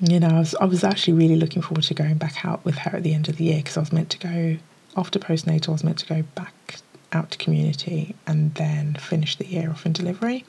you 0.00 0.20
know, 0.20 0.28
I 0.28 0.38
was, 0.38 0.54
I 0.56 0.64
was 0.64 0.84
actually 0.84 1.14
really 1.14 1.36
looking 1.36 1.62
forward 1.62 1.84
to 1.84 1.94
going 1.94 2.18
back 2.18 2.44
out 2.44 2.64
with 2.64 2.76
her 2.78 2.96
at 2.96 3.02
the 3.02 3.14
end 3.14 3.28
of 3.28 3.36
the 3.36 3.44
year 3.44 3.58
because 3.58 3.76
I 3.76 3.80
was 3.80 3.92
meant 3.92 4.10
to 4.10 4.18
go 4.18 4.56
after 4.96 5.18
postnatal, 5.18 5.68
I 5.68 5.72
was 5.72 5.84
meant 5.84 5.98
to 5.98 6.06
go 6.06 6.22
back 6.34 6.76
out 7.12 7.30
to 7.30 7.38
community 7.38 8.14
and 8.26 8.54
then 8.54 8.94
finish 8.94 9.36
the 9.36 9.46
year 9.46 9.70
off 9.70 9.86
in 9.86 9.92
delivery. 9.92 10.44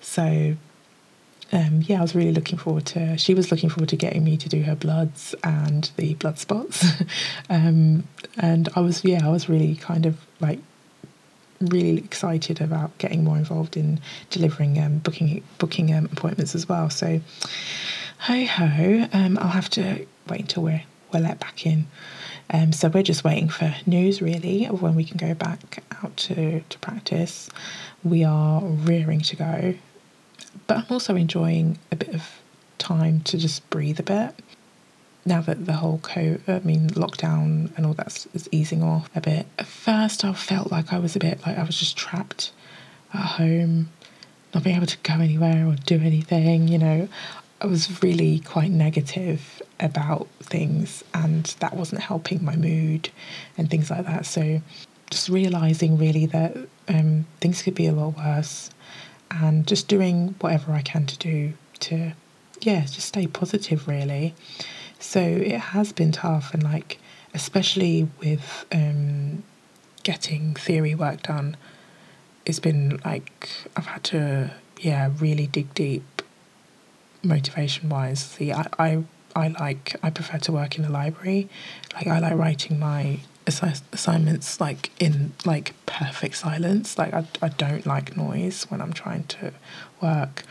So, 0.00 0.56
um, 1.52 1.82
yeah, 1.82 1.98
I 1.98 2.02
was 2.02 2.14
really 2.14 2.32
looking 2.32 2.58
forward 2.58 2.86
to. 2.86 3.18
She 3.18 3.34
was 3.34 3.50
looking 3.50 3.68
forward 3.68 3.90
to 3.90 3.96
getting 3.96 4.24
me 4.24 4.36
to 4.38 4.48
do 4.48 4.62
her 4.62 4.74
bloods 4.74 5.34
and 5.44 5.90
the 5.96 6.14
blood 6.14 6.38
spots, 6.38 6.86
um, 7.50 8.04
and 8.38 8.68
I 8.74 8.80
was 8.80 9.04
yeah, 9.04 9.26
I 9.26 9.30
was 9.30 9.48
really 9.48 9.74
kind 9.76 10.06
of 10.06 10.16
like 10.40 10.60
really 11.60 11.98
excited 11.98 12.60
about 12.60 12.96
getting 12.98 13.22
more 13.22 13.36
involved 13.36 13.76
in 13.76 14.00
delivering 14.30 14.78
um, 14.78 14.98
booking 14.98 15.44
booking 15.58 15.94
um, 15.94 16.06
appointments 16.06 16.54
as 16.54 16.68
well. 16.68 16.88
So 16.88 17.20
Ho 18.26 18.44
ho, 18.44 19.08
um, 19.12 19.36
I'll 19.36 19.48
have 19.48 19.68
to 19.70 20.06
wait 20.28 20.42
until 20.42 20.62
we're, 20.62 20.84
we're 21.12 21.18
let 21.18 21.40
back 21.40 21.66
in. 21.66 21.88
Um, 22.50 22.72
so 22.72 22.88
we're 22.88 23.02
just 23.02 23.24
waiting 23.24 23.48
for 23.48 23.74
news 23.84 24.22
really 24.22 24.64
of 24.64 24.80
when 24.80 24.94
we 24.94 25.02
can 25.02 25.16
go 25.16 25.34
back 25.34 25.82
out 26.04 26.16
to, 26.18 26.60
to 26.60 26.78
practice. 26.78 27.50
We 28.04 28.22
are 28.22 28.62
rearing 28.62 29.22
to 29.22 29.34
go, 29.34 29.74
but 30.68 30.76
I'm 30.76 30.86
also 30.90 31.16
enjoying 31.16 31.78
a 31.90 31.96
bit 31.96 32.14
of 32.14 32.38
time 32.78 33.22
to 33.22 33.38
just 33.38 33.68
breathe 33.70 33.98
a 33.98 34.04
bit. 34.04 34.36
Now 35.26 35.40
that 35.40 35.66
the 35.66 35.72
whole 35.72 35.98
co, 35.98 36.38
I 36.46 36.60
mean 36.60 36.90
lockdown 36.90 37.76
and 37.76 37.84
all 37.84 37.94
that 37.94 38.24
is 38.34 38.48
easing 38.52 38.84
off 38.84 39.10
a 39.16 39.20
bit. 39.20 39.46
At 39.58 39.66
first, 39.66 40.24
I 40.24 40.32
felt 40.32 40.70
like 40.70 40.92
I 40.92 41.00
was 41.00 41.16
a 41.16 41.18
bit 41.18 41.44
like 41.44 41.58
I 41.58 41.64
was 41.64 41.76
just 41.76 41.96
trapped 41.96 42.52
at 43.12 43.20
home, 43.20 43.88
not 44.54 44.62
being 44.62 44.76
able 44.76 44.86
to 44.86 44.98
go 44.98 45.14
anywhere 45.14 45.66
or 45.66 45.74
do 45.74 45.96
anything. 45.96 46.68
You 46.68 46.78
know, 46.78 47.08
I 47.62 47.66
was 47.66 48.02
really 48.02 48.40
quite 48.40 48.72
negative 48.72 49.62
about 49.78 50.26
things, 50.40 51.04
and 51.14 51.44
that 51.60 51.76
wasn't 51.76 52.00
helping 52.00 52.44
my 52.44 52.56
mood 52.56 53.10
and 53.56 53.70
things 53.70 53.88
like 53.88 54.04
that. 54.04 54.26
So, 54.26 54.60
just 55.10 55.28
realizing 55.28 55.96
really 55.96 56.26
that 56.26 56.56
um, 56.88 57.24
things 57.40 57.62
could 57.62 57.76
be 57.76 57.86
a 57.86 57.92
lot 57.92 58.16
worse, 58.16 58.70
and 59.30 59.64
just 59.64 59.86
doing 59.86 60.34
whatever 60.40 60.72
I 60.72 60.82
can 60.82 61.06
to 61.06 61.16
do 61.16 61.52
to, 61.80 62.12
yeah, 62.60 62.80
just 62.80 63.06
stay 63.06 63.28
positive 63.28 63.86
really. 63.86 64.34
So, 64.98 65.20
it 65.20 65.58
has 65.58 65.92
been 65.92 66.10
tough, 66.10 66.52
and 66.52 66.64
like, 66.64 66.98
especially 67.32 68.08
with 68.18 68.66
um, 68.72 69.44
getting 70.02 70.54
theory 70.54 70.96
work 70.96 71.22
done, 71.22 71.56
it's 72.44 72.58
been 72.58 73.00
like 73.04 73.48
I've 73.76 73.86
had 73.86 74.02
to, 74.04 74.50
yeah, 74.80 75.10
really 75.20 75.46
dig 75.46 75.72
deep 75.74 76.02
motivation 77.22 77.88
wise. 77.88 78.20
See, 78.20 78.52
I, 78.52 78.66
I, 78.78 79.04
I 79.34 79.48
like, 79.48 79.96
I 80.02 80.10
prefer 80.10 80.38
to 80.38 80.52
work 80.52 80.76
in 80.76 80.82
the 80.82 80.90
library. 80.90 81.48
Like, 81.94 82.06
I 82.06 82.18
like 82.18 82.36
writing 82.36 82.78
my 82.78 83.20
assi- 83.46 83.82
assignments 83.92 84.60
like 84.60 84.90
in 85.00 85.32
like 85.44 85.74
perfect 85.86 86.36
silence. 86.36 86.98
Like, 86.98 87.14
I, 87.14 87.26
I 87.40 87.48
don't 87.48 87.86
like 87.86 88.16
noise 88.16 88.64
when 88.64 88.80
I'm 88.80 88.92
trying 88.92 89.24
to 89.24 89.52
work. 90.00 90.44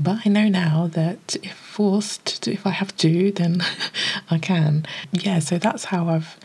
But 0.00 0.18
I 0.26 0.28
know 0.28 0.48
now 0.48 0.88
that 0.92 1.36
if 1.42 1.54
forced 1.54 2.42
to, 2.42 2.52
if 2.52 2.66
I 2.66 2.70
have 2.70 2.96
to, 2.98 3.32
then 3.32 3.62
I 4.30 4.38
can. 4.38 4.86
Yeah, 5.12 5.38
so 5.38 5.58
that's 5.58 5.86
how 5.86 6.08
I've 6.08 6.36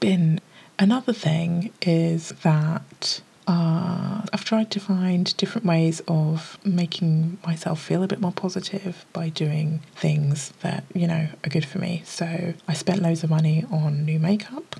been. 0.00 0.40
Another 0.78 1.12
thing 1.12 1.72
is 1.82 2.30
that 2.42 3.20
uh, 3.52 4.22
I've 4.32 4.44
tried 4.44 4.70
to 4.70 4.80
find 4.80 5.36
different 5.36 5.66
ways 5.66 6.00
of 6.08 6.58
making 6.64 7.38
myself 7.46 7.82
feel 7.82 8.02
a 8.02 8.06
bit 8.06 8.20
more 8.20 8.32
positive 8.32 9.04
by 9.12 9.28
doing 9.28 9.80
things 9.94 10.52
that, 10.62 10.84
you 10.94 11.06
know, 11.06 11.28
are 11.44 11.50
good 11.50 11.66
for 11.66 11.78
me. 11.78 12.02
So 12.06 12.54
I 12.66 12.72
spent 12.72 13.02
loads 13.02 13.22
of 13.22 13.30
money 13.30 13.66
on 13.70 14.06
new 14.06 14.18
makeup, 14.18 14.76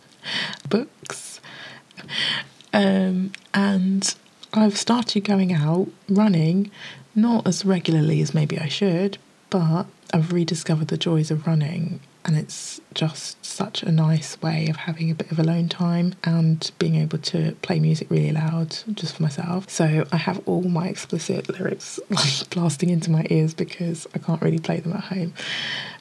books, 0.68 1.40
um, 2.74 3.32
and 3.54 4.14
I've 4.52 4.76
started 4.76 5.24
going 5.24 5.54
out 5.54 5.88
running, 6.08 6.70
not 7.14 7.46
as 7.46 7.64
regularly 7.64 8.20
as 8.20 8.34
maybe 8.34 8.58
I 8.58 8.68
should, 8.68 9.16
but 9.48 9.86
I've 10.12 10.32
rediscovered 10.32 10.88
the 10.88 10.98
joys 10.98 11.30
of 11.30 11.46
running 11.46 12.00
and 12.24 12.36
it's 12.36 12.80
just 12.94 13.44
such 13.44 13.82
a 13.82 13.90
nice 13.90 14.40
way 14.40 14.68
of 14.68 14.76
having 14.76 15.10
a 15.10 15.14
bit 15.14 15.30
of 15.32 15.38
alone 15.38 15.68
time 15.68 16.14
and 16.24 16.70
being 16.78 16.94
able 16.94 17.18
to 17.18 17.52
play 17.62 17.80
music 17.80 18.10
really 18.10 18.32
loud 18.32 18.76
just 18.94 19.16
for 19.16 19.22
myself. 19.22 19.68
So 19.68 20.06
I 20.12 20.16
have 20.16 20.40
all 20.46 20.62
my 20.62 20.88
explicit 20.88 21.48
lyrics 21.48 21.98
like 22.10 22.50
blasting 22.50 22.90
into 22.90 23.10
my 23.10 23.26
ears 23.30 23.54
because 23.54 24.06
I 24.14 24.18
can't 24.18 24.42
really 24.42 24.58
play 24.58 24.80
them 24.80 24.92
at 24.92 25.04
home 25.04 25.34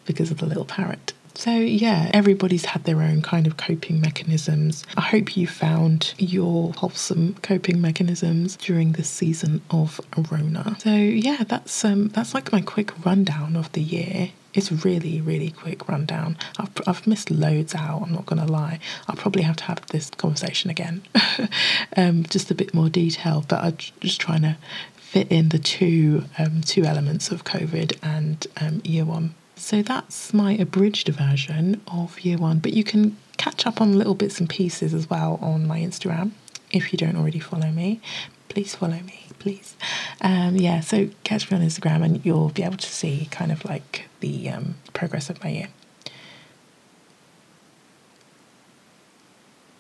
because 0.06 0.32
of 0.32 0.38
the 0.38 0.46
little 0.46 0.66
parrot. 0.66 1.14
So, 1.34 1.52
yeah, 1.52 2.10
everybody's 2.14 2.66
had 2.66 2.84
their 2.84 3.02
own 3.02 3.22
kind 3.22 3.48
of 3.48 3.58
coping 3.58 4.02
mechanisms. 4.02 4.86
I 4.98 5.02
hope 5.02 5.36
you 5.36 5.48
found 5.48 6.14
your 6.18 6.74
wholesome 6.74 7.36
coping 7.42 7.82
mechanisms 7.82 8.56
during 8.58 8.94
this 8.94 9.10
season 9.10 9.62
of 9.70 10.00
Rona. 10.30 10.78
So, 10.80 10.94
yeah, 10.94 11.44
that's 11.48 11.84
um, 11.86 12.10
that's 12.10 12.34
like 12.34 12.52
my 12.52 12.62
quick 12.62 13.06
rundown 13.06 13.56
of 13.56 13.72
the 13.72 13.82
year 13.82 14.32
it's 14.54 14.72
really, 14.72 15.22
really 15.22 15.52
quick 15.52 15.88
rundown. 15.88 16.38
I've, 16.60 16.72
I've 16.86 17.08
missed 17.08 17.32
loads 17.32 17.74
out, 17.74 18.02
I'm 18.02 18.12
not 18.12 18.26
going 18.26 18.46
to 18.46 18.52
lie. 18.52 18.80
I'll 19.08 19.16
probably 19.16 19.44
have 19.44 19.56
to 19.58 19.64
have 19.66 19.86
this 19.88 20.10
conversation 20.10 20.70
again, 20.70 21.04
um, 21.98 22.24
just 22.24 22.52
a 22.52 22.56
bit 22.56 22.74
more 22.74 22.90
detail, 22.90 23.46
but 23.48 23.64
I'm 23.64 23.78
just 23.78 24.20
trying 24.20 24.42
to 24.42 24.58
fit 24.96 25.32
in 25.32 25.50
the 25.50 25.60
two, 25.60 26.26
um, 26.38 26.62
two 26.62 26.84
elements 26.84 27.32
of 27.32 27.44
COVID 27.44 27.98
and 28.02 28.46
um, 28.58 28.82
year 28.84 29.06
one. 29.06 29.36
So 29.62 29.82
that's 29.82 30.34
my 30.34 30.54
abridged 30.54 31.08
version 31.10 31.82
of 31.88 32.20
year 32.20 32.38
one, 32.38 32.60
but 32.60 32.74
you 32.74 32.84
can 32.84 33.16
catch 33.38 33.66
up 33.66 33.80
on 33.80 33.98
little 33.98 34.16
bits 34.16 34.40
and 34.40 34.50
pieces 34.50 34.94
as 34.94 35.10
well 35.10 35.40
on 35.42 35.68
my 35.68 35.80
Instagram 35.80 36.32
if 36.72 36.92
you 36.92 36.98
don't 36.98 37.16
already 37.16 37.40
follow 37.40 37.70
me. 37.70 38.02
Please 38.50 38.76
follow 38.76 39.00
me 39.00 39.22
please. 39.42 39.76
Um, 40.22 40.56
yeah, 40.56 40.82
so 40.82 41.10
catch 41.24 41.50
me 41.50 41.58
on 41.58 41.64
Instagram 41.64 42.06
and 42.06 42.24
you'll 42.24 42.50
be 42.50 42.64
able 42.64 42.78
to 42.78 42.88
see 42.88 43.28
kind 43.32 43.52
of 43.52 43.66
like 43.66 44.08
the 44.20 44.50
um, 44.50 44.76
progress 44.94 45.30
of 45.30 45.44
my 45.44 45.50
year. 45.50 45.68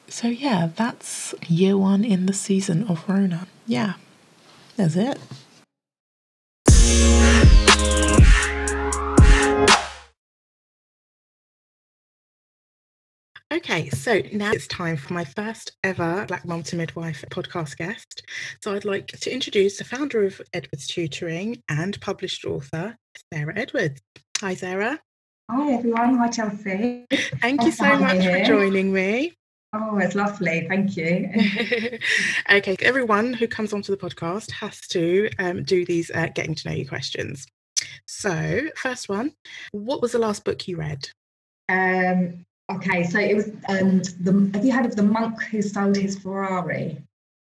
So, 0.08 0.28
yeah, 0.28 0.72
that's 0.76 1.34
year 1.48 1.78
one 1.78 2.04
in 2.04 2.26
the 2.26 2.34
season 2.34 2.88
of 2.88 3.08
Rona. 3.08 3.48
Yeah, 3.68 3.94
that's 4.76 4.96
it. 4.96 5.20
Okay, 13.52 13.89
so 13.89 14.22
now 14.32 14.54
it's 14.54 14.66
time 14.68 14.95
for 14.95 15.12
my 15.12 15.26
first 15.26 15.74
ever 15.84 16.26
Black 16.26 16.45
Mum 16.45 16.64
to 16.64 16.78
Midwife 16.78 17.26
podcast 17.32 17.76
guest. 17.76 18.24
So 18.62 18.74
I'd 18.74 18.86
like 18.86 19.08
to 19.08 19.34
introduce 19.34 19.78
the 19.78 19.84
founder 19.84 20.24
of 20.24 20.39
Edwards 20.54 20.88
Tutoring 20.88 21.62
and 21.68 21.99
published 21.99 22.45
author, 22.45 22.95
Sarah 23.34 23.52
Edwards. 23.58 23.99
Hi, 24.39 24.54
Sarah. 24.54 25.02
Hi, 25.49 25.74
everyone. 25.74 26.18
Hi, 26.18 26.30
Chelsea. 26.30 27.06
Thank 27.41 27.64
you 27.64 27.72
so 27.72 27.99
much 27.99 28.24
for 28.24 28.41
joining 28.45 28.93
me. 28.93 29.34
Oh, 29.74 29.97
it's 29.97 30.16
lovely. 30.16 30.66
Thank 30.70 30.95
you. 30.95 31.30
okay, 32.54 32.78
everyone 32.80 33.34
who 33.34 33.49
comes 33.49 33.74
onto 33.74 33.93
the 33.93 33.97
podcast 33.97 34.49
has 34.52 34.80
to 34.91 35.30
um, 35.39 35.64
do 35.64 35.86
these 35.86 36.10
uh, 36.12 36.30
getting 36.34 36.56
to 36.56 36.70
know 36.70 36.76
you 36.76 36.88
questions. 36.88 37.45
So, 38.08 38.62
first 38.78 39.10
one, 39.10 39.34
what 39.74 40.02
was 40.02 40.14
the 40.14 40.20
last 40.20 40.45
book 40.45 40.70
you 40.70 40.78
read? 40.78 41.10
Um, 41.68 42.45
okay, 42.76 43.04
so 43.04 43.20
it 43.20 43.36
was 43.36 43.50
um, 43.68 44.02
the. 44.20 44.52
Have 44.54 44.66
you 44.66 44.72
heard 44.72 44.86
of 44.86 44.96
the 44.96 45.04
monk 45.04 45.42
who 45.44 45.62
sold 45.62 45.96
his 45.96 46.18
Ferrari 46.20 46.98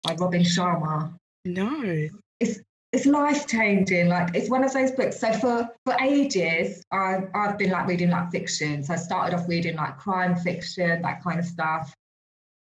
by 0.04 0.16
Robin 0.16 0.42
Sharma? 0.42 1.14
No. 1.46 2.08
It's 2.40 2.60
it's 2.94 3.06
life 3.06 3.48
changing. 3.48 4.08
Like 4.08 4.36
it's 4.36 4.50
one 4.50 4.64
of 4.64 4.74
those 4.74 4.92
books. 4.92 5.20
So 5.20 5.34
for 5.34 5.70
for 5.86 5.96
ages, 6.02 6.84
I've 6.92 7.30
I've 7.34 7.58
been 7.58 7.72
like 7.72 7.88
reading 7.88 8.10
like 8.10 8.32
fiction. 8.32 8.84
So 8.84 8.94
I 8.94 8.98
started 8.98 9.36
off 9.36 9.48
reading 9.48 9.76
like 9.76 9.98
crime 9.98 10.36
fiction, 10.36 11.02
that 11.02 11.24
kind 11.24 11.40
of 11.40 11.46
stuff. 11.46 11.94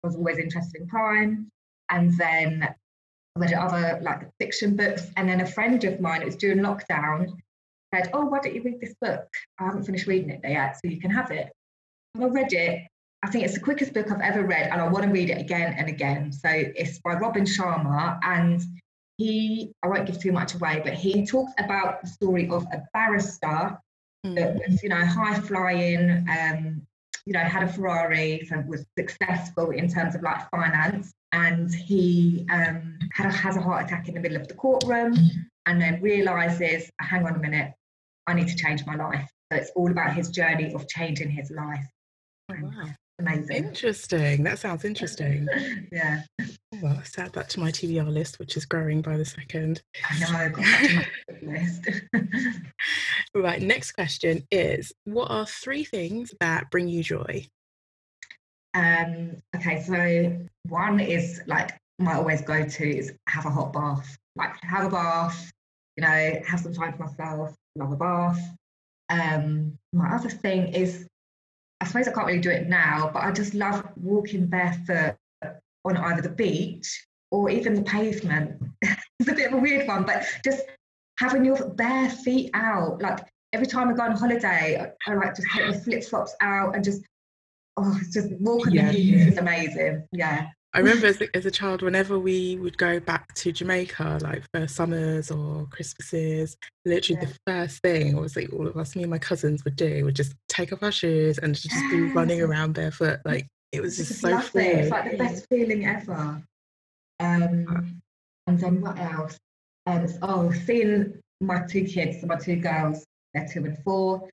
I 0.02 0.08
was 0.08 0.16
always 0.16 0.38
interested 0.38 0.80
in 0.80 0.88
crime, 0.88 1.48
and 1.90 2.16
then 2.16 2.62
I 3.36 3.40
read 3.40 3.52
other 3.52 3.98
like 4.02 4.28
fiction 4.38 4.76
books. 4.76 5.10
And 5.16 5.28
then 5.28 5.40
a 5.40 5.46
friend 5.46 5.82
of 5.84 6.00
mine, 6.00 6.22
it 6.22 6.26
was 6.26 6.36
during 6.36 6.58
lockdown, 6.58 7.32
said, 7.94 8.10
"Oh, 8.12 8.26
why 8.26 8.40
don't 8.40 8.54
you 8.54 8.62
read 8.62 8.80
this 8.80 8.94
book? 9.00 9.28
I 9.58 9.64
haven't 9.64 9.84
finished 9.84 10.06
reading 10.06 10.30
it 10.30 10.40
yet, 10.44 10.76
so 10.76 10.90
you 10.90 11.00
can 11.00 11.10
have 11.10 11.30
it." 11.30 11.52
I 12.20 12.24
read 12.26 12.52
it. 12.52 12.86
I 13.24 13.30
think 13.30 13.44
it's 13.44 13.54
the 13.54 13.60
quickest 13.60 13.94
book 13.94 14.10
I've 14.10 14.20
ever 14.20 14.42
read, 14.42 14.68
and 14.70 14.80
I 14.80 14.88
want 14.88 15.04
to 15.04 15.10
read 15.10 15.30
it 15.30 15.40
again 15.40 15.74
and 15.78 15.88
again. 15.88 16.32
So 16.32 16.48
it's 16.50 16.98
by 16.98 17.14
Robin 17.14 17.44
Sharma, 17.44 18.18
and 18.22 18.60
he, 19.16 19.72
I 19.82 19.88
won't 19.88 20.06
give 20.06 20.20
too 20.20 20.32
much 20.32 20.54
away, 20.54 20.80
but 20.84 20.94
he 20.94 21.24
talks 21.24 21.52
about 21.58 22.02
the 22.02 22.08
story 22.08 22.48
of 22.48 22.64
a 22.72 22.82
barrister 22.92 23.78
mm. 24.26 24.34
that 24.34 24.54
was, 24.54 24.82
you 24.82 24.88
know, 24.88 25.04
high 25.04 25.38
flying, 25.38 26.26
um, 26.28 26.82
you 27.24 27.32
know, 27.32 27.40
had 27.40 27.62
a 27.62 27.72
Ferrari, 27.72 28.44
so 28.48 28.62
was 28.66 28.84
successful 28.98 29.70
in 29.70 29.88
terms 29.88 30.14
of 30.14 30.22
like 30.22 30.50
finance. 30.50 31.12
And 31.30 31.72
he 31.72 32.44
um, 32.50 32.98
had 33.12 33.26
a, 33.26 33.30
has 33.30 33.56
a 33.56 33.60
heart 33.60 33.86
attack 33.86 34.08
in 34.08 34.14
the 34.14 34.20
middle 34.20 34.36
of 34.36 34.48
the 34.48 34.54
courtroom 34.54 35.14
and 35.66 35.80
then 35.80 36.02
realizes, 36.02 36.90
hang 37.00 37.24
on 37.24 37.36
a 37.36 37.38
minute, 37.38 37.72
I 38.26 38.34
need 38.34 38.48
to 38.48 38.56
change 38.56 38.84
my 38.84 38.96
life. 38.96 39.30
So 39.52 39.58
it's 39.58 39.70
all 39.76 39.90
about 39.90 40.14
his 40.14 40.30
journey 40.30 40.74
of 40.74 40.88
changing 40.88 41.30
his 41.30 41.50
life. 41.50 41.86
Wow 42.60 42.88
amazing. 43.22 43.64
Interesting. 43.64 44.42
That 44.42 44.58
sounds 44.58 44.84
interesting. 44.84 45.48
yeah. 45.92 46.22
Well, 46.80 46.98
I've 46.98 47.10
add 47.18 47.32
that 47.32 47.50
to 47.50 47.60
my 47.60 47.70
TBR 47.70 48.12
list, 48.12 48.38
which 48.38 48.56
is 48.56 48.64
growing 48.64 49.02
by 49.02 49.16
the 49.16 49.24
second. 49.24 49.82
I 50.08 50.18
know, 50.18 50.38
I've 50.38 50.52
got 50.52 50.64
that 50.64 51.06
to 51.40 51.46
my 51.46 51.52
list. 51.52 51.88
right, 53.34 53.62
next 53.62 53.92
question 53.92 54.46
is 54.50 54.92
What 55.04 55.30
are 55.30 55.46
three 55.46 55.84
things 55.84 56.34
that 56.40 56.70
bring 56.70 56.88
you 56.88 57.02
joy? 57.02 57.46
Um, 58.74 59.36
okay, 59.54 59.82
so 59.82 60.46
one 60.68 60.98
is 60.98 61.42
like 61.46 61.76
my 61.98 62.14
always 62.14 62.40
go 62.40 62.64
to 62.66 62.98
is 62.98 63.12
have 63.28 63.46
a 63.46 63.50
hot 63.50 63.72
bath. 63.72 64.16
Like 64.34 64.54
have 64.62 64.86
a 64.86 64.90
bath, 64.90 65.52
you 65.96 66.02
know, 66.02 66.40
have 66.46 66.60
some 66.60 66.72
time 66.72 66.94
for 66.94 67.04
myself, 67.04 67.54
love 67.76 67.92
a 67.92 67.96
bath. 67.96 68.40
Um, 69.10 69.78
my 69.92 70.14
other 70.14 70.30
thing 70.30 70.68
is 70.68 71.06
I 71.82 71.84
suppose 71.84 72.06
I 72.06 72.12
can't 72.12 72.28
really 72.28 72.38
do 72.38 72.50
it 72.50 72.68
now, 72.68 73.10
but 73.12 73.24
I 73.24 73.32
just 73.32 73.54
love 73.54 73.84
walking 73.96 74.46
barefoot 74.46 75.16
on 75.84 75.96
either 75.96 76.22
the 76.22 76.28
beach 76.28 77.06
or 77.32 77.50
even 77.50 77.74
the 77.74 77.82
pavement. 77.82 78.62
it's 78.82 79.28
a 79.28 79.34
bit 79.34 79.48
of 79.48 79.54
a 79.54 79.56
weird 79.56 79.88
one, 79.88 80.04
but 80.04 80.24
just 80.44 80.62
having 81.18 81.44
your 81.44 81.70
bare 81.70 82.08
feet 82.08 82.50
out. 82.54 83.02
Like 83.02 83.26
every 83.52 83.66
time 83.66 83.88
I 83.88 83.94
go 83.94 84.04
on 84.04 84.12
holiday, 84.12 84.80
I, 84.80 85.10
I 85.10 85.14
like 85.16 85.34
just 85.34 85.48
take 85.52 85.66
my 85.66 85.76
flip 85.76 86.04
flops 86.04 86.36
out 86.40 86.76
and 86.76 86.84
just 86.84 87.02
oh, 87.76 87.98
just 88.12 88.30
walking 88.38 88.74
yeah. 88.74 88.92
the 88.92 88.94
beach 88.94 89.26
is 89.26 89.38
amazing. 89.38 90.06
Yeah. 90.12 90.50
I 90.74 90.78
remember 90.78 91.06
as 91.06 91.20
a, 91.20 91.36
as 91.36 91.44
a 91.44 91.50
child, 91.50 91.82
whenever 91.82 92.18
we 92.18 92.56
would 92.56 92.78
go 92.78 92.98
back 92.98 93.34
to 93.34 93.52
Jamaica, 93.52 94.20
like 94.22 94.42
for 94.54 94.66
summers 94.66 95.30
or 95.30 95.66
Christmases, 95.70 96.56
literally 96.86 97.20
yeah. 97.20 97.28
the 97.28 97.38
first 97.46 97.82
thing 97.82 98.16
was 98.16 98.36
like 98.36 98.50
all 98.54 98.66
of 98.66 98.76
us, 98.78 98.96
me 98.96 99.02
and 99.02 99.10
my 99.10 99.18
cousins 99.18 99.64
would 99.64 99.76
do, 99.76 100.04
would 100.04 100.16
just 100.16 100.34
take 100.48 100.72
off 100.72 100.82
our 100.82 100.92
shoes 100.92 101.36
and 101.38 101.54
just 101.54 101.74
yes. 101.74 101.90
be 101.90 102.00
running 102.12 102.40
around 102.42 102.72
barefoot. 102.72 103.20
Like 103.26 103.46
it 103.72 103.82
was 103.82 103.98
just, 103.98 104.22
just 104.22 104.52
so. 104.52 104.58
It's 104.58 104.90
like 104.90 105.10
the 105.10 105.18
best 105.18 105.46
feeling 105.50 105.86
ever. 105.86 106.42
Um, 107.20 108.00
and 108.46 108.58
then 108.58 108.80
what 108.80 108.98
else? 108.98 109.36
Um, 109.86 110.06
oh, 110.22 110.52
seeing 110.52 111.20
my 111.42 111.66
two 111.68 111.84
kids, 111.84 112.24
my 112.24 112.36
two 112.36 112.56
girls, 112.56 113.04
they're 113.34 113.46
two 113.46 113.64
and 113.64 113.76
four 113.84 114.28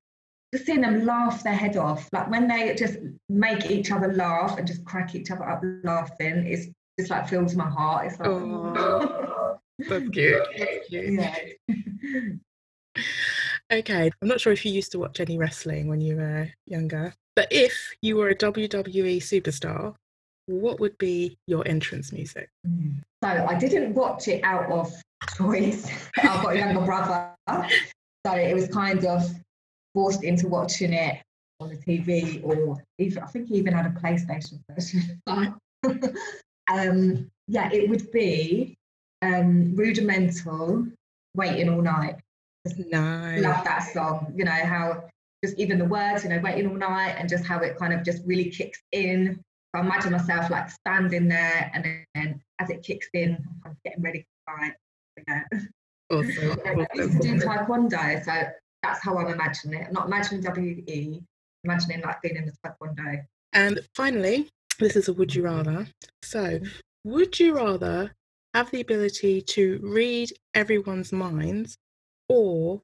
seeing 0.58 0.82
them 0.82 1.06
laugh 1.06 1.44
their 1.44 1.54
head 1.54 1.78
off, 1.78 2.10
like 2.12 2.30
when 2.30 2.48
they 2.48 2.74
just 2.76 2.98
make 3.28 3.70
each 3.70 3.92
other 3.92 4.12
laugh 4.14 4.58
and 4.58 4.68
just 4.68 4.84
crack 4.86 5.14
each 5.16 5.30
other 5.32 5.48
up 5.48 5.62
laughing, 5.84 6.48
it's 6.48 6.68
just 7.00 7.12
like 7.12 7.28
fills 7.28 7.56
my 7.56 7.70
heart. 7.70 8.08
It's 8.08 8.20
like, 8.20 8.30
oh, 8.30 9.58
that's 9.80 10.10
cute. 10.10 10.42
That's 10.58 10.88
cute. 10.88 11.14
Yeah. 11.14 11.36
okay, 13.72 14.12
I'm 14.22 14.28
not 14.28 14.42
sure 14.42 14.54
if 14.54 14.66
you 14.66 14.72
used 14.72 14.92
to 14.94 15.00
watch 15.00 15.20
any 15.20 15.38
wrestling 15.38 15.88
when 15.88 16.02
you 16.02 16.16
were 16.16 16.50
younger, 16.66 17.14
but 17.36 17.48
if 17.52 17.94
you 18.02 18.18
were 18.18 18.30
a 18.30 18.36
WWE 18.36 19.18
superstar, 19.18 19.96
what 20.48 20.80
would 20.80 20.98
be 20.98 21.38
your 21.46 21.68
entrance 21.68 22.12
music? 22.12 22.50
So 23.24 23.30
I 23.30 23.56
didn't 23.60 23.94
watch 23.94 24.28
it 24.28 24.44
out 24.44 24.72
of 24.72 24.92
choice. 25.38 25.88
I've 26.18 26.44
got 26.44 26.56
a 26.56 26.58
younger 26.58 26.82
brother. 26.82 27.36
So 28.26 28.34
it 28.34 28.56
was 28.56 28.68
kind 28.68 29.06
of 29.06 29.32
forced 29.94 30.24
into 30.24 30.48
watching 30.48 30.94
it 30.94 31.22
on 31.60 31.70
the 31.70 31.76
TV 31.76 32.44
or 32.44 32.82
even 32.98 33.24
I 33.24 33.28
think 33.28 33.48
he 33.48 33.56
even 33.56 33.74
had 33.74 33.86
a 33.86 33.90
PlayStation 33.90 34.62
version. 34.70 35.22
um, 36.72 37.30
yeah, 37.48 37.70
it 37.72 37.90
would 37.90 38.12
be 38.12 38.78
um, 39.22 39.76
rudimental, 39.76 40.88
waiting 41.36 41.70
all 41.70 41.82
night. 41.82 42.16
nice. 42.66 43.42
Love 43.42 43.64
that 43.64 43.90
song. 43.94 44.34
You 44.36 44.46
know 44.46 44.52
how 44.52 45.10
just 45.44 45.58
even 45.58 45.80
the 45.80 45.86
words, 45.86 46.24
you 46.24 46.30
know, 46.30 46.40
waiting 46.40 46.68
all 46.68 46.76
night, 46.76 47.16
and 47.18 47.30
just 47.30 47.46
how 47.46 47.60
it 47.60 47.78
kind 47.78 47.94
of 47.94 48.04
just 48.04 48.22
really 48.26 48.50
kicks 48.50 48.82
in. 48.92 49.40
So 49.74 49.82
I 49.82 49.86
imagine 49.86 50.12
myself 50.12 50.50
like 50.50 50.70
standing 50.70 51.28
there, 51.28 51.72
and 51.74 52.06
then 52.16 52.42
as 52.60 52.70
it 52.70 52.84
kicks 52.84 53.08
in, 53.14 53.38
I'm 53.66 53.78
getting 53.86 54.04
ready 54.04 54.20
to 54.20 54.26
fight. 54.46 54.74
Yeah. 55.28 55.44
Awesome. 56.12 56.60
I 56.66 56.96
used 56.96 57.22
to 57.22 57.28
do 57.28 57.40
taekwondo, 57.40 58.24
so 58.24 58.50
that's 58.84 59.04
how 59.04 59.18
I'm 59.18 59.28
imagining 59.28 59.82
it. 59.82 59.88
I'm 59.88 59.94
not 59.94 60.08
imagining 60.08 60.44
WE, 60.44 61.22
imagining 61.64 62.02
like 62.02 62.22
being 62.22 62.38
in 62.38 62.46
the 62.46 62.54
taekwondo. 62.66 63.24
And 63.54 63.80
finally, 63.96 64.50
this 64.80 64.96
is 64.96 65.08
a 65.08 65.14
would 65.14 65.34
you 65.34 65.44
rather. 65.44 65.88
So, 66.24 66.60
would 67.04 67.40
you 67.40 67.56
rather 67.56 68.12
have 68.54 68.72
the 68.72 68.82
ability 68.82 69.42
to 69.42 69.80
read 69.84 70.32
everyone's 70.54 71.12
minds 71.12 71.78
or 72.28 72.82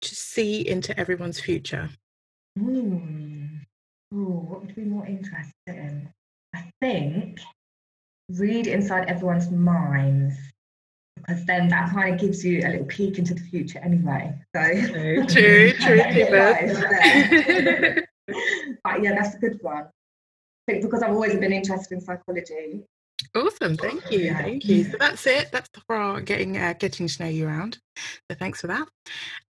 to 0.00 0.14
see 0.14 0.66
into 0.66 0.98
everyone's 0.98 1.40
future? 1.40 1.90
Ooh. 2.58 3.02
Ooh, 4.14 4.46
what 4.48 4.60
would 4.60 4.74
be 4.74 4.82
more 4.82 5.06
interesting? 5.06 6.12
I 6.54 6.70
think 6.80 7.40
read 8.28 8.66
inside 8.66 9.08
everyone's 9.08 9.50
minds 9.50 10.34
because 11.26 11.44
then 11.44 11.68
that 11.68 11.90
kind 11.90 12.14
of 12.14 12.20
gives 12.20 12.44
you 12.44 12.60
a 12.60 12.68
little 12.68 12.86
peek 12.86 13.18
into 13.18 13.34
the 13.34 13.40
future 13.40 13.78
anyway. 13.78 14.34
So 14.54 14.62
true, 14.62 15.26
true, 15.26 15.72
true. 15.80 16.02
but 18.84 19.02
yeah, 19.02 19.14
that's 19.14 19.34
a 19.34 19.38
good 19.38 19.58
one. 19.62 19.84
I 19.84 20.72
think 20.72 20.82
because 20.82 21.02
I've 21.02 21.12
always 21.12 21.34
been 21.34 21.52
interested 21.52 21.94
in 21.94 22.00
psychology. 22.00 22.82
Awesome, 23.34 23.76
thank 23.76 24.10
you, 24.10 24.18
yeah. 24.18 24.38
thank 24.38 24.64
you. 24.64 24.84
So 24.84 24.96
that's 24.98 25.26
it. 25.26 25.50
That's 25.52 25.68
for 25.86 25.96
our 25.96 26.20
getting 26.20 26.58
uh, 26.58 26.74
getting 26.78 27.06
to 27.06 27.22
know 27.22 27.28
you 27.28 27.46
around. 27.46 27.78
So 28.30 28.36
thanks 28.36 28.60
for 28.60 28.66
that. 28.66 28.86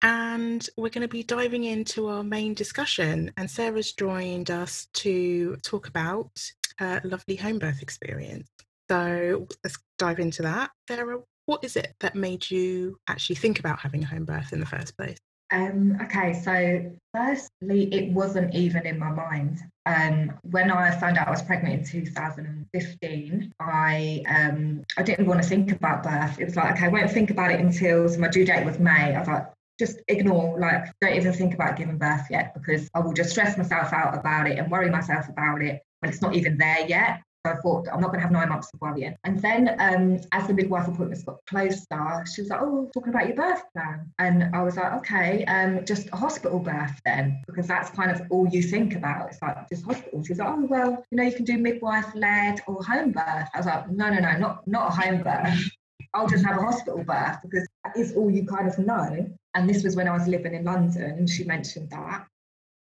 And 0.01 0.67
we're 0.77 0.89
going 0.89 1.01
to 1.01 1.07
be 1.07 1.23
diving 1.23 1.63
into 1.63 2.07
our 2.07 2.23
main 2.23 2.53
discussion. 2.53 3.31
And 3.37 3.49
Sarah's 3.49 3.93
joined 3.93 4.51
us 4.51 4.87
to 4.95 5.55
talk 5.57 5.87
about 5.87 6.31
a 6.79 7.01
lovely 7.03 7.35
home 7.35 7.59
birth 7.59 7.81
experience. 7.81 8.49
So 8.89 9.47
let's 9.63 9.77
dive 9.97 10.19
into 10.19 10.41
that. 10.41 10.71
Sarah, 10.87 11.19
what 11.51 11.65
is 11.65 11.75
it 11.75 11.93
that 11.99 12.15
made 12.15 12.49
you 12.49 12.97
actually 13.09 13.35
think 13.35 13.59
about 13.59 13.77
having 13.77 14.01
a 14.03 14.07
home 14.07 14.23
birth 14.23 14.53
in 14.53 14.61
the 14.61 14.65
first 14.65 14.95
place? 14.95 15.17
Um, 15.51 15.97
okay, 16.01 16.31
so 16.31 16.89
firstly, 17.13 17.93
it 17.93 18.13
wasn't 18.13 18.55
even 18.55 18.87
in 18.87 18.97
my 18.97 19.11
mind. 19.11 19.59
Um, 19.85 20.31
when 20.43 20.71
I 20.71 20.91
found 20.91 21.17
out 21.17 21.27
I 21.27 21.29
was 21.29 21.41
pregnant 21.41 21.93
in 21.93 22.05
2015, 22.05 23.53
I 23.59 24.23
um, 24.29 24.85
I 24.97 25.03
didn't 25.03 25.27
want 25.27 25.43
to 25.43 25.49
think 25.49 25.73
about 25.73 26.03
birth. 26.03 26.39
It 26.39 26.45
was 26.45 26.55
like, 26.55 26.75
okay, 26.75 26.85
I 26.85 26.87
won't 26.87 27.11
think 27.11 27.31
about 27.31 27.51
it 27.51 27.59
until 27.59 28.07
so 28.07 28.17
my 28.17 28.29
due 28.29 28.45
date 28.45 28.65
was 28.65 28.79
May. 28.79 29.13
I 29.13 29.21
like, 29.21 29.47
just 29.77 29.99
ignore, 30.07 30.57
like, 30.57 30.85
don't 31.01 31.17
even 31.17 31.33
think 31.33 31.53
about 31.53 31.75
giving 31.75 31.97
birth 31.97 32.27
yet 32.29 32.53
because 32.53 32.89
I 32.93 32.99
will 33.01 33.11
just 33.11 33.31
stress 33.31 33.57
myself 33.57 33.91
out 33.91 34.17
about 34.17 34.47
it 34.47 34.57
and 34.57 34.71
worry 34.71 34.89
myself 34.89 35.27
about 35.27 35.61
it 35.61 35.81
when 35.99 36.13
it's 36.13 36.21
not 36.21 36.33
even 36.33 36.57
there 36.57 36.87
yet. 36.87 37.23
I 37.43 37.55
thought 37.55 37.87
I'm 37.91 38.01
not 38.01 38.07
going 38.07 38.19
to 38.19 38.23
have 38.23 38.31
nine 38.31 38.49
months 38.49 38.69
of 38.73 38.81
worrying. 38.81 39.15
And 39.23 39.41
then 39.41 39.75
um, 39.79 40.19
as 40.31 40.47
the 40.47 40.53
midwife 40.53 40.87
appointments 40.87 41.23
got 41.23 41.43
closer, 41.47 42.23
she 42.31 42.41
was 42.41 42.49
like, 42.49 42.61
"Oh, 42.61 42.89
talking 42.93 43.09
about 43.09 43.27
your 43.27 43.35
birth 43.35 43.63
plan," 43.73 44.11
and 44.19 44.55
I 44.55 44.61
was 44.61 44.77
like, 44.77 44.93
"Okay, 44.93 45.43
um, 45.45 45.83
just 45.85 46.09
a 46.13 46.15
hospital 46.15 46.59
birth 46.59 46.99
then, 47.03 47.41
because 47.47 47.67
that's 47.67 47.89
kind 47.89 48.11
of 48.11 48.21
all 48.29 48.47
you 48.47 48.61
think 48.61 48.95
about. 48.95 49.29
It's 49.31 49.41
like 49.41 49.67
just 49.69 49.85
hospital." 49.85 50.23
She 50.23 50.33
was 50.33 50.39
like, 50.39 50.49
"Oh, 50.49 50.65
well, 50.69 51.03
you 51.09 51.17
know, 51.17 51.23
you 51.23 51.33
can 51.33 51.45
do 51.45 51.57
midwife 51.57 52.13
led 52.13 52.61
or 52.67 52.83
home 52.83 53.11
birth." 53.11 53.49
I 53.53 53.57
was 53.57 53.65
like, 53.65 53.89
"No, 53.89 54.09
no, 54.09 54.19
no, 54.19 54.37
not 54.37 54.67
not 54.67 54.89
a 54.89 54.95
home 54.95 55.23
birth. 55.23 55.71
I'll 56.13 56.27
just 56.27 56.45
have 56.45 56.57
a 56.57 56.61
hospital 56.61 57.03
birth 57.03 57.37
because 57.41 57.67
that 57.83 57.97
is 57.97 58.13
all 58.13 58.29
you 58.29 58.45
kind 58.45 58.67
of 58.67 58.77
know." 58.77 59.27
And 59.55 59.67
this 59.67 59.83
was 59.83 59.95
when 59.95 60.07
I 60.07 60.13
was 60.13 60.27
living 60.27 60.53
in 60.53 60.63
London, 60.63 61.03
and 61.03 61.29
she 61.29 61.43
mentioned 61.43 61.89
that. 61.89 62.27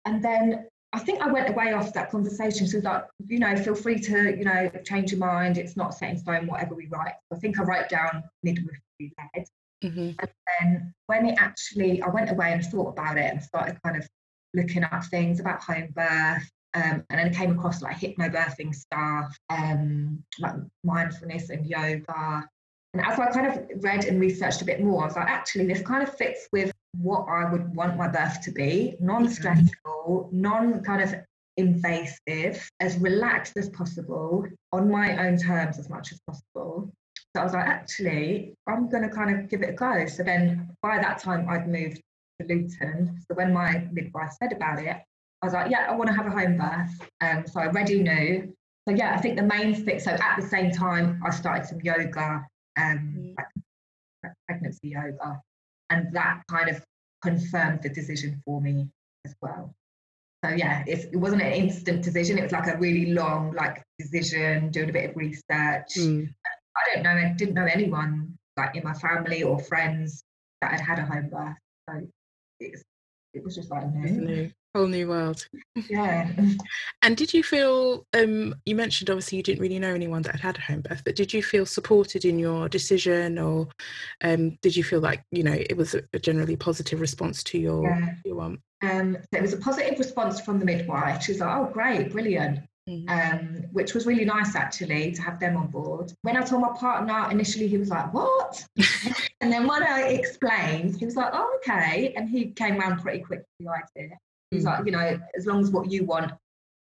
And 0.05 0.23
then 0.23 0.67
I 0.91 0.99
think 0.99 1.21
I 1.21 1.31
went 1.31 1.49
away 1.49 1.73
after 1.73 1.91
that 1.91 2.09
conversation. 2.09 2.67
So 2.67 2.79
like, 2.79 3.05
you 3.27 3.39
know, 3.39 3.55
feel 3.55 3.75
free 3.75 3.99
to, 3.99 4.35
you 4.35 4.43
know, 4.43 4.71
change 4.83 5.11
your 5.11 5.19
mind. 5.19 5.57
It's 5.57 5.77
not 5.77 5.93
set 5.93 6.09
in 6.09 6.17
stone, 6.17 6.47
whatever 6.47 6.73
we 6.73 6.87
write. 6.87 7.13
I 7.31 7.35
think 7.35 7.59
I 7.59 7.63
wrote 7.63 7.89
down 7.89 8.23
midwifery 8.43 8.79
led. 9.01 9.45
Mm-hmm. 9.83 10.09
And 10.19 10.29
then 10.59 10.93
when 11.05 11.27
it 11.27 11.37
actually, 11.39 12.01
I 12.01 12.09
went 12.09 12.31
away 12.31 12.53
and 12.53 12.63
thought 12.63 12.89
about 12.89 13.17
it 13.17 13.31
and 13.31 13.41
started 13.41 13.77
kind 13.83 13.97
of 13.97 14.07
looking 14.55 14.83
up 14.83 15.05
things 15.05 15.39
about 15.39 15.61
home 15.61 15.89
birth. 15.95 16.49
Um, 16.73 17.03
and 17.09 17.19
then 17.19 17.27
I 17.27 17.33
came 17.33 17.51
across 17.51 17.81
like 17.81 17.97
hypnobirthing 17.97 18.73
stuff, 18.73 19.37
um, 19.49 20.23
like 20.39 20.55
mindfulness 20.83 21.51
and 21.51 21.65
yoga. 21.65 22.47
And 22.93 23.05
as 23.05 23.19
I 23.19 23.27
kind 23.27 23.47
of 23.47 23.83
read 23.83 24.05
and 24.05 24.19
researched 24.19 24.63
a 24.63 24.65
bit 24.65 24.81
more, 24.81 25.03
I 25.03 25.05
was 25.05 25.15
like, 25.15 25.29
actually, 25.29 25.67
this 25.67 25.81
kind 25.81 26.01
of 26.01 26.15
fits 26.15 26.47
with 26.51 26.71
what 26.93 27.25
I 27.29 27.51
would 27.51 27.75
want 27.75 27.97
my 27.97 28.07
birth 28.07 28.41
to 28.41 28.51
be 28.51 28.95
non 28.99 29.29
stressful, 29.29 30.29
non 30.31 30.83
kind 30.83 31.01
of 31.01 31.15
invasive, 31.57 32.69
as 32.79 32.97
relaxed 32.97 33.57
as 33.57 33.69
possible, 33.69 34.45
on 34.71 34.89
my 34.89 35.27
own 35.27 35.37
terms 35.37 35.77
as 35.77 35.89
much 35.89 36.11
as 36.11 36.19
possible. 36.27 36.91
So 37.35 37.41
I 37.41 37.43
was 37.43 37.53
like, 37.53 37.67
actually, 37.67 38.55
I'm 38.67 38.89
going 38.89 39.03
to 39.03 39.09
kind 39.09 39.37
of 39.37 39.49
give 39.49 39.61
it 39.61 39.69
a 39.69 39.73
go. 39.73 40.05
So 40.07 40.23
then 40.23 40.69
by 40.81 40.97
that 40.99 41.19
time, 41.19 41.47
I'd 41.49 41.67
moved 41.67 42.01
to 42.39 42.47
Luton. 42.47 43.21
So 43.27 43.35
when 43.35 43.53
my 43.53 43.87
midwife 43.91 44.31
said 44.41 44.51
about 44.51 44.79
it, 44.79 44.97
I 45.41 45.45
was 45.45 45.53
like, 45.53 45.69
yeah, 45.69 45.87
I 45.89 45.95
want 45.95 46.09
to 46.09 46.15
have 46.15 46.25
a 46.25 46.31
home 46.31 46.57
birth. 46.57 47.09
Um, 47.21 47.45
so 47.45 47.59
I 47.59 47.67
already 47.67 48.01
knew. 48.01 48.53
So 48.87 48.95
yeah, 48.95 49.13
I 49.15 49.21
think 49.21 49.35
the 49.35 49.43
main 49.43 49.75
thing, 49.75 49.99
so 49.99 50.11
at 50.11 50.37
the 50.39 50.47
same 50.47 50.71
time, 50.71 51.21
I 51.23 51.29
started 51.29 51.67
some 51.67 51.79
yoga, 51.81 52.47
um, 52.77 53.35
like 53.37 54.33
pregnancy 54.47 54.89
yoga 54.89 55.41
and 55.89 56.13
that 56.13 56.41
kind 56.49 56.69
of 56.69 56.83
confirmed 57.21 57.81
the 57.83 57.89
decision 57.89 58.41
for 58.45 58.61
me 58.61 58.87
as 59.25 59.35
well. 59.41 59.73
So 60.43 60.51
yeah 60.51 60.83
it 60.87 61.13
wasn't 61.17 61.41
an 61.41 61.51
instant 61.51 62.01
decision 62.01 62.37
it 62.37 62.43
was 62.43 62.53
like 62.53 62.67
a 62.67 62.77
really 62.77 63.11
long 63.11 63.51
like 63.51 63.83
decision 63.97 64.69
doing 64.71 64.89
a 64.89 64.93
bit 64.93 65.09
of 65.09 65.17
research. 65.17 65.91
Mm. 65.97 66.29
i 66.77 66.93
don't 66.93 67.03
know 67.03 67.09
i 67.09 67.33
didn't 67.37 67.55
know 67.55 67.65
anyone 67.65 68.37
like 68.55 68.73
in 68.73 68.83
my 68.83 68.93
family 68.93 69.43
or 69.43 69.59
friends 69.59 70.23
that 70.61 70.71
had 70.71 70.79
had 70.79 70.99
a 70.99 71.05
home 71.05 71.29
birth 71.29 71.57
so 71.89 72.07
it's, 72.61 72.83
it 73.33 73.43
was 73.43 73.55
just 73.55 73.69
like 73.69 73.83
no 73.93 74.49
whole 74.75 74.87
new 74.87 75.07
world 75.07 75.47
yeah 75.89 76.29
and 77.01 77.17
did 77.17 77.33
you 77.33 77.41
feel 77.41 78.05
um 78.13 78.53
you 78.65 78.75
mentioned 78.75 79.09
obviously 79.09 79.37
you 79.37 79.43
didn't 79.43 79.61
really 79.61 79.79
know 79.79 79.93
anyone 79.93 80.21
that 80.21 80.33
had 80.33 80.41
had 80.41 80.57
a 80.57 80.61
home 80.61 80.81
birth 80.81 81.01
but 81.03 81.15
did 81.15 81.33
you 81.33 81.41
feel 81.41 81.65
supported 81.65 82.23
in 82.23 82.37
your 82.37 82.69
decision 82.69 83.39
or 83.39 83.67
um 84.23 84.57
did 84.61 84.75
you 84.75 84.83
feel 84.83 84.99
like 84.99 85.23
you 85.31 85.43
know 85.43 85.53
it 85.53 85.75
was 85.75 85.95
a 85.95 86.19
generally 86.19 86.55
positive 86.55 87.01
response 87.01 87.43
to 87.43 87.57
your 87.57 87.83
yeah. 87.83 88.13
your 88.25 88.35
one 88.35 88.59
um 88.83 89.17
it 89.31 89.41
was 89.41 89.53
a 89.53 89.57
positive 89.57 89.97
response 89.97 90.39
from 90.39 90.59
the 90.59 90.65
midwife 90.65 91.21
she's 91.21 91.39
like 91.39 91.55
oh 91.55 91.69
great 91.73 92.11
brilliant 92.11 92.59
mm-hmm. 92.87 93.09
um, 93.09 93.63
which 93.71 93.93
was 93.93 94.05
really 94.05 94.25
nice 94.25 94.55
actually 94.55 95.11
to 95.11 95.21
have 95.21 95.39
them 95.39 95.57
on 95.57 95.67
board. 95.67 96.11
When 96.23 96.35
I 96.37 96.41
told 96.41 96.61
my 96.61 96.73
partner 96.77 97.29
initially, 97.29 97.67
he 97.67 97.77
was 97.77 97.89
like, 97.89 98.13
"What?" 98.13 98.65
and 99.41 99.51
then 99.51 99.67
when 99.67 99.83
I 99.83 100.09
explained, 100.09 100.97
he 100.97 101.05
was 101.05 101.15
like, 101.15 101.31
"Oh, 101.33 101.57
okay," 101.57 102.13
and 102.15 102.29
he 102.29 102.51
came 102.51 102.79
around 102.79 103.01
pretty 103.01 103.19
quick 103.19 103.41
to 103.41 103.45
the 103.59 103.69
idea. 103.69 104.17
Like, 104.51 104.85
you 104.85 104.91
know, 104.91 105.19
as 105.37 105.45
long 105.45 105.61
as 105.61 105.69
what 105.69 105.91
you 105.91 106.05
want. 106.05 106.31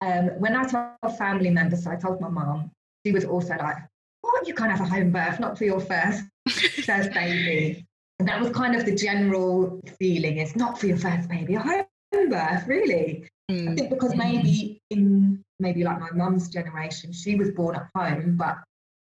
Um, 0.01 0.29
when 0.39 0.55
I 0.55 0.63
told 0.63 1.17
family 1.17 1.49
members, 1.49 1.83
so 1.83 1.91
I 1.91 1.95
told 1.95 2.21
my 2.21 2.29
mom, 2.29 2.71
she 3.05 3.11
was 3.11 3.25
also 3.25 3.55
like, 3.55 3.77
what, 4.21 4.47
you 4.47 4.53
can't 4.53 4.71
have 4.71 4.81
a 4.81 4.85
home 4.89 5.11
birth, 5.11 5.39
not 5.39 5.57
for 5.57 5.65
your 5.65 5.79
first, 5.79 6.23
first 6.85 7.11
baby. 7.11 7.85
And 8.19 8.27
that 8.27 8.39
was 8.39 8.51
kind 8.51 8.75
of 8.75 8.85
the 8.85 8.95
general 8.95 9.81
feeling, 9.97 10.37
it's 10.37 10.55
not 10.55 10.79
for 10.79 10.87
your 10.87 10.97
first 10.97 11.27
baby, 11.29 11.55
a 11.55 11.59
home 11.59 11.85
birth, 12.29 12.67
really. 12.67 13.27
Mm. 13.49 13.69
I 13.69 13.75
think 13.75 13.89
because 13.89 14.15
maybe 14.15 14.81
in 14.91 15.43
maybe 15.59 15.83
like 15.83 15.99
my 15.99 16.11
mum's 16.11 16.49
generation, 16.49 17.11
she 17.11 17.35
was 17.35 17.51
born 17.51 17.75
at 17.75 17.87
home, 17.95 18.37
but 18.37 18.57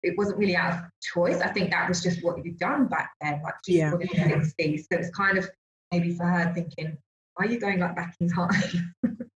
it 0.03 0.17
wasn't 0.17 0.37
really 0.37 0.55
out 0.55 0.73
of 0.73 0.79
choice. 1.01 1.39
I 1.39 1.47
think 1.47 1.71
that 1.71 1.87
was 1.87 2.03
just 2.03 2.23
what 2.23 2.43
you'd 2.43 2.59
done 2.59 2.87
back 2.87 3.13
then, 3.21 3.41
like 3.41 3.55
she's 3.65 3.77
yeah. 3.77 3.91
born 3.91 4.01
in 4.01 4.39
the 4.39 4.53
60s. 4.59 4.79
So 4.91 4.99
it's 4.99 5.09
kind 5.11 5.37
of 5.37 5.49
maybe 5.91 6.13
for 6.13 6.25
her 6.25 6.53
thinking, 6.53 6.97
are 7.37 7.45
you 7.45 7.59
going 7.59 7.79
like 7.79 7.95
back 7.95 8.15
in 8.19 8.29
time? 8.29 8.93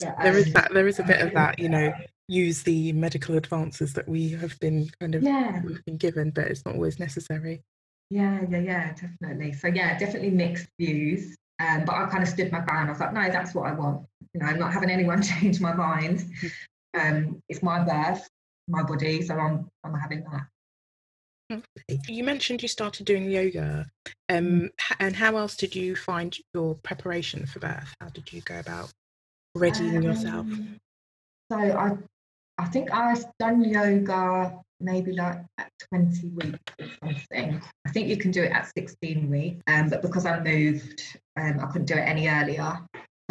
yeah, 0.00 0.22
there 0.22 0.36
is 0.36 0.52
that 0.52 0.72
there 0.72 0.88
is 0.88 0.98
a 0.98 1.02
bit 1.02 1.20
of 1.20 1.32
that, 1.34 1.58
you 1.58 1.68
know, 1.68 1.92
use 2.28 2.62
the 2.62 2.92
medical 2.92 3.36
advances 3.36 3.92
that 3.94 4.08
we 4.08 4.30
have 4.30 4.58
been 4.60 4.88
kind 5.00 5.14
of 5.14 5.22
yeah. 5.22 5.60
We've 5.64 5.84
been 5.84 5.96
given, 5.96 6.30
but 6.30 6.46
it's 6.46 6.64
not 6.64 6.74
always 6.74 6.98
necessary. 6.98 7.62
Yeah, 8.10 8.40
yeah, 8.48 8.58
yeah, 8.58 8.92
definitely. 8.94 9.52
So 9.52 9.68
yeah, 9.68 9.98
definitely 9.98 10.30
mixed 10.30 10.68
views. 10.78 11.36
Um, 11.60 11.84
but 11.84 11.94
I 11.94 12.06
kind 12.06 12.22
of 12.22 12.28
stood 12.28 12.50
my 12.50 12.60
ground. 12.60 12.88
I 12.88 12.92
was 12.92 13.00
like, 13.00 13.12
no, 13.12 13.28
that's 13.30 13.54
what 13.54 13.66
I 13.66 13.72
want. 13.72 14.06
You 14.32 14.40
know, 14.40 14.46
I'm 14.46 14.58
not 14.58 14.72
having 14.72 14.90
anyone 14.90 15.22
change 15.40 15.60
my 15.60 15.74
mind. 15.74 16.24
Um, 16.98 17.40
it's 17.48 17.62
my 17.62 17.84
birth, 17.84 18.26
my 18.68 18.82
body, 18.82 19.22
so 19.22 19.36
I'm 19.36 19.68
I'm 19.84 19.94
having 19.94 20.24
that. 20.30 20.46
You 22.08 22.24
mentioned 22.24 22.62
you 22.62 22.68
started 22.68 23.06
doing 23.06 23.30
yoga, 23.30 23.86
um, 24.28 24.44
mm. 24.44 24.70
and 24.98 25.16
how 25.16 25.36
else 25.36 25.56
did 25.56 25.74
you 25.74 25.96
find 25.96 26.36
your 26.54 26.76
preparation 26.76 27.46
for 27.46 27.58
birth? 27.58 27.92
How 28.00 28.08
did 28.08 28.32
you 28.32 28.40
go 28.42 28.58
about 28.58 28.90
readying 29.54 29.96
um, 29.96 30.02
yourself? 30.02 30.46
So 31.50 31.58
I, 31.58 31.96
I 32.58 32.66
think 32.66 32.92
I've 32.92 33.24
done 33.38 33.64
yoga 33.64 34.60
maybe 34.80 35.12
like 35.12 35.44
at 35.58 35.70
20 35.92 36.28
weeks 36.28 36.58
or 36.78 36.86
something. 37.04 37.60
I 37.86 37.90
think 37.90 38.08
you 38.08 38.16
can 38.16 38.30
do 38.30 38.42
it 38.42 38.52
at 38.52 38.70
16 38.76 39.30
weeks, 39.30 39.62
um, 39.66 39.88
but 39.88 40.02
because 40.02 40.26
I 40.26 40.40
moved, 40.40 41.02
um, 41.38 41.60
I 41.60 41.66
couldn't 41.66 41.86
do 41.86 41.94
it 41.94 42.00
any 42.00 42.28
earlier. 42.28 42.78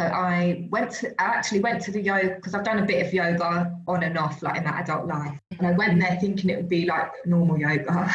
So 0.00 0.06
I 0.06 0.66
went 0.70 0.92
to, 0.92 1.08
I 1.20 1.24
actually 1.26 1.60
went 1.60 1.82
to 1.82 1.90
the 1.90 2.00
yoga 2.00 2.36
because 2.36 2.54
I've 2.54 2.64
done 2.64 2.78
a 2.78 2.86
bit 2.86 3.06
of 3.06 3.12
yoga 3.12 3.76
on 3.86 4.02
and 4.02 4.16
off, 4.16 4.42
like 4.42 4.56
in 4.56 4.64
my 4.64 4.80
adult 4.80 5.06
life. 5.06 5.38
And 5.58 5.66
I 5.66 5.72
went 5.72 6.00
there 6.00 6.16
thinking 6.18 6.48
it 6.48 6.56
would 6.56 6.70
be 6.70 6.86
like 6.86 7.10
normal 7.26 7.58
yoga. 7.58 8.10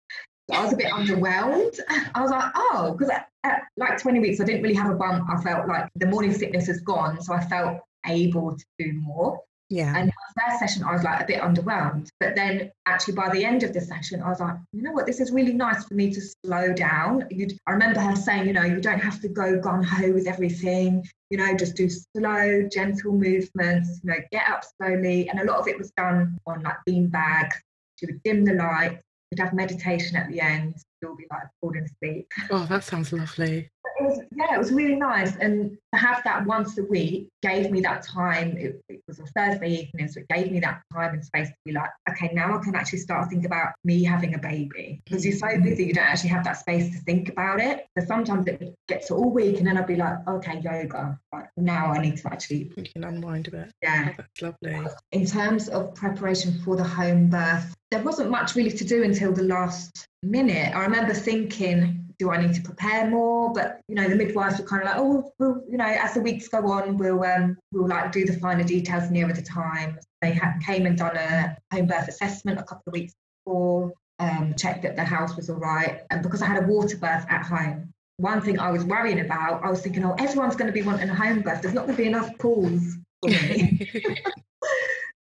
I 0.50 0.64
was 0.64 0.72
a 0.72 0.76
bit 0.76 0.90
underwhelmed. 0.90 1.78
I 2.14 2.22
was 2.22 2.30
like, 2.30 2.52
oh, 2.54 2.96
because 2.96 3.10
at, 3.10 3.28
at, 3.44 3.64
like 3.76 4.00
20 4.00 4.18
weeks, 4.20 4.40
I 4.40 4.44
didn't 4.44 4.62
really 4.62 4.76
have 4.76 4.90
a 4.90 4.94
bump. 4.94 5.28
I 5.28 5.38
felt 5.42 5.68
like 5.68 5.90
the 5.96 6.06
morning 6.06 6.32
sickness 6.32 6.70
is 6.70 6.80
gone. 6.80 7.20
So 7.20 7.34
I 7.34 7.44
felt 7.44 7.80
able 8.06 8.56
to 8.56 8.64
do 8.78 8.94
more. 8.94 9.38
Yeah. 9.68 9.94
And 9.96 10.12
first 10.40 10.60
session, 10.60 10.84
I 10.84 10.92
was 10.92 11.02
like 11.02 11.20
a 11.20 11.26
bit 11.26 11.40
underwhelmed. 11.40 12.08
But 12.20 12.36
then 12.36 12.70
actually 12.86 13.14
by 13.14 13.30
the 13.30 13.44
end 13.44 13.62
of 13.62 13.72
the 13.72 13.80
session, 13.80 14.22
I 14.22 14.28
was 14.28 14.40
like, 14.40 14.54
you 14.72 14.82
know 14.82 14.92
what, 14.92 15.06
this 15.06 15.20
is 15.20 15.32
really 15.32 15.52
nice 15.52 15.84
for 15.84 15.94
me 15.94 16.12
to 16.12 16.20
slow 16.44 16.72
down. 16.72 17.26
You'd, 17.30 17.58
I 17.66 17.72
remember 17.72 18.00
her 18.00 18.14
saying, 18.14 18.46
you 18.46 18.52
know, 18.52 18.62
you 18.62 18.80
don't 18.80 19.00
have 19.00 19.20
to 19.22 19.28
go 19.28 19.58
gun 19.58 19.82
ho 19.82 20.12
with 20.12 20.28
everything, 20.28 21.04
you 21.30 21.38
know, 21.38 21.56
just 21.56 21.74
do 21.74 21.88
slow, 21.88 22.68
gentle 22.72 23.12
movements, 23.12 24.00
you 24.02 24.10
know, 24.10 24.18
get 24.30 24.48
up 24.48 24.62
slowly. 24.76 25.28
And 25.28 25.40
a 25.40 25.44
lot 25.44 25.58
of 25.58 25.68
it 25.68 25.78
was 25.78 25.90
done 25.96 26.38
on 26.46 26.62
like 26.62 26.76
bean 26.84 27.08
bags. 27.08 27.56
She 27.96 28.06
would 28.06 28.22
dim 28.22 28.44
the 28.44 28.54
light, 28.54 29.00
we'd 29.30 29.40
have 29.40 29.54
meditation 29.54 30.16
at 30.16 30.28
the 30.28 30.40
end, 30.40 30.76
you'll 31.02 31.16
be 31.16 31.26
like 31.30 31.44
falling 31.60 31.84
asleep. 31.84 32.28
Oh, 32.50 32.66
that 32.66 32.84
sounds 32.84 33.12
lovely 33.12 33.70
it 33.98 34.04
was 34.04 34.20
yeah, 34.34 34.54
it 34.54 34.58
was 34.58 34.72
really 34.72 34.94
nice, 34.94 35.36
and 35.36 35.76
to 35.92 35.98
have 35.98 36.22
that 36.24 36.46
once 36.46 36.76
a 36.78 36.84
week 36.84 37.28
gave 37.42 37.70
me 37.70 37.80
that 37.80 38.02
time. 38.02 38.56
It, 38.56 38.82
it, 38.88 39.02
was 39.06 39.20
a 39.20 39.26
Thursday 39.26 39.70
evening, 39.70 40.08
so 40.08 40.20
it 40.20 40.28
gave 40.28 40.50
me 40.50 40.58
that 40.60 40.82
time 40.92 41.14
and 41.14 41.24
space 41.24 41.48
to 41.48 41.54
be 41.64 41.72
like, 41.72 41.90
okay, 42.10 42.28
now 42.32 42.58
I 42.58 42.62
can 42.62 42.74
actually 42.74 42.98
start 42.98 43.24
to 43.24 43.30
think 43.30 43.46
about 43.46 43.68
me 43.84 44.02
having 44.02 44.34
a 44.34 44.38
baby 44.38 45.00
because 45.04 45.24
you're 45.24 45.36
so 45.36 45.60
busy, 45.62 45.84
you 45.84 45.94
don't 45.94 46.04
actually 46.04 46.30
have 46.30 46.42
that 46.42 46.54
space 46.54 46.90
to 46.90 46.98
think 47.04 47.28
about 47.28 47.60
it. 47.60 47.86
So 47.96 48.04
sometimes 48.04 48.48
it 48.48 48.74
gets 48.88 49.10
all 49.10 49.30
week, 49.30 49.58
and 49.58 49.66
then 49.66 49.78
I'd 49.78 49.86
be 49.86 49.96
like, 49.96 50.26
okay, 50.26 50.60
yoga. 50.60 51.18
But 51.30 51.50
now 51.56 51.92
I 51.92 51.98
need 51.98 52.16
to 52.18 52.26
actually 52.32 52.72
you 52.76 52.84
can 52.92 53.04
unwind 53.04 53.48
a 53.48 53.50
bit. 53.52 53.72
Yeah, 53.82 54.08
oh, 54.10 54.14
that's 54.16 54.42
lovely. 54.42 54.90
In 55.12 55.24
terms 55.24 55.68
of 55.68 55.94
preparation 55.94 56.58
for 56.64 56.76
the 56.76 56.84
home 56.84 57.30
birth, 57.30 57.74
there 57.90 58.02
wasn't 58.02 58.30
much 58.30 58.56
really 58.56 58.72
to 58.72 58.84
do 58.84 59.04
until 59.04 59.32
the 59.32 59.44
last 59.44 60.06
minute. 60.22 60.74
I 60.74 60.80
remember 60.80 61.14
thinking 61.14 62.05
do 62.18 62.30
I 62.30 62.40
need 62.40 62.54
to 62.54 62.62
prepare 62.62 63.08
more? 63.08 63.52
But 63.52 63.80
you 63.88 63.94
know, 63.94 64.08
the 64.08 64.16
midwives 64.16 64.58
were 64.58 64.66
kind 64.66 64.82
of 64.82 64.88
like, 64.88 64.98
oh, 64.98 65.32
we'll, 65.38 65.62
you 65.68 65.76
know, 65.76 65.84
as 65.84 66.14
the 66.14 66.20
weeks 66.20 66.48
go 66.48 66.70
on, 66.70 66.96
we'll 66.96 67.22
um, 67.24 67.56
we'll 67.72 67.88
like 67.88 68.12
do 68.12 68.24
the 68.24 68.38
finer 68.38 68.64
details 68.64 69.10
nearer 69.10 69.32
the 69.32 69.42
time. 69.42 69.98
They 70.22 70.32
had, 70.32 70.58
came 70.64 70.86
and 70.86 70.96
done 70.96 71.16
a 71.16 71.56
home 71.72 71.86
birth 71.86 72.08
assessment 72.08 72.58
a 72.58 72.62
couple 72.62 72.84
of 72.86 72.92
weeks 72.92 73.14
before, 73.44 73.92
um, 74.18 74.54
checked 74.56 74.82
that 74.82 74.96
the 74.96 75.04
house 75.04 75.36
was 75.36 75.50
all 75.50 75.56
right, 75.56 76.00
and 76.10 76.22
because 76.22 76.42
I 76.42 76.46
had 76.46 76.62
a 76.62 76.66
water 76.66 76.96
birth 76.96 77.26
at 77.28 77.44
home. 77.44 77.92
One 78.18 78.40
thing 78.40 78.58
I 78.58 78.70
was 78.70 78.82
worrying 78.82 79.20
about, 79.20 79.62
I 79.62 79.68
was 79.68 79.82
thinking, 79.82 80.02
oh, 80.02 80.14
everyone's 80.18 80.56
going 80.56 80.68
to 80.68 80.72
be 80.72 80.80
wanting 80.80 81.10
a 81.10 81.14
home 81.14 81.42
birth. 81.42 81.60
There's 81.60 81.74
not 81.74 81.84
going 81.84 81.98
to 81.98 82.02
be 82.02 82.08
enough 82.08 82.30
pools 82.38 82.96
for 83.20 83.28
me. 83.28 83.92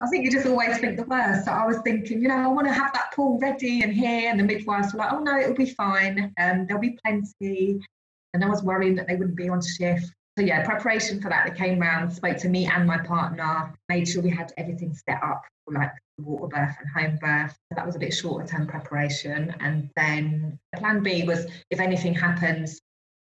I 0.03 0.09
think 0.09 0.25
you 0.25 0.33
just 0.33 0.47
always 0.47 0.79
think 0.79 0.97
the 0.97 1.05
worst. 1.05 1.45
So 1.45 1.53
I 1.53 1.65
was 1.65 1.79
thinking, 1.85 2.21
you 2.21 2.27
know, 2.27 2.37
I 2.37 2.49
want 2.49 2.67
to 2.67 2.73
have 2.73 2.93
that 2.93 3.13
pool 3.15 3.39
ready 3.39 3.83
and 3.83 3.93
here. 3.93 4.29
And 4.29 4.39
the 4.39 4.45
midwives 4.45 4.93
were 4.93 4.99
like, 4.99 5.13
oh 5.13 5.21
no, 5.21 5.39
it'll 5.39 5.55
be 5.55 5.71
fine. 5.71 6.35
Um, 6.41 6.67
there'll 6.67 6.81
be 6.81 6.99
plenty. 7.05 7.81
And 8.35 8.45
I 8.45 8.49
was 8.49 8.65
worrying 8.65 8.97
that 8.97 9.07
they 9.07 9.15
wouldn't 9.15 9.37
be 9.37 9.49
on 9.49 9.63
shift. 9.63 10.13
So 10.37 10.45
yeah, 10.45 10.65
preparation 10.65 11.21
for 11.21 11.29
that. 11.29 11.47
They 11.47 11.57
came 11.57 11.79
round, 11.79 12.13
spoke 12.13 12.39
to 12.39 12.49
me 12.49 12.67
and 12.67 12.85
my 12.85 12.99
partner, 12.99 13.75
made 13.89 14.09
sure 14.09 14.23
we 14.23 14.31
had 14.31 14.53
everything 14.57 14.93
set 14.93 15.23
up 15.23 15.43
for 15.65 15.75
like 15.75 15.93
water 16.19 16.49
birth 16.49 16.75
and 16.81 16.89
home 16.89 17.19
birth. 17.21 17.53
So 17.53 17.77
that 17.77 17.87
was 17.87 17.95
a 17.95 18.01
bit 18.01 18.13
shorter 18.13 18.47
term 18.47 18.67
preparation. 18.67 19.55
And 19.61 19.89
then 19.95 20.59
plan 20.77 21.03
B 21.05 21.23
was 21.23 21.47
if 21.71 21.79
anything 21.79 22.15
happens, 22.15 22.81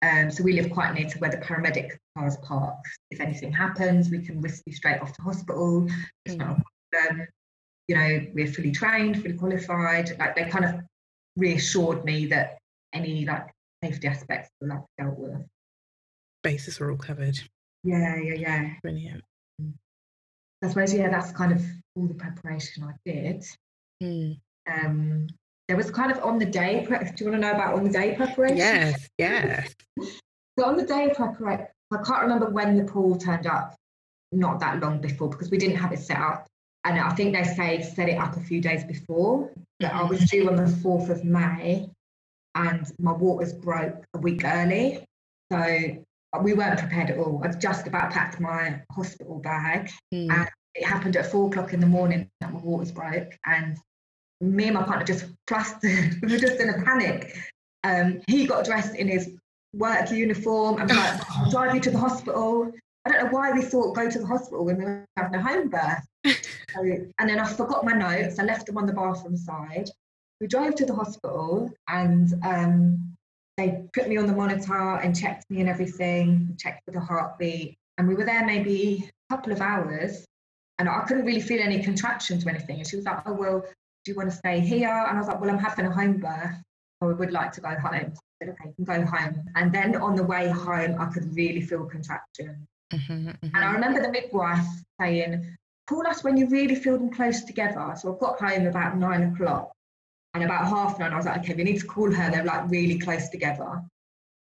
Um, 0.03 0.31
so 0.31 0.45
we 0.45 0.53
live 0.53 0.71
quite 0.71 0.95
near 0.95 1.09
to 1.09 1.19
where 1.19 1.31
the 1.31 1.39
paramedic 1.39 1.97
cars 2.17 2.37
park. 2.43 2.77
If 3.11 3.21
anything 3.21 3.53
happens, 3.53 4.11
we 4.11 4.21
can 4.21 4.41
whisk 4.41 4.63
you 4.67 4.73
straight 4.73 5.01
off 5.01 5.13
to 5.15 5.23
hospital. 5.23 5.89
It's 6.25 6.37
not 6.37 6.59
a 6.59 6.63
problem. 6.93 7.27
You 7.89 7.97
know, 7.97 8.27
we're 8.35 8.47
fully 8.47 8.71
trained, 8.71 9.21
fully 9.23 9.35
qualified. 9.35 10.17
Like 10.19 10.37
they 10.37 10.45
kind 10.45 10.65
of 10.65 10.81
reassured 11.37 12.05
me 12.05 12.27
that 12.27 12.59
any 12.93 13.25
like 13.25 13.49
safety 13.83 14.09
aspects 14.09 14.51
were 14.61 14.69
like 14.69 14.83
dealt 14.99 15.19
with. 15.19 15.47
Bases 16.43 16.81
are 16.81 16.91
all 16.91 16.97
covered. 16.97 17.39
Yeah, 17.83 18.17
yeah, 18.17 18.35
yeah. 18.35 18.71
Brilliant. 18.83 19.23
I 20.63 20.69
suppose 20.69 20.93
yeah, 20.93 21.09
that's 21.09 21.33
kind 21.33 21.53
of 21.53 21.63
all 21.95 22.07
the 22.07 22.15
preparation 22.15 22.85
I 22.85 22.93
did. 23.05 23.45
Mm. 24.03 24.39
Um, 24.71 25.27
there 25.69 25.77
was 25.77 25.91
kind 25.91 26.11
of 26.11 26.19
on 26.25 26.39
the 26.39 26.47
day. 26.47 26.85
Pre- 26.87 26.99
do 26.99 27.25
you 27.25 27.31
want 27.31 27.43
to 27.43 27.49
know 27.49 27.53
about 27.53 27.75
on 27.75 27.85
the 27.85 27.91
day 27.91 28.15
preparation? 28.17 28.57
Yes, 28.57 29.09
yes. 29.19 29.75
So 30.59 30.65
on 30.65 30.77
the 30.77 30.87
day 30.87 31.11
of 31.11 31.17
preparation, 31.17 31.67
I 31.93 31.97
can't 32.05 32.23
remember 32.23 32.51
when 32.51 32.77
the 32.77 32.85
pool 32.85 33.17
turned 33.17 33.47
up. 33.47 33.75
Not 34.33 34.61
that 34.61 34.81
long 34.81 35.01
before 35.01 35.29
because 35.31 35.51
we 35.51 35.57
didn't 35.57 35.77
have 35.77 35.93
it 35.93 36.01
set 36.01 36.19
up, 36.19 36.47
and 36.85 36.99
I 36.99 37.11
think 37.15 37.35
they 37.35 37.45
say 37.45 37.81
set 37.83 38.09
it 38.11 38.19
up 38.19 38.37
a 38.37 38.41
few 38.41 38.61
days 38.61 38.85
before. 38.85 39.51
That 39.81 39.95
I 39.95 40.03
was 40.03 40.29
due 40.29 40.49
on 40.49 40.57
the 40.57 40.67
fourth 40.69 41.09
of 41.09 41.25
May, 41.25 41.89
and 42.55 42.91
my 42.99 43.13
waters 43.13 43.53
broke 43.55 44.05
a 44.15 44.19
week 44.19 44.43
early, 44.45 45.03
so 45.51 45.59
we 46.43 46.53
weren't 46.53 46.79
prepared 46.79 47.09
at 47.11 47.19
all. 47.19 47.41
I'd 47.43 47.59
just 47.61 47.87
about 47.87 48.11
packed 48.11 48.39
my 48.41 48.83
hospital 48.93 49.39
bag, 49.39 49.91
Mm. 50.13 50.31
and 50.31 50.49
it 50.75 50.85
happened 50.85 51.17
at 51.17 51.27
four 51.27 51.49
o'clock 51.49 51.73
in 51.73 51.81
the 51.81 51.87
morning 51.87 52.29
that 52.41 52.53
my 52.53 52.59
waters 52.61 52.93
broke, 52.93 53.33
and 53.47 53.79
me 54.41 54.67
and 54.67 54.75
my 54.75 54.83
partner 54.83 55.05
just 55.05 55.27
flustered. 55.47 56.17
we 56.23 56.33
were 56.33 56.39
just 56.39 56.61
in 56.61 56.71
a 56.71 56.83
panic. 56.83 57.37
Um, 57.85 58.21
he 58.27 58.47
got 58.47 58.65
dressed 58.65 58.95
in 58.95 59.09
his 59.09 59.31
work 59.73 60.11
uniform 60.11 60.81
and 60.81 60.91
like, 60.91 61.21
drive 61.51 61.75
you 61.75 61.81
to 61.83 61.91
the 61.91 61.99
hospital. 61.99 62.73
I 63.05 63.11
don't 63.11 63.25
know 63.25 63.31
why 63.31 63.53
we 63.53 63.63
thought 63.63 63.95
go 63.95 64.11
to 64.11 64.19
the 64.19 64.27
hospital 64.27 64.65
when 64.65 64.79
we 64.79 64.85
were 64.85 65.05
having 65.17 65.35
a 65.35 65.43
home 65.43 65.69
birth. 65.69 66.07
So, 66.77 66.83
and 66.83 67.31
then 67.31 67.41
I 67.41 67.47
forgot 67.47 67.83
my 67.83 67.93
notes. 67.93 68.39
I 68.39 68.43
left 68.43 68.67
them 68.67 68.77
on 68.77 68.85
the 68.85 68.93
bathroom 68.93 69.39
side. 69.39 69.89
We 70.39 70.47
drove 70.47 70.75
to 70.75 70.85
the 70.85 70.95
hospital 70.95 71.73
and 71.89 72.35
um, 72.45 73.17
they 73.57 73.85
put 73.95 74.07
me 74.07 74.19
on 74.19 74.27
the 74.27 74.35
monitor 74.35 74.97
and 74.97 75.19
checked 75.19 75.49
me 75.49 75.61
and 75.61 75.69
everything, 75.69 76.55
checked 76.59 76.85
for 76.85 76.91
the 76.91 77.01
heartbeat. 77.01 77.79
And 77.97 78.07
we 78.07 78.15
were 78.15 78.25
there 78.27 78.45
maybe 78.45 79.11
a 79.31 79.35
couple 79.35 79.51
of 79.51 79.63
hours 79.63 80.27
and 80.79 80.91
I 80.91 81.05
couldn't 81.09 81.25
really 81.25 81.41
feel 81.41 81.63
any 81.63 81.83
contractions 81.83 82.45
or 82.45 82.51
anything. 82.51 82.81
And 82.81 82.87
she 82.87 82.97
was 82.97 83.07
like, 83.07 83.23
Oh, 83.25 83.33
well, 83.33 83.65
do 84.05 84.13
you 84.13 84.17
want 84.17 84.31
to 84.31 84.37
stay 84.37 84.61
here? 84.61 84.89
And 84.89 85.17
I 85.17 85.21
was 85.21 85.29
like, 85.29 85.41
Well, 85.41 85.51
I'm 85.51 85.59
having 85.59 85.87
a 85.87 85.93
home 85.93 86.19
birth. 86.19 86.57
So 87.03 87.11
I 87.11 87.13
would 87.13 87.31
like 87.33 87.53
to 87.53 87.61
go 87.61 87.71
home. 87.71 87.95
I 87.95 88.03
said, 88.43 88.49
Okay, 88.51 88.73
you 88.77 88.85
can 88.85 89.05
go 89.05 89.07
home. 89.07 89.45
And 89.55 89.73
then 89.73 89.97
on 89.97 90.17
the 90.17 90.25
way 90.25 90.49
home, 90.49 90.97
I 91.01 91.07
could 91.07 91.35
really 91.35 91.61
feel 91.61 91.85
contraction. 91.85 92.67
Mhm, 92.93 93.37
And 93.43 93.57
I 93.57 93.73
remember 93.73 94.01
the 94.01 94.11
midwife 94.11 94.67
saying, 95.01 95.57
Call 95.87 96.07
us 96.07 96.23
when 96.23 96.37
you 96.37 96.47
really 96.49 96.75
feel 96.75 96.99
them 96.99 97.11
close 97.11 97.45
together. 97.45 97.95
So 97.97 98.15
I 98.15 98.19
got 98.19 98.39
home 98.39 98.67
about 98.67 98.97
nine 98.99 99.33
o'clock. 99.33 99.73
And 100.35 100.45
about 100.45 100.69
half 100.69 100.99
nine, 100.99 101.13
I 101.15 101.17
was 101.17 101.25
like, 101.25 101.41
okay, 101.41 101.55
we 101.55 101.65
need 101.65 101.81
to 101.81 101.87
call 101.87 102.13
her. 102.13 102.31
They're 102.31 102.45
like 102.45 102.71
really 102.71 102.99
close 102.99 103.31
together. 103.31 103.83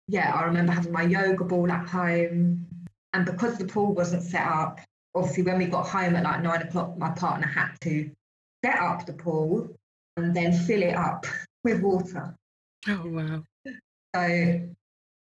Yeah, 0.09 0.33
I 0.33 0.43
remember 0.43 0.73
having 0.73 0.91
my 0.91 1.03
yoga 1.03 1.45
ball 1.45 1.71
at 1.71 1.87
home. 1.87 2.67
And 3.13 3.25
because 3.25 3.57
the 3.57 3.65
pool 3.65 3.93
wasn't 3.93 4.23
set 4.23 4.45
up, 4.45 4.81
obviously 5.15 5.43
when 5.43 5.57
we 5.57 5.65
got 5.65 5.87
home 5.87 6.15
at 6.17 6.23
like 6.23 6.41
nine 6.41 6.61
o'clock, 6.63 6.97
my 6.97 7.11
partner 7.11 7.47
had 7.47 7.69
to 7.81 8.11
set 8.63 8.79
up 8.79 9.05
the 9.05 9.13
pool 9.13 9.75
and 10.15 10.35
then 10.35 10.53
fill 10.53 10.81
it 10.81 10.95
up 10.95 11.25
with 11.63 11.81
water. 11.81 12.35
Oh 12.87 13.03
wow. 13.05 13.43
So 14.15 14.61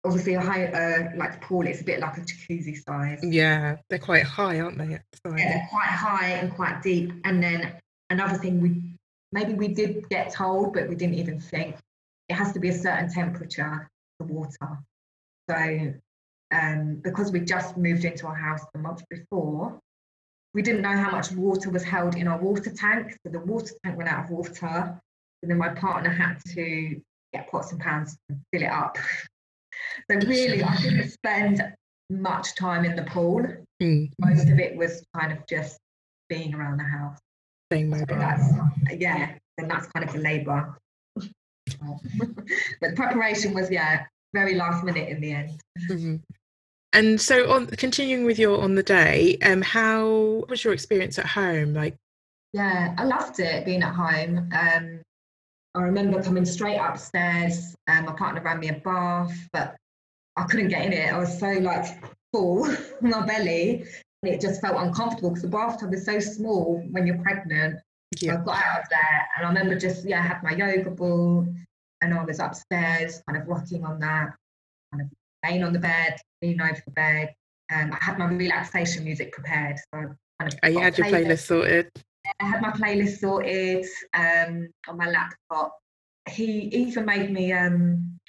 obviously 0.06 0.34
a 0.34 0.42
high, 0.42 0.66
uh, 0.66 1.10
like 1.16 1.42
pool, 1.42 1.66
it's 1.66 1.82
a 1.82 1.84
bit 1.84 2.00
like 2.00 2.18
a 2.18 2.22
jacuzzi 2.22 2.78
size. 2.84 3.20
Yeah, 3.24 3.78
they're 3.90 4.00
quite 4.00 4.24
high, 4.24 4.60
aren't 4.60 4.78
they? 4.78 5.00
the? 5.24 5.30
Yeah, 5.30 5.36
they're 5.36 5.68
quite 5.70 5.88
high 5.88 6.30
and 6.30 6.54
quite 6.54 6.82
deep. 6.82 7.14
And 7.24 7.42
then 7.42 7.74
another 8.10 8.38
thing 8.38 8.62
we 8.62 8.98
maybe 9.32 9.54
we 9.54 9.70
did 9.70 10.08
get 10.10 10.32
told, 10.34 10.74
but 10.74 10.88
we 10.88 10.96
didn't 10.96 11.16
even 11.16 11.40
think 11.40 11.76
it 12.30 12.36
has 12.36 12.54
to 12.54 12.60
be 12.60 12.70
a 12.70 12.78
certain 12.78 13.12
temperature 13.12 13.90
for 14.18 14.26
water. 14.26 14.80
So 15.50 15.94
um, 16.52 16.96
because 17.04 17.32
we 17.32 17.40
just 17.40 17.78
moved 17.78 18.06
into 18.06 18.28
our 18.28 18.36
house 18.36 18.62
the 18.74 18.80
month 18.80 19.04
before, 19.10 19.80
we 20.54 20.62
didn't 20.62 20.82
know 20.82 20.96
how 20.96 21.12
much 21.12 21.32
water 21.32 21.70
was 21.70 21.84
held 21.84 22.16
in 22.16 22.28
our 22.28 22.38
water 22.38 22.72
tank. 22.72 23.18
So 23.26 23.32
the 23.32 23.40
water 23.40 23.74
tank 23.84 23.98
ran 23.98 24.08
out 24.08 24.26
of 24.26 24.30
water. 24.32 25.00
And 25.42 25.52
then 25.52 25.58
my 25.58 25.70
partner 25.70 26.10
had 26.10 26.38
to 26.54 27.02
get 27.34 27.50
pots 27.50 27.72
and 27.72 27.82
pans 27.82 28.16
and 28.30 28.40
fill 28.52 28.64
it 28.64 28.72
up. 28.72 28.98
So 30.10 30.18
really, 30.28 30.62
I 30.62 30.76
didn't 30.78 31.10
spend 31.10 31.62
much 32.12 32.56
time 32.56 32.86
in 32.86 32.96
the 32.96 33.04
pool 33.04 33.44
Mm, 33.84 34.12
most 34.20 34.48
of 34.50 34.60
it 34.60 34.78
was 34.78 35.04
kind 35.18 35.32
of 35.34 35.40
just 35.48 35.78
being 36.30 36.54
around 36.54 36.78
the 36.78 36.84
house. 36.84 37.18
So 37.72 37.80
mobile. 37.82 38.06
that's 38.18 38.54
yeah, 38.98 39.36
and 39.58 39.70
that's 39.70 39.88
kind 39.88 40.08
of 40.08 40.14
the 40.14 40.20
labour. 40.20 40.78
but 41.16 41.26
the 42.82 42.94
preparation 42.96 43.54
was 43.54 43.70
yeah, 43.72 44.06
very 44.34 44.56
last 44.56 44.84
minute 44.84 45.10
in 45.10 45.20
the 45.22 45.32
end. 45.32 45.60
Mhm. 45.90 46.22
And 46.94 47.20
so, 47.20 47.52
on 47.52 47.68
continuing 47.68 48.24
with 48.24 48.38
your 48.38 48.62
on 48.62 48.76
the 48.76 48.84
day, 48.84 49.38
um, 49.42 49.62
how 49.62 50.46
was 50.48 50.64
your 50.64 50.74
experience 50.74 51.18
at 51.18 51.26
home? 51.26 51.74
Like, 51.74 51.96
Yeah, 52.54 52.94
I 52.98 53.04
loved 53.04 53.40
it 53.40 53.66
being 53.66 53.82
at 53.82 53.94
home. 53.94 54.50
Um, 54.54 55.02
I 55.76 55.82
remember 55.82 56.22
coming 56.22 56.46
straight 56.46 56.78
upstairs. 56.78 57.76
Um, 57.88 58.06
my 58.06 58.14
partner 58.14 58.42
ran 58.42 58.60
me 58.60 58.70
a 58.70 58.74
bath, 58.74 59.36
but 59.52 59.76
I 60.36 60.44
couldn't 60.44 60.68
get 60.68 60.86
in 60.86 60.94
it. 60.94 61.12
I 61.12 61.18
was 61.18 61.40
so 61.40 61.48
like 61.48 61.86
full, 62.32 62.66
on 63.04 63.10
my 63.10 63.26
belly, 63.26 63.86
and 64.22 64.32
it 64.32 64.40
just 64.40 64.62
felt 64.62 64.78
uncomfortable 64.78 65.30
because 65.30 65.44
the 65.44 65.50
bathtub 65.50 65.94
is 65.94 66.06
so 66.06 66.20
small 66.20 66.82
when 66.92 67.08
you're 67.08 67.18
pregnant. 67.18 67.80
So 68.18 68.32
I 68.32 68.36
got 68.36 68.64
out 68.64 68.82
of 68.84 68.90
there 68.90 69.28
and 69.36 69.46
I 69.46 69.50
remember 69.50 69.78
just, 69.78 70.06
yeah, 70.06 70.20
I 70.20 70.22
had 70.22 70.44
my 70.44 70.52
yoga 70.52 70.92
ball 70.92 71.48
and 72.02 72.14
I 72.14 72.24
was 72.24 72.40
upstairs, 72.40 73.24
kind 73.28 73.42
of 73.42 73.48
rocking 73.48 73.84
on 73.84 74.00
that, 74.00 74.36
kind 74.92 75.02
of 75.02 75.08
laying 75.44 75.64
on 75.64 75.74
the 75.74 75.80
bed, 75.80 76.18
leaning 76.44 76.62
over 76.62 76.82
the 76.86 76.92
bed. 76.92 77.34
Um, 77.74 77.92
I 77.94 78.04
had 78.04 78.20
my 78.20 78.26
relaxation 78.26 79.04
music 79.04 79.32
prepared. 79.32 79.78
So 79.78 80.00
I 80.00 80.44
kind 80.44 80.54
of 80.54 80.60
oh, 80.64 80.68
you 80.68 80.80
had 80.80 80.98
your 80.98 81.08
playlist 81.08 81.48
sorted. 81.48 81.92
I 82.40 82.46
had 82.46 82.62
my 82.62 82.72
playlist 82.72 83.20
sorted 83.20 83.86
um, 84.14 84.70
on 84.88 84.98
my 84.98 85.10
laptop. 85.10 85.78
He 86.30 86.70
even 86.74 87.06
made 87.06 87.32
me 87.32 87.52
um, 87.52 88.20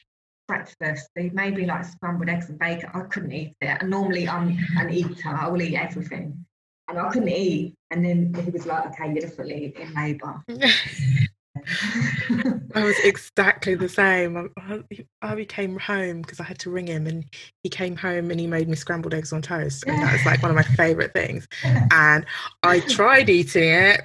breakfast. 0.48 1.08
He 1.16 1.30
made 1.30 1.56
me 1.56 1.66
like 1.66 1.84
scrambled 1.84 2.28
eggs 2.28 2.48
and 2.48 2.58
bacon. 2.58 2.90
I 2.94 3.00
couldn't 3.00 3.32
eat 3.32 3.54
it. 3.60 3.78
And 3.80 3.90
normally 3.90 4.28
I'm 4.28 4.56
an 4.78 4.90
eater. 4.90 5.28
I 5.28 5.48
will 5.48 5.62
eat 5.62 5.76
everything. 5.76 6.44
And 6.88 6.98
I 6.98 7.08
couldn't 7.10 7.28
eat. 7.28 7.74
And 7.90 8.04
then 8.04 8.34
he 8.44 8.50
was 8.50 8.66
like, 8.66 8.86
okay, 8.86 9.06
you're 9.06 9.20
definitely 9.28 9.74
in 9.80 9.94
labour. 9.94 10.42
I 11.56 12.82
was 12.84 12.96
exactly 13.04 13.74
the 13.74 13.88
same. 13.88 14.36
I, 14.36 14.82
I, 15.22 15.32
I 15.34 15.44
came 15.44 15.78
home 15.78 16.22
because 16.22 16.40
I 16.40 16.44
had 16.44 16.58
to 16.60 16.70
ring 16.70 16.86
him, 16.88 17.06
and 17.06 17.24
he 17.62 17.68
came 17.70 17.96
home 17.96 18.30
and 18.30 18.40
he 18.40 18.46
made 18.46 18.68
me 18.68 18.76
scrambled 18.76 19.14
eggs 19.14 19.32
on 19.32 19.42
toast, 19.42 19.84
and 19.86 20.02
that 20.02 20.12
was 20.12 20.24
like 20.26 20.42
one 20.42 20.50
of 20.50 20.56
my 20.56 20.62
favorite 20.62 21.12
things. 21.12 21.46
And 21.62 22.26
I 22.62 22.80
tried 22.80 23.28
eating 23.30 23.70
it, 23.70 24.02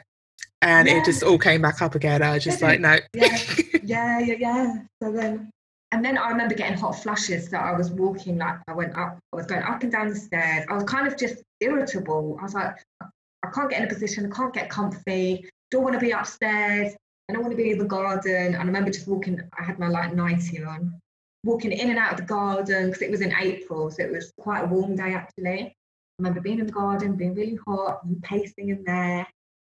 and 0.61 0.87
Yeah. 0.87 0.97
it 0.97 1.05
just 1.05 1.23
all 1.23 1.39
came 1.39 1.61
back 1.61 1.81
up 1.81 1.95
again. 1.95 2.21
I 2.21 2.33
was 2.33 2.43
just 2.43 2.61
like, 2.61 2.79
no. 2.79 2.97
Yeah. 3.13 3.37
yeah, 3.83 4.19
yeah, 4.19 4.35
yeah. 4.39 4.73
So 5.01 5.11
then, 5.11 5.49
and 5.91 6.05
then 6.05 6.17
I 6.17 6.29
remember 6.29 6.53
getting 6.53 6.77
hot 6.77 6.91
flushes. 7.01 7.49
So 7.49 7.57
I 7.57 7.75
was 7.75 7.89
walking 7.91 8.37
like 8.37 8.57
I 8.67 8.73
went 8.73 8.95
up, 8.95 9.17
I 9.33 9.35
was 9.35 9.47
going 9.47 9.63
up 9.63 9.81
and 9.83 9.91
down 9.91 10.09
the 10.09 10.15
stairs. 10.15 10.65
I 10.69 10.73
was 10.75 10.83
kind 10.83 11.07
of 11.07 11.17
just 11.17 11.41
irritable. 11.61 12.37
I 12.39 12.43
was 12.43 12.53
like, 12.53 12.75
I 13.01 13.49
can't 13.53 13.69
get 13.69 13.79
in 13.81 13.85
a 13.85 13.91
position, 13.91 14.31
I 14.31 14.35
can't 14.35 14.53
get 14.53 14.69
comfy, 14.69 15.49
don't 15.71 15.81
want 15.83 15.93
to 15.93 15.99
be 15.99 16.11
upstairs, 16.11 16.93
I 17.29 17.33
don't 17.33 17.43
want 17.43 17.51
to 17.51 17.57
be 17.57 17.69
in 17.71 17.77
the 17.77 17.85
garden. 17.85 18.53
And 18.53 18.55
I 18.55 18.63
remember 18.63 18.89
just 18.89 19.07
walking, 19.07 19.39
I 19.57 19.63
had 19.63 19.77
my 19.77 19.87
like 19.87 20.13
90 20.13 20.63
on, 20.63 20.99
walking 21.43 21.71
in 21.71 21.91
and 21.91 21.99
out 21.99 22.13
of 22.13 22.17
the 22.17 22.25
garden 22.25 22.87
because 22.87 23.03
it 23.03 23.11
was 23.11 23.21
in 23.21 23.33
April, 23.39 23.91
so 23.91 24.03
it 24.03 24.11
was 24.11 24.33
quite 24.39 24.63
a 24.63 24.67
warm 24.67 24.95
day 24.95 25.13
actually. 25.13 25.61
I 25.61 25.73
remember 26.17 26.41
being 26.41 26.59
in 26.59 26.65
the 26.65 26.71
garden, 26.71 27.15
being 27.15 27.35
really 27.35 27.59
hot, 27.67 28.03
and 28.03 28.21
pacing 28.23 28.69
in 28.69 28.83
there. 28.83 29.27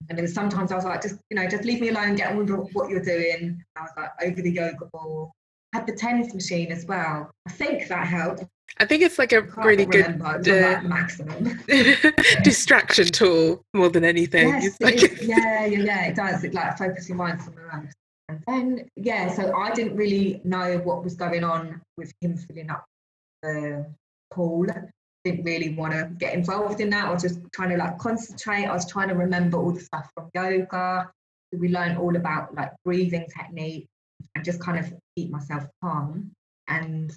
And 0.10 0.18
then 0.18 0.28
sometimes 0.28 0.72
I 0.72 0.76
was 0.76 0.86
like, 0.86 1.04
just 1.04 1.20
you 1.30 1.36
know, 1.36 1.48
just 1.48 1.64
leave 1.64 1.80
me 1.80 1.90
alone, 1.90 2.16
get 2.16 2.32
on 2.32 2.38
with 2.38 2.74
what 2.74 2.90
you're 2.90 3.04
doing. 3.04 3.64
I 3.76 3.82
was 3.82 3.92
like 3.96 4.10
over 4.24 4.42
the 4.42 4.52
yoga 4.52 4.86
ball. 4.92 5.32
Had 5.74 5.88
the 5.88 5.94
TENS 5.94 6.34
machine 6.34 6.72
as 6.72 6.86
well. 6.86 7.32
I 7.48 7.52
think 7.52 7.88
that 7.88 8.06
helped. 8.06 8.44
I 8.80 8.86
think 8.86 9.04
it's 9.04 9.20
like 9.20 9.32
a 9.32 9.42
really 9.58 9.86
good 9.86 10.06
remember. 10.06 10.40
Like 10.44 10.84
maximum. 10.84 11.60
Uh, 11.72 12.12
distraction 12.44 13.06
tool 13.06 13.64
more 13.74 13.90
than 13.90 14.04
anything. 14.04 14.48
Yes, 14.50 14.78
like- 14.82 15.04
is. 15.04 15.22
yeah, 15.22 15.66
yeah, 15.66 15.80
yeah, 15.80 16.06
it 16.08 16.16
does. 16.16 16.44
It 16.44 16.54
like 16.54 16.78
focuses 16.78 17.10
your 17.10 17.18
mind 17.18 17.42
somewhere 17.42 17.70
else. 17.72 17.94
And 18.30 18.44
then, 18.48 18.90
yeah, 18.96 19.34
so 19.34 19.56
I 19.56 19.72
didn't 19.72 19.96
really 19.96 20.42
know 20.44 20.78
what 20.80 21.04
was 21.04 21.16
going 21.16 21.44
on 21.44 21.82
with 21.98 22.14
him 22.22 22.38
filling 22.38 22.70
up 22.70 22.86
the 23.44 23.86
pool. 24.34 24.68
Didn't 25.24 25.44
really 25.44 25.76
want 25.76 25.94
to 25.94 26.10
get 26.18 26.34
involved 26.34 26.80
in 26.80 26.90
that. 26.92 27.06
I 27.06 27.12
was 27.12 27.22
just 27.22 27.40
trying 27.54 27.70
to 27.70 27.78
like 27.78 27.98
concentrate. 27.98 28.66
I 28.66 28.74
was 28.74 28.90
trying 28.90 29.10
to 29.10 29.16
remember 29.16 29.58
all 29.58 29.72
the 29.72 29.82
stuff 29.82 30.10
from 30.16 30.30
yoga. 30.34 31.12
We 31.52 31.70
learned 31.70 31.98
all 31.98 32.16
about 32.16 32.56
like 32.56 32.72
breathing 32.86 33.28
technique 33.38 33.88
and 34.36 34.46
just 34.46 34.62
kind 34.62 34.80
of 34.80 34.94
keep 35.22 35.32
myself 35.32 35.64
calm. 35.84 36.32
And 36.68 37.12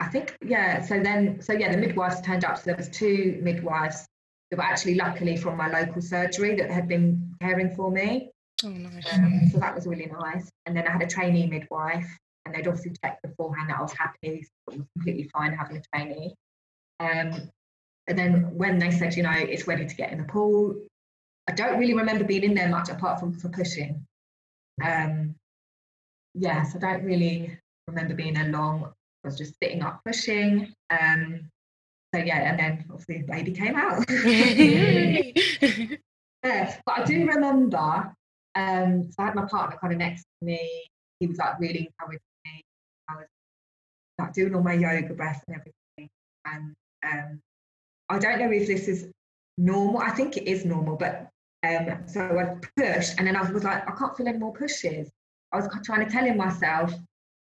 I 0.00 0.06
think 0.08 0.36
yeah. 0.44 0.82
So 0.82 1.00
then, 1.00 1.40
so 1.40 1.52
yeah, 1.52 1.70
the 1.70 1.78
midwives 1.78 2.20
turned 2.20 2.44
up. 2.44 2.58
So 2.58 2.64
there 2.66 2.76
was 2.76 2.88
two 2.88 3.38
midwives 3.42 4.06
that 4.50 4.58
were 4.58 4.64
actually 4.64 4.96
luckily 4.96 5.36
from 5.36 5.56
my 5.56 5.68
local 5.68 6.02
surgery 6.02 6.56
that 6.56 6.70
had 6.70 6.88
been 6.88 7.34
caring 7.40 7.74
for 7.74 7.90
me. 7.90 8.30
Oh, 8.64 8.68
nice. 8.68 9.12
Um, 9.12 9.50
so 9.52 9.58
that 9.58 9.74
was 9.74 9.86
really 9.86 10.06
nice. 10.06 10.50
And 10.66 10.76
then 10.76 10.86
I 10.86 10.90
had 10.90 11.02
a 11.02 11.06
trainee 11.06 11.46
midwife, 11.46 12.06
and 12.44 12.54
they'd 12.54 12.66
obviously 12.66 12.92
checked 13.04 13.22
beforehand 13.22 13.70
that 13.70 13.78
I 13.78 13.82
was 13.82 13.92
happy. 13.92 14.42
So 14.42 14.74
it 14.74 14.78
was 14.78 14.86
completely 14.96 15.30
fine 15.32 15.52
having 15.52 15.76
a 15.78 15.82
trainee. 15.92 16.34
Um, 17.00 17.50
and 18.06 18.18
then 18.18 18.54
when 18.54 18.78
they 18.78 18.90
said, 18.90 19.16
you 19.16 19.22
know, 19.22 19.32
it's 19.32 19.66
ready 19.66 19.86
to 19.86 19.94
get 19.94 20.12
in 20.12 20.18
the 20.18 20.24
pool, 20.24 20.76
I 21.48 21.52
don't 21.52 21.78
really 21.78 21.94
remember 21.94 22.24
being 22.24 22.44
in 22.44 22.54
there 22.54 22.68
much 22.68 22.88
apart 22.88 23.20
from 23.20 23.32
for 23.32 23.48
pushing. 23.48 24.06
Um, 24.84 25.34
yes, 26.34 26.74
I 26.74 26.78
don't 26.78 27.04
really 27.04 27.58
remember 27.88 28.14
being 28.14 28.34
there 28.34 28.48
long. 28.48 28.84
I 29.24 29.28
was 29.28 29.38
just 29.38 29.54
sitting 29.62 29.82
up 29.82 30.00
pushing. 30.04 30.72
Um, 30.90 31.50
so 32.14 32.20
yeah, 32.20 32.50
and 32.50 32.58
then 32.58 32.84
obviously 32.90 33.18
the 33.18 33.32
baby 33.32 33.52
came 33.52 33.76
out. 33.76 34.04
yeah, 36.44 36.76
but 36.84 36.98
I 36.98 37.04
do 37.04 37.26
remember. 37.26 38.14
Um, 38.54 39.10
so 39.10 39.14
I 39.18 39.24
had 39.26 39.34
my 39.34 39.46
partner 39.46 39.76
kind 39.80 39.92
of 39.92 39.98
next 39.98 40.22
to 40.22 40.46
me. 40.46 40.84
He 41.20 41.26
was 41.26 41.38
like 41.38 41.58
really 41.58 41.88
encouraging 41.88 42.20
me. 42.44 42.62
I 43.08 43.16
was 43.16 43.26
like 44.18 44.32
doing 44.32 44.54
all 44.54 44.62
my 44.62 44.74
yoga 44.74 45.14
breath 45.14 45.42
and 45.48 45.56
everything. 45.56 46.10
And 46.44 46.74
um, 47.04 47.40
I 48.08 48.18
don't 48.18 48.38
know 48.38 48.50
if 48.50 48.66
this 48.66 48.86
is 48.88 49.10
normal. 49.58 50.00
I 50.00 50.10
think 50.10 50.36
it 50.36 50.48
is 50.48 50.64
normal, 50.64 50.96
but 50.96 51.28
um, 51.66 52.02
so 52.06 52.20
I 52.20 52.56
pushed, 52.76 53.18
and 53.18 53.26
then 53.26 53.36
I 53.36 53.50
was 53.50 53.64
like, 53.64 53.88
I 53.88 53.92
can't 53.96 54.16
feel 54.16 54.28
any 54.28 54.38
more 54.38 54.52
pushes. 54.52 55.10
I 55.54 55.58
was 55.58 55.68
trying 55.84 56.04
to 56.04 56.10
tell 56.10 56.24
him 56.24 56.36
myself, 56.36 56.92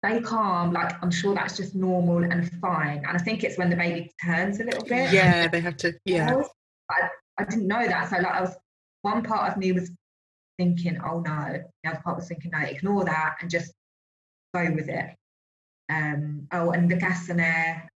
stay 0.05 0.20
calm. 0.20 0.72
Like 0.72 1.00
I'm 1.03 1.11
sure 1.11 1.34
that's 1.34 1.57
just 1.57 1.74
normal 1.74 2.24
and 2.24 2.50
fine. 2.61 2.98
And 3.07 3.16
I 3.16 3.18
think 3.18 3.44
it's 3.44 3.57
when 3.57 3.70
the 3.70 3.76
baby 3.76 4.11
turns 4.24 4.59
a 4.61 4.64
little 4.64 4.84
bit. 4.84 5.12
Yeah, 5.12 5.46
they 5.46 5.61
have 5.61 5.76
to. 5.78 5.92
Yeah. 6.05 6.42
I, 6.90 7.09
I 7.38 7.44
didn't 7.44 7.68
know 7.68 7.86
that, 7.86 8.11
so 8.11 8.16
like 8.16 8.26
I 8.26 8.40
was 8.40 8.57
one 9.03 9.22
part 9.22 9.50
of 9.50 9.57
me 9.57 9.72
was 9.72 9.90
thinking, 10.59 10.98
oh 11.07 11.20
no. 11.20 11.62
The 11.84 11.90
other 11.90 12.00
part 12.03 12.16
was 12.16 12.26
thinking, 12.26 12.50
no, 12.50 12.59
ignore 12.59 13.05
that 13.05 13.36
and 13.40 13.48
just 13.48 13.72
go 14.53 14.70
with 14.74 14.88
it. 14.88 15.14
Um, 15.88 16.48
oh, 16.53 16.72
and 16.72 16.90
the 16.90 16.96
gas 16.96 17.28
and 17.28 17.40
air. 17.40 17.88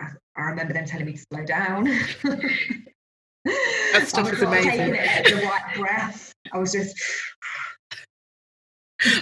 I, 0.00 0.06
I 0.36 0.42
remember 0.42 0.72
them 0.72 0.84
telling 0.86 1.06
me 1.06 1.12
to 1.12 1.24
slow 1.32 1.44
down. 1.44 1.84
that 3.44 4.04
stuff 4.06 4.32
is 4.32 4.42
amazing. 4.42 4.70
Taking 4.70 4.94
it 4.94 5.24
the 5.24 5.46
right 5.46 5.74
breath. 5.74 6.32
I 6.52 6.58
was 6.58 6.70
just 6.70 6.96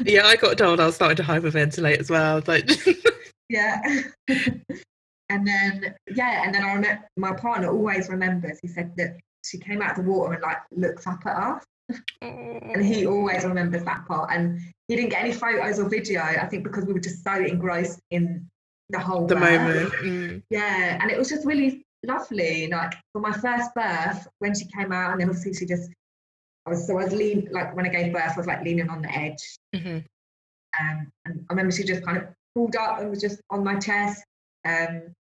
yeah, 0.04 0.26
I 0.26 0.36
got 0.36 0.58
told 0.58 0.80
I 0.80 0.86
was 0.86 0.94
starting 0.94 1.16
to 1.16 1.22
hyperventilate 1.22 1.98
as 1.98 2.10
well. 2.10 2.42
Like, 2.46 2.70
yeah. 3.48 3.80
and 4.28 5.46
then, 5.46 5.94
yeah, 6.14 6.44
and 6.44 6.54
then 6.54 6.62
I 6.62 6.72
remember 6.74 7.04
my 7.16 7.32
partner 7.32 7.70
always 7.70 8.08
remembers. 8.08 8.58
He 8.60 8.68
said 8.68 8.92
that 8.96 9.18
she 9.44 9.58
came 9.58 9.82
out 9.82 9.98
of 9.98 10.04
the 10.04 10.10
water 10.10 10.34
and 10.34 10.42
like 10.42 10.58
looks 10.72 11.06
up 11.06 11.20
at 11.26 11.36
us, 11.36 11.64
and 12.22 12.84
he 12.84 13.06
always 13.06 13.44
remembers 13.44 13.84
that 13.84 14.06
part. 14.06 14.30
And 14.32 14.60
he 14.88 14.96
didn't 14.96 15.10
get 15.10 15.22
any 15.22 15.32
photos 15.32 15.78
or 15.78 15.88
video. 15.88 16.20
I 16.20 16.46
think 16.46 16.64
because 16.64 16.84
we 16.84 16.92
were 16.92 17.00
just 17.00 17.22
so 17.22 17.34
engrossed 17.34 18.00
in 18.10 18.48
the 18.90 18.98
whole 18.98 19.26
the 19.26 19.34
birth. 19.34 19.62
moment. 19.62 19.92
Mm. 19.94 20.42
Yeah, 20.50 20.98
and 21.00 21.10
it 21.10 21.18
was 21.18 21.28
just 21.28 21.46
really 21.46 21.84
lovely. 22.04 22.68
Like 22.68 22.94
for 23.12 23.20
my 23.20 23.32
first 23.32 23.74
birth, 23.74 24.26
when 24.38 24.54
she 24.54 24.66
came 24.66 24.92
out, 24.92 25.12
and 25.12 25.20
then 25.20 25.28
obviously 25.28 25.54
she 25.54 25.66
just 25.66 25.90
I 26.66 26.70
was 26.70 26.86
so 26.86 26.98
I 26.98 27.04
was 27.04 27.12
lean 27.12 27.48
like 27.52 27.74
when 27.76 27.86
I 27.86 27.88
gave 27.88 28.12
birth, 28.12 28.32
I 28.34 28.36
was 28.36 28.46
like 28.46 28.64
leaning 28.64 28.90
on 28.90 29.02
the 29.02 29.16
edge. 29.16 29.56
Mm-hmm. 29.74 29.98
Um, 30.78 31.12
and 31.24 31.44
I 31.48 31.52
remember 31.52 31.72
she 31.72 31.84
just 31.84 32.04
kind 32.04 32.18
of 32.18 32.24
pulled 32.54 32.76
up 32.76 33.00
and 33.00 33.10
was 33.10 33.20
just 33.20 33.40
on 33.50 33.62
my 33.62 33.78
chest. 33.78 34.24
Um, 34.64 35.14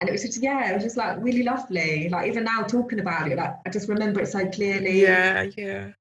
and 0.00 0.08
it 0.08 0.12
was 0.12 0.22
just 0.22 0.42
yeah, 0.42 0.70
it 0.70 0.74
was 0.74 0.84
just 0.84 0.96
like 0.96 1.18
really 1.20 1.42
lovely. 1.42 2.08
Like 2.08 2.28
even 2.28 2.44
now 2.44 2.62
talking 2.62 3.00
about 3.00 3.30
it, 3.30 3.36
like 3.36 3.54
I 3.66 3.70
just 3.70 3.88
remember 3.88 4.20
it 4.20 4.28
so 4.28 4.46
clearly. 4.48 5.02
Yeah, 5.02 5.46
yeah. 5.56 5.92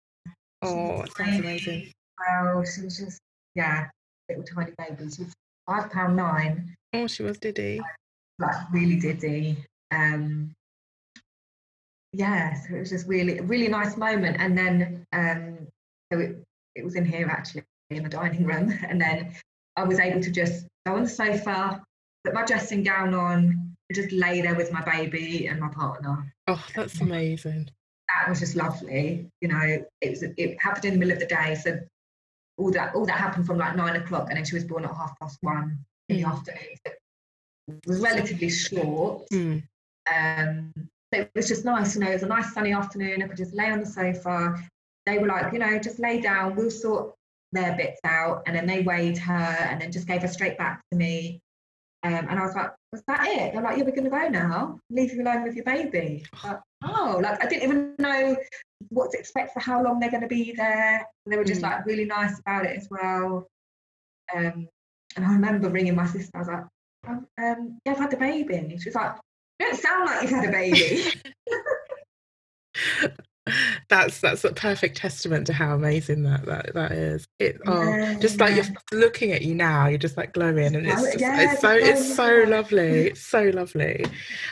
Oh, 0.61 1.03
sounds 1.17 1.39
amazing. 1.39 1.91
Well, 2.19 2.63
she 2.63 2.81
was 2.81 2.97
just 2.97 3.19
yeah, 3.55 3.87
little 4.29 4.43
tiny 4.43 4.71
baby. 4.77 5.11
She 5.11 5.23
was 5.23 5.33
five 5.65 5.91
pound 5.91 6.15
nine. 6.15 6.75
Oh, 6.93 7.07
she 7.07 7.23
was 7.23 7.37
diddy. 7.37 7.81
Like 8.39 8.55
really 8.71 8.97
diddy. 8.97 9.57
Um, 9.91 10.53
yeah, 12.17 12.53
so 12.53 12.75
it 12.75 12.79
was 12.79 12.89
just 12.89 13.07
really, 13.07 13.39
really 13.41 13.67
nice 13.67 13.97
moment. 13.97 14.37
And 14.39 14.57
then, 14.57 15.05
um, 15.13 15.67
so 16.11 16.19
it, 16.19 16.43
it 16.75 16.83
was 16.83 16.95
in 16.95 17.05
here 17.05 17.27
actually 17.29 17.63
in 17.89 18.03
the 18.03 18.09
dining 18.09 18.45
room. 18.45 18.77
And 18.89 18.99
then 18.99 19.33
I 19.75 19.83
was 19.83 19.99
able 19.99 20.21
to 20.21 20.31
just 20.31 20.65
go 20.85 20.95
on 20.95 21.03
the 21.03 21.09
sofa, 21.09 21.83
put 22.23 22.33
my 22.33 22.45
dressing 22.45 22.83
gown 22.83 23.13
on, 23.13 23.75
just 23.93 24.11
lay 24.11 24.41
there 24.41 24.55
with 24.55 24.71
my 24.71 24.81
baby 24.81 25.47
and 25.47 25.59
my 25.59 25.69
partner. 25.69 26.33
Oh, 26.47 26.65
that's 26.75 27.01
amazing. 27.01 27.69
That 28.07 28.29
was 28.29 28.39
just 28.39 28.55
lovely. 28.55 29.27
You 29.41 29.49
know, 29.49 29.83
it 30.01 30.09
was 30.09 30.23
it 30.23 30.61
happened 30.61 30.85
in 30.85 30.93
the 30.93 30.99
middle 30.99 31.13
of 31.13 31.19
the 31.19 31.25
day, 31.25 31.55
so 31.55 31.79
all 32.57 32.71
that 32.71 32.95
all 32.95 33.05
that 33.05 33.17
happened 33.17 33.45
from 33.45 33.57
like 33.57 33.75
nine 33.75 33.95
o'clock, 33.97 34.27
and 34.29 34.37
then 34.37 34.45
she 34.45 34.55
was 34.55 34.63
born 34.63 34.85
at 34.85 34.95
half 34.95 35.19
past 35.19 35.37
one 35.41 35.79
in 36.09 36.17
the 36.17 36.23
Mm. 36.23 36.31
afternoon. 36.31 36.75
So 36.85 36.93
it 37.67 37.87
was 37.87 37.99
relatively 37.99 38.49
short. 38.49 39.27
Mm. 39.33 39.63
Um, 40.13 40.73
it 41.15 41.31
was 41.35 41.47
just 41.47 41.65
nice, 41.65 41.95
you 41.95 42.01
know, 42.01 42.09
it 42.09 42.13
was 42.13 42.23
a 42.23 42.27
nice 42.27 42.53
sunny 42.53 42.73
afternoon. 42.73 43.21
I 43.23 43.27
could 43.27 43.37
just 43.37 43.53
lay 43.53 43.69
on 43.71 43.79
the 43.79 43.85
sofa. 43.85 44.55
They 45.05 45.17
were 45.17 45.27
like, 45.27 45.53
you 45.53 45.59
know, 45.59 45.77
just 45.79 45.99
lay 45.99 46.19
down, 46.21 46.55
we'll 46.55 46.71
sort 46.71 47.13
their 47.51 47.75
bits 47.75 47.99
out. 48.03 48.43
And 48.45 48.55
then 48.55 48.65
they 48.65 48.81
weighed 48.81 49.17
her 49.19 49.33
and 49.33 49.79
then 49.81 49.91
just 49.91 50.07
gave 50.07 50.21
her 50.21 50.27
straight 50.27 50.57
back 50.57 50.81
to 50.91 50.97
me. 50.97 51.39
Um, 52.03 52.27
and 52.29 52.39
I 52.39 52.43
was 52.43 52.55
like, 52.55 52.71
was 52.91 53.01
that 53.07 53.25
it? 53.27 53.53
They're 53.53 53.61
like, 53.61 53.77
yeah, 53.77 53.83
we're 53.83 53.91
going 53.91 54.03
to 54.03 54.09
go 54.09 54.27
now. 54.27 54.79
Leave 54.91 55.13
you 55.13 55.21
alone 55.23 55.43
with 55.43 55.55
your 55.55 55.65
baby. 55.65 56.23
Like, 56.43 56.59
oh, 56.83 57.19
like 57.23 57.43
I 57.43 57.47
didn't 57.47 57.63
even 57.63 57.95
know 57.97 58.37
what 58.89 59.09
to 59.11 59.17
expect 59.17 59.53
for 59.53 59.59
how 59.59 59.83
long 59.83 59.99
they're 59.99 60.11
going 60.11 60.21
to 60.21 60.27
be 60.27 60.51
there. 60.51 61.07
They 61.25 61.35
were 61.37 61.43
just 61.43 61.61
Mm. 61.61 61.63
like 61.63 61.85
really 61.87 62.05
nice 62.05 62.37
about 62.39 62.65
it 62.65 62.77
as 62.77 62.87
well. 62.91 63.47
Um, 64.35 64.67
and 65.15 65.25
I 65.25 65.31
remember 65.31 65.69
ringing 65.69 65.95
my 65.95 66.05
sister. 66.05 66.29
I 66.35 66.39
was 66.39 66.47
like, 66.47 66.63
um, 67.39 67.79
yeah, 67.85 67.93
I've 67.93 67.97
had 67.97 68.11
the 68.11 68.17
baby. 68.17 68.55
And 68.55 68.79
she 68.79 68.89
was 68.89 68.95
like, 68.95 69.15
you 69.59 69.65
don't 69.67 69.79
sound 69.79 70.05
like 70.05 70.21
you've 70.23 70.31
had 70.31 70.49
a 70.49 70.51
baby. 70.51 71.03
that's 73.89 74.19
that's 74.21 74.43
a 74.43 74.51
perfect 74.53 74.97
testament 74.97 75.45
to 75.47 75.53
how 75.53 75.75
amazing 75.75 76.23
that 76.23 76.45
that, 76.45 76.73
that 76.73 76.91
is. 76.91 77.25
It 77.39 77.57
oh, 77.67 78.15
just 78.19 78.39
like 78.39 78.55
Yeah. 78.55 78.63
you're 78.91 78.99
looking 78.99 79.31
at 79.31 79.43
you 79.43 79.53
now, 79.53 79.87
you're 79.87 79.99
just 79.99 80.17
like 80.17 80.33
glowing, 80.33 80.75
and 80.75 80.87
it's 80.87 81.01
just, 81.03 81.19
yeah, 81.19 81.51
it's 81.51 81.61
so 81.61 81.71
it's 81.71 82.15
so 82.15 82.43
lovely. 82.47 83.07
It's 83.07 83.21
so 83.21 83.43
lovely. 83.53 84.03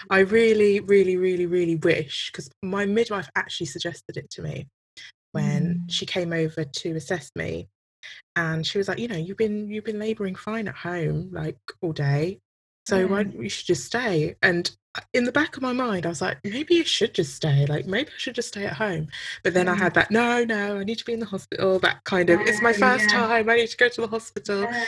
I 0.10 0.20
really, 0.40 0.80
really, 0.80 1.18
really, 1.18 1.48
really 1.48 1.76
wish 1.76 2.32
because 2.32 2.50
my 2.62 2.86
midwife 2.86 3.30
actually 3.36 3.68
suggested 3.68 4.18
it 4.18 4.30
to 4.32 4.42
me 4.44 4.68
when 5.32 5.80
Mm. 5.88 5.92
she 5.92 6.06
came 6.06 6.32
over 6.32 6.64
to 6.64 6.96
assess 6.96 7.32
me, 7.36 7.68
and 8.36 8.66
she 8.66 8.78
was 8.78 8.88
like, 8.88 9.00
you 9.00 9.08
know, 9.08 9.18
you've 9.18 9.38
been 9.38 9.70
you've 9.70 9.86
been 9.86 10.00
labouring 10.00 10.36
fine 10.36 10.68
at 10.68 10.76
home 10.76 11.30
like 11.32 11.58
all 11.82 11.94
day, 11.94 12.40
so 12.88 13.08
why 13.08 13.24
don't 13.24 13.42
you 13.42 13.50
should 13.50 13.66
just 13.66 13.86
stay? 13.86 14.36
And 14.44 14.70
in 15.14 15.24
the 15.26 15.32
back 15.32 15.56
of 15.56 15.62
my 15.64 15.74
mind, 15.74 16.06
I 16.06 16.10
was 16.10 16.22
like, 16.22 16.38
maybe 16.44 16.76
you 16.76 16.84
should 16.84 17.14
just 17.14 17.36
stay. 17.36 17.66
Like 17.66 17.86
maybe 17.86 18.10
I 18.10 18.18
should 18.18 18.36
just 18.36 18.50
stay 18.50 18.66
at 18.66 18.74
home. 18.74 19.08
But 19.44 19.54
then 19.54 19.68
I 19.68 19.76
had 19.76 19.94
that, 19.96 20.12
no, 20.12 20.44
no, 20.44 20.80
I 20.80 20.84
need 20.84 20.98
to 21.00 21.06
be 21.06 21.14
in 21.14 21.20
the 21.20 21.26
hospital. 21.26 21.80
That 21.80 22.04
kind 22.04 22.30
of, 22.30 22.42
it's 22.42 22.62
my 22.62 22.74
first 22.74 23.06
yeah. 23.12 23.28
time. 23.28 23.50
I 23.50 23.56
need 23.56 23.70
to 23.70 23.78
go 23.78 23.90
to 23.90 24.02
the 24.02 24.08
hospital. 24.08 24.62
Yeah. 24.62 24.86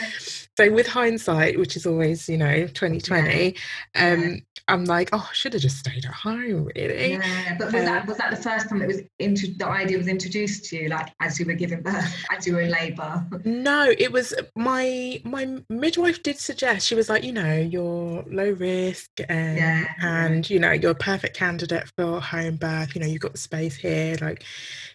So 0.56 0.70
with 0.72 0.86
hindsight, 0.86 1.58
which 1.58 1.76
is 1.76 1.86
always, 1.86 2.28
you 2.28 2.38
know, 2.38 2.66
2020, 2.68 3.54
Yeah. 3.94 4.12
um, 4.12 4.40
I'm 4.68 4.84
like, 4.84 5.10
oh, 5.12 5.24
I 5.30 5.32
should 5.32 5.52
have 5.52 5.62
just 5.62 5.78
stayed 5.78 6.04
at 6.04 6.12
home, 6.12 6.68
really. 6.74 7.12
Yeah, 7.12 7.56
but 7.56 7.66
was 7.66 7.74
Uh, 7.82 7.84
that 7.84 8.06
was 8.06 8.16
that 8.16 8.30
the 8.30 8.42
first 8.42 8.68
time 8.68 8.82
it 8.82 8.88
was 8.88 9.00
intro- 9.20 9.50
the 9.56 9.66
idea 9.68 9.96
was 9.96 10.08
introduced 10.08 10.64
to 10.70 10.76
you, 10.76 10.88
like 10.88 11.08
as 11.20 11.38
you 11.38 11.46
were 11.46 11.52
giving 11.52 11.82
birth, 11.82 12.12
as 12.36 12.46
you 12.46 12.54
were 12.54 12.62
in 12.62 12.70
labour? 12.70 13.24
No, 13.44 13.94
it 13.96 14.10
was 14.10 14.34
my 14.56 15.20
my 15.24 15.62
midwife 15.68 16.20
did 16.22 16.38
suggest 16.38 16.86
she 16.88 16.96
was 16.96 17.08
like, 17.08 17.22
you 17.22 17.32
know, 17.32 17.54
you're 17.54 18.24
low 18.28 18.50
risk 18.50 19.10
and 19.28 19.56
Yeah, 19.56 19.86
and 20.00 20.48
you 20.48 20.58
know 20.58 20.72
you're 20.72 20.92
a 20.92 20.94
perfect 20.94 21.36
candidate 21.36 21.90
for 21.96 22.20
home 22.20 22.56
birth. 22.56 22.94
You 22.94 23.00
know, 23.00 23.06
you've 23.06 23.22
got 23.22 23.32
the 23.32 23.38
space 23.38 23.76
here, 23.76 24.16
like 24.20 24.44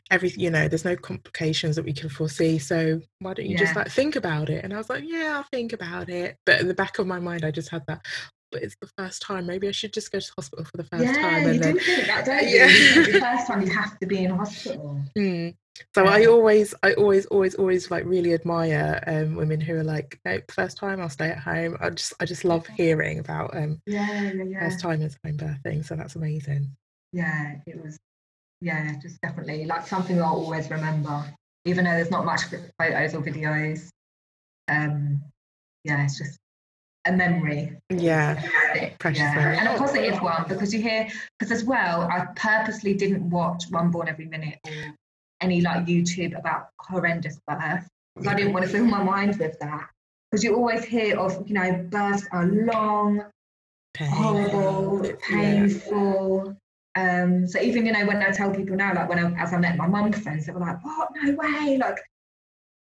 everything. 0.09 0.39
You 0.39 0.49
know, 0.49 0.67
there's 0.67 0.85
no 0.85 0.95
complications 0.95 1.75
that 1.75 1.85
we 1.85 1.93
can 1.93 2.09
foresee. 2.09 2.59
So 2.59 3.01
why 3.19 3.33
don't 3.33 3.47
you 3.47 3.57
just 3.57 3.75
like 3.75 3.89
think 3.89 4.15
about 4.15 4.49
it? 4.49 4.63
And 4.63 4.73
I 4.73 4.77
was 4.77 4.89
like, 4.89 5.03
yeah, 5.05 5.37
I'll 5.37 5.47
think 5.51 5.73
about 5.73 6.09
it. 6.09 6.37
But 6.45 6.61
in 6.61 6.67
the 6.67 6.73
back 6.73 6.99
of 6.99 7.07
my 7.07 7.19
mind, 7.19 7.43
I 7.45 7.51
just 7.51 7.69
had 7.69 7.83
that. 7.87 8.05
But 8.51 8.63
it's 8.63 8.75
the 8.81 8.89
first 8.97 9.21
time. 9.21 9.45
Maybe 9.45 9.67
I 9.67 9.71
should 9.71 9.93
just 9.93 10.11
go 10.11 10.19
to 10.19 10.25
the 10.25 10.33
hospital 10.35 10.65
for 10.65 10.77
the 10.77 10.83
first 10.83 11.05
yeah, 11.05 11.21
time. 11.21 11.53
you 11.53 11.59
then, 11.59 11.73
do 11.73 11.79
think 11.79 12.07
that, 12.07 12.25
don't 12.25 12.47
you? 12.47 12.57
Yeah. 12.57 12.67
The 13.05 13.19
first 13.21 13.47
time 13.47 13.61
you 13.61 13.71
have 13.71 13.97
to 13.99 14.05
be 14.05 14.25
in 14.25 14.31
hospital. 14.31 14.99
Mm. 15.17 15.55
So 15.95 16.05
I 16.05 16.25
always, 16.25 16.73
I 16.83 16.93
always, 16.93 17.25
always, 17.27 17.55
always 17.55 17.89
like 17.89 18.05
really 18.05 18.33
admire 18.33 19.01
um, 19.07 19.35
women 19.35 19.61
who 19.61 19.75
are 19.75 19.83
like, 19.83 20.19
no, 20.25 20.39
first 20.49 20.77
time 20.77 20.99
I'll 20.99 21.09
stay 21.09 21.29
at 21.29 21.39
home. 21.39 21.77
I 21.79 21.89
just, 21.91 22.13
I 22.19 22.25
just 22.25 22.43
love 22.43 22.67
hearing 22.67 23.19
about 23.19 23.55
um, 23.55 23.81
Yeah, 23.85 24.31
yeah, 24.31 24.43
yeah. 24.43 24.59
first 24.59 24.79
timers 24.81 25.17
home 25.25 25.37
birthing. 25.37 25.85
So 25.85 25.95
that's 25.95 26.15
amazing. 26.15 26.75
Yeah, 27.13 27.55
it 27.65 27.81
was. 27.81 27.97
Yeah, 28.61 28.93
just 29.01 29.19
definitely 29.21 29.65
like 29.65 29.87
something 29.87 30.21
I'll 30.21 30.35
always 30.35 30.69
remember, 30.69 31.25
even 31.65 31.85
though 31.85 31.91
there's 31.91 32.11
not 32.11 32.25
much 32.25 32.41
photos 32.43 33.15
or 33.15 33.21
videos. 33.21 33.89
Um, 34.67 35.23
yeah, 35.83 36.03
it's 36.03 36.17
just 36.19 36.37
a 37.05 37.11
memory. 37.11 37.77
Yeah, 37.89 38.41
precious 38.99 39.19
yeah. 39.19 39.35
memory. 39.35 39.57
And 39.57 39.67
a 39.67 39.77
positive 39.77 40.21
one 40.21 40.45
because 40.47 40.73
you 40.73 40.81
hear, 40.81 41.07
because 41.37 41.51
as 41.51 41.63
well, 41.63 42.01
I 42.03 42.27
purposely 42.35 42.93
didn't 42.93 43.29
watch 43.29 43.65
One 43.69 43.91
Born 43.91 44.07
Every 44.07 44.25
Minute 44.25 44.59
or 44.65 44.95
any 45.41 45.61
like 45.61 45.85
YouTube 45.85 46.37
about 46.37 46.69
horrendous 46.79 47.39
birth. 47.47 47.87
I 48.27 48.35
didn't 48.35 48.53
want 48.53 48.65
to 48.65 48.71
fill 48.71 48.85
my 48.85 49.03
mind 49.03 49.37
with 49.37 49.57
that. 49.59 49.89
Because 50.29 50.43
you 50.43 50.55
always 50.55 50.85
hear 50.85 51.19
of, 51.19 51.45
you 51.47 51.53
know, 51.53 51.85
births 51.89 52.27
are 52.31 52.45
long, 52.45 53.25
horrible, 53.97 55.11
painful. 55.21 56.55
Um, 56.95 57.47
so 57.47 57.59
even 57.59 57.85
you 57.85 57.93
know 57.93 58.05
when 58.05 58.21
I 58.21 58.31
tell 58.31 58.53
people 58.53 58.75
now, 58.75 58.93
like 58.93 59.09
when 59.09 59.19
I, 59.19 59.41
as 59.41 59.53
I 59.53 59.57
met 59.57 59.77
my 59.77 59.87
mum 59.87 60.11
friends, 60.11 60.45
they 60.45 60.51
were 60.51 60.59
like, 60.59 60.83
"What? 60.83 61.09
No 61.15 61.33
way!" 61.33 61.77
Like 61.77 61.97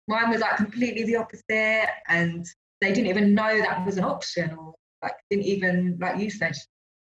mine 0.08 0.30
was 0.30 0.40
like 0.40 0.56
completely 0.56 1.04
the 1.04 1.16
opposite, 1.16 1.88
and 2.08 2.46
they 2.80 2.92
didn't 2.92 3.08
even 3.08 3.34
know 3.34 3.58
that 3.58 3.84
was 3.84 3.96
an 3.96 4.04
option, 4.04 4.50
or 4.54 4.74
like 5.02 5.14
didn't 5.30 5.46
even 5.46 5.98
like 6.00 6.18
you 6.18 6.30
said, 6.30 6.56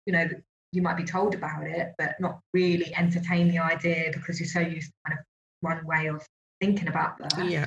you 0.06 0.14
know, 0.14 0.28
you 0.72 0.82
might 0.82 0.98
be 0.98 1.04
told 1.04 1.34
about 1.34 1.66
it, 1.66 1.94
but 1.98 2.16
not 2.20 2.40
really 2.54 2.94
entertain 2.96 3.50
the 3.50 3.60
idea 3.60 4.10
because 4.14 4.40
you're 4.40 4.48
so 4.48 4.60
used 4.60 4.92
to 4.92 4.94
kind 5.08 5.20
of 5.20 5.26
one 5.62 5.86
way 5.86 6.08
of 6.08 6.26
thinking 6.62 6.88
about 6.88 7.18
that. 7.20 7.50
Yeah. 7.50 7.66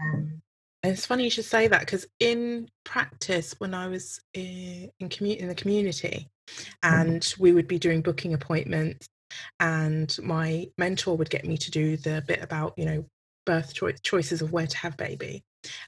Um, 0.00 0.40
it's 0.82 1.06
funny 1.06 1.24
you 1.24 1.30
should 1.30 1.44
say 1.44 1.68
that 1.68 1.80
because 1.80 2.06
in 2.20 2.68
practice, 2.84 3.54
when 3.58 3.74
I 3.74 3.88
was 3.88 4.20
in, 4.34 4.90
in, 5.00 5.08
commu- 5.08 5.36
in 5.36 5.48
the 5.48 5.54
community, 5.54 6.28
and 6.82 7.34
we 7.38 7.52
would 7.52 7.68
be 7.68 7.78
doing 7.78 8.00
booking 8.00 8.34
appointments, 8.34 9.08
and 9.60 10.16
my 10.22 10.68
mentor 10.78 11.16
would 11.16 11.30
get 11.30 11.44
me 11.44 11.56
to 11.58 11.70
do 11.70 11.96
the 11.96 12.22
bit 12.26 12.42
about 12.42 12.74
you 12.76 12.84
know 12.84 13.04
birth 13.48 13.74
cho- 13.74 13.90
choices 14.02 14.42
of 14.42 14.52
where 14.52 14.66
to 14.66 14.76
have 14.76 14.96
baby, 14.96 15.42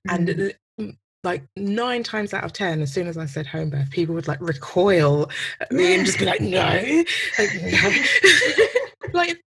mm. 0.09 0.55
and 0.79 0.95
like 1.23 1.45
nine 1.57 2.03
times 2.03 2.33
out 2.33 2.45
of 2.45 2.53
ten, 2.53 2.81
as 2.81 2.93
soon 2.93 3.07
as 3.07 3.19
I 3.19 3.27
said 3.27 3.47
home 3.47 3.71
birth, 3.71 3.91
people 3.91 4.15
would 4.15 4.27
like 4.27 4.41
recoil 4.41 5.31
at 5.61 5.71
me 5.71 5.95
and 5.95 6.07
just 6.07 6.19
be 6.19 6.25
like, 6.25 6.41
"No, 6.41 6.59
like, 7.39 7.51
no. 7.63 8.03
like 9.13 9.43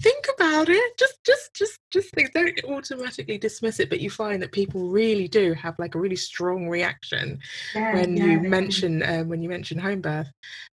think 0.00 0.26
about 0.36 0.68
it. 0.68 0.98
Just 0.98 1.18
just 1.24 1.54
just 1.54 1.80
just 1.90 2.10
think 2.10 2.32
don't 2.32 2.64
automatically 2.64 3.38
dismiss 3.38 3.80
it 3.80 3.88
but 3.88 4.00
you 4.00 4.10
find 4.10 4.42
that 4.42 4.52
people 4.52 4.88
really 4.88 5.28
do 5.28 5.54
have 5.54 5.78
like 5.78 5.94
a 5.94 5.98
really 5.98 6.16
strong 6.16 6.68
reaction 6.68 7.38
yeah, 7.74 7.94
when 7.94 8.16
yeah, 8.16 8.24
you 8.24 8.40
mention 8.40 9.02
um, 9.02 9.28
when 9.28 9.40
you 9.42 9.48
mention 9.48 9.78
home 9.78 10.00
birth 10.00 10.30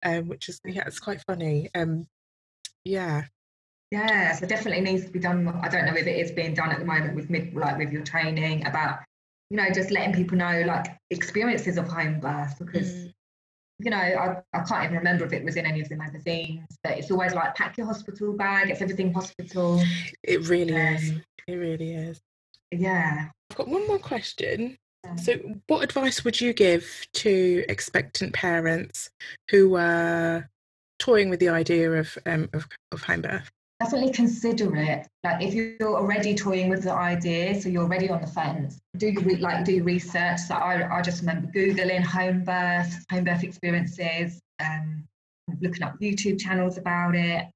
um, 0.05 0.29
which 0.29 0.49
is 0.49 0.61
yeah 0.65 0.85
it's 0.87 1.01
quite 1.01 1.23
funny. 1.27 1.69
Um 1.75 2.07
yeah 2.85 3.25
yeah 3.91 4.33
so 4.33 4.47
definitely 4.47 4.81
needs 4.81 5.05
to 5.05 5.11
be 5.11 5.19
done 5.19 5.49
i 5.63 5.69
don't 5.69 5.87
know 5.87 5.95
if 5.95 6.07
it 6.07 6.19
is 6.19 6.33
being 6.33 6.55
done 6.55 6.71
at 6.71 6.79
the 6.79 6.85
moment 6.85 7.15
with 7.15 7.31
mid 7.31 7.55
like 7.55 7.79
with 7.79 7.93
your 7.93 8.03
training 8.03 8.67
about 8.67 8.99
you 9.51 9.57
know 9.57 9.69
just 9.73 9.91
letting 9.91 10.13
people 10.13 10.37
know 10.37 10.63
like 10.67 10.99
experiences 11.11 11.79
of 11.79 11.87
home 11.87 12.19
birth 12.21 12.59
because 12.59 12.93
mm 12.93 13.13
you 13.79 13.91
know, 13.91 13.97
I, 13.97 14.37
I 14.53 14.63
can't 14.63 14.85
even 14.85 14.97
remember 14.97 15.25
if 15.27 15.33
it 15.33 15.45
was 15.45 15.57
in 15.57 15.67
any 15.67 15.81
of 15.81 15.89
the 15.89 15.97
magazines, 15.97 16.67
but 16.83 16.97
it's 16.99 17.11
always 17.11 17.35
like 17.35 17.55
pack 17.55 17.77
your 17.77 17.87
hospital 17.87 18.33
bag, 18.33 18.71
it's 18.71 18.81
everything 18.81 19.13
hospital. 19.13 19.83
It 20.23 20.49
really 20.49 20.75
um, 20.75 20.95
is. 20.95 21.13
It 21.47 21.55
really 21.55 21.95
is. 21.95 22.21
Yeah. 22.73 23.29
I've 23.51 23.57
got 23.57 23.69
one 23.69 23.87
more 23.87 23.99
question. 23.99 24.77
So, 25.23 25.35
what 25.69 25.85
advice 25.85 26.25
would 26.25 26.41
you 26.41 26.53
give 26.53 27.07
to 27.15 27.65
expectant 27.69 28.33
parents 28.33 29.09
who 29.51 29.77
are 29.77 30.49
toying 30.99 31.31
with 31.31 31.39
the 31.39 31.51
idea 31.51 31.93
of 31.93 32.19
um, 32.27 32.49
of, 32.53 32.67
of 32.91 33.03
home 33.03 33.23
birth? 33.23 33.49
Definitely 33.81 34.13
consider 34.13 34.75
it. 34.77 35.07
Like 35.25 35.43
if 35.43 35.55
you're 35.55 35.97
already 35.97 36.35
toying 36.35 36.69
with 36.69 36.85
the 36.85 36.93
idea, 36.93 37.61
so 37.61 37.69
you're 37.69 37.83
already 37.83 38.09
on 38.09 38.21
the 38.21 38.27
fence, 38.27 38.79
do 38.97 39.09
you 39.09 39.21
re- 39.21 39.37
like 39.37 39.65
do 39.65 39.83
research. 39.83 40.39
So 40.41 40.55
I, 40.55 40.99
I 40.99 41.03
just 41.03 41.21
remember 41.21 41.49
googling 41.53 42.03
home 42.03 42.45
birth, 42.45 43.05
home 43.11 43.25
birth 43.25 43.45
experiences, 43.45 44.41
um, 44.65 45.05
looking 45.61 45.83
up 45.83 45.99
YouTube 46.01 46.41
channels 46.41 46.79
about 46.79 47.15
it, 47.15 47.47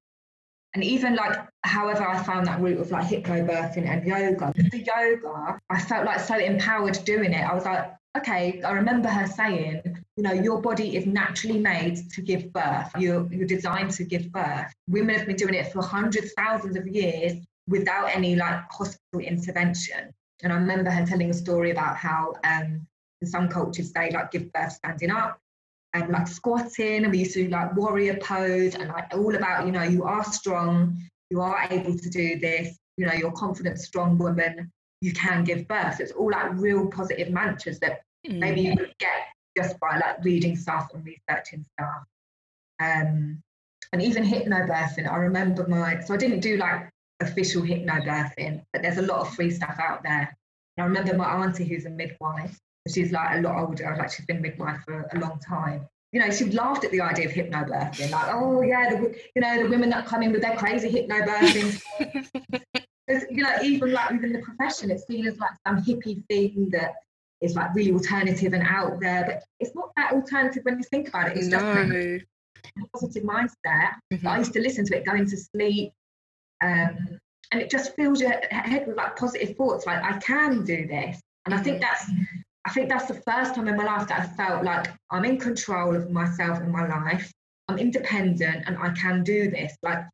and 0.75 0.85
even 0.85 1.16
like 1.16 1.39
however 1.64 2.07
I 2.07 2.23
found 2.23 2.47
that 2.47 2.61
route 2.61 2.79
of 2.81 2.91
like 2.91 3.07
hypnobirthing 3.07 3.87
and 3.87 4.07
yoga. 4.07 4.53
The 4.57 4.79
yoga, 4.79 5.59
I 5.71 5.81
felt 5.81 6.07
like 6.07 6.21
so 6.21 6.37
empowered 6.37 6.99
doing 7.05 7.33
it. 7.33 7.43
I 7.43 7.55
was 7.55 7.64
like, 7.64 7.93
okay, 8.18 8.62
I 8.62 8.73
remember 8.73 9.09
her 9.09 9.27
saying, 9.27 9.83
you 10.21 10.29
know, 10.29 10.35
your 10.35 10.61
body 10.61 10.99
is 10.99 11.07
naturally 11.07 11.59
made 11.59 11.97
to 12.11 12.21
give 12.21 12.53
birth. 12.53 12.91
You're, 12.99 13.27
you're 13.33 13.47
designed 13.47 13.91
to 13.93 14.05
give 14.05 14.31
birth. 14.31 14.71
Women 14.87 15.14
have 15.14 15.27
been 15.27 15.37
doing 15.37 15.55
it 15.55 15.73
for 15.73 15.83
hundreds, 15.83 16.35
thousands 16.37 16.77
of 16.77 16.87
years 16.87 17.43
without 17.66 18.14
any 18.14 18.37
like 18.37 18.71
hospital 18.71 19.21
intervention. 19.21 20.12
And 20.43 20.53
I 20.53 20.57
remember 20.57 20.91
her 20.91 21.07
telling 21.07 21.31
a 21.31 21.33
story 21.33 21.71
about 21.71 21.97
how 21.97 22.35
um, 22.45 22.87
in 23.23 23.29
some 23.29 23.49
cultures 23.49 23.93
they 23.93 24.11
like 24.11 24.31
give 24.31 24.53
birth 24.53 24.73
standing 24.73 25.11
up 25.11 25.39
and 25.95 26.11
like 26.11 26.29
squatting, 26.29 27.05
and 27.05 27.11
we 27.11 27.21
used 27.21 27.33
to 27.33 27.45
do 27.45 27.49
like 27.49 27.75
warrior 27.75 28.18
pose 28.18 28.75
and 28.75 28.89
like 28.89 29.07
all 29.14 29.35
about, 29.35 29.64
you 29.64 29.73
know, 29.73 29.85
you 29.85 30.05
are 30.05 30.23
strong, 30.25 31.01
you 31.31 31.41
are 31.41 31.66
able 31.71 31.97
to 31.97 32.11
do 32.11 32.39
this, 32.39 32.77
you 32.99 33.07
know, 33.07 33.14
you're 33.14 33.33
confident, 33.33 33.79
strong 33.79 34.18
woman 34.18 34.71
you 35.01 35.14
can 35.14 35.45
give 35.45 35.66
birth. 35.66 35.99
It's 35.99 36.12
all 36.12 36.31
like 36.31 36.51
real 36.57 36.89
positive 36.89 37.31
mantras 37.31 37.79
that 37.79 38.03
mm. 38.29 38.39
maybe 38.39 38.61
you 38.61 38.75
would 38.77 38.95
get 38.99 39.29
just 39.57 39.78
by 39.80 39.96
like 39.96 40.22
reading 40.24 40.57
stuff 40.57 40.88
and 40.94 41.05
researching 41.05 41.64
stuff. 41.72 42.05
Um, 42.80 43.42
and 43.92 44.01
even 44.01 44.24
hypnobirthing, 44.24 45.11
I 45.11 45.16
remember 45.16 45.66
my, 45.66 46.01
so 46.01 46.14
I 46.14 46.16
didn't 46.16 46.40
do 46.40 46.57
like 46.57 46.88
official 47.20 47.62
hypnobirthing, 47.62 48.62
but 48.72 48.82
there's 48.82 48.98
a 48.98 49.03
lot 49.03 49.20
of 49.20 49.34
free 49.34 49.51
stuff 49.51 49.78
out 49.80 50.03
there. 50.03 50.36
And 50.76 50.84
I 50.84 50.86
remember 50.86 51.16
my 51.16 51.44
auntie 51.44 51.64
who's 51.64 51.86
a 51.86 51.90
midwife, 51.90 52.59
she's 52.88 53.12
like 53.12 53.38
a 53.38 53.40
lot 53.42 53.57
older, 53.57 53.96
like 53.98 54.12
she's 54.12 54.26
been 54.26 54.40
midwife 54.40 54.80
for 54.84 55.09
a 55.12 55.18
long 55.18 55.38
time. 55.40 55.86
You 56.12 56.20
know, 56.20 56.30
she 56.30 56.46
laughed 56.46 56.84
at 56.84 56.90
the 56.90 57.01
idea 57.01 57.26
of 57.28 57.32
hypnobirthing, 57.32 58.11
like, 58.11 58.34
oh 58.34 58.62
yeah, 58.62 58.90
the, 58.90 59.16
you 59.34 59.42
know, 59.42 59.62
the 59.62 59.68
women 59.68 59.90
that 59.90 60.07
come 60.07 60.22
in 60.22 60.32
with 60.32 60.42
their 60.42 60.57
crazy 60.57 60.90
hypnobirthing. 60.90 61.80
you 63.30 63.42
know, 63.42 63.57
even 63.62 63.92
like 63.92 64.11
within 64.11 64.32
the 64.32 64.40
profession, 64.40 64.90
it's 64.90 65.07
seen 65.07 65.26
as 65.26 65.38
like 65.38 65.51
some 65.66 65.82
hippie 65.82 66.24
thing 66.26 66.68
that 66.72 66.94
is 67.41 67.55
like 67.55 67.74
really 67.74 67.93
alternative 67.93 68.53
and 68.53 68.66
out 68.66 69.01
there, 69.01 69.24
but 69.24 69.45
it's 69.61 69.74
not 69.74 69.91
that 69.97 70.12
alternative 70.12 70.62
when 70.64 70.78
you 70.78 70.84
think 70.84 71.09
about 71.09 71.30
it. 71.30 71.36
It's 71.36 71.47
no. 71.47 71.59
just 71.59 71.93
a 71.93 72.86
positive 72.95 73.22
mindset. 73.22 73.95
Mm-hmm. 74.12 74.28
I 74.28 74.38
used 74.38 74.53
to 74.53 74.61
listen 74.61 74.84
to 74.86 74.97
it 74.97 75.07
going 75.07 75.28
to 75.28 75.36
sleep, 75.36 75.93
um, 76.62 77.18
and 77.53 77.61
it 77.61 77.70
just 77.70 77.95
fills 77.97 78.20
your 78.20 78.32
head 78.51 78.86
with 78.86 78.97
like 78.97 79.16
positive 79.16 79.57
thoughts, 79.57 79.86
like 79.86 80.03
I 80.03 80.18
can 80.18 80.64
do 80.64 80.86
this. 80.86 81.20
And 81.47 81.55
I 81.55 81.59
think 81.59 81.82
mm-hmm. 81.82 81.91
that's 81.91 82.11
I 82.66 82.70
think 82.70 82.91
that's 82.91 83.07
the 83.07 83.14
first 83.14 83.55
time 83.55 83.68
in 83.68 83.76
my 83.76 83.84
life 83.84 84.09
that 84.09 84.20
I 84.20 84.26
felt 84.26 84.64
like 84.64 84.88
I'm 85.11 85.24
in 85.24 85.38
control 85.38 85.97
of 85.97 86.11
myself 86.11 86.59
and 86.59 86.70
my 86.70 86.86
life. 86.86 87.32
I'm 87.68 87.78
independent 87.78 88.64
and 88.66 88.76
I 88.76 88.91
can 88.91 89.24
do 89.24 89.51
this. 89.51 89.74
Like 89.82 90.05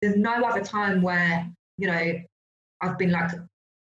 there's 0.00 0.16
no 0.16 0.44
other 0.44 0.62
time 0.62 1.02
where, 1.02 1.50
you 1.78 1.88
know, 1.88 2.12
I've 2.80 2.98
been 2.98 3.10
like 3.10 3.32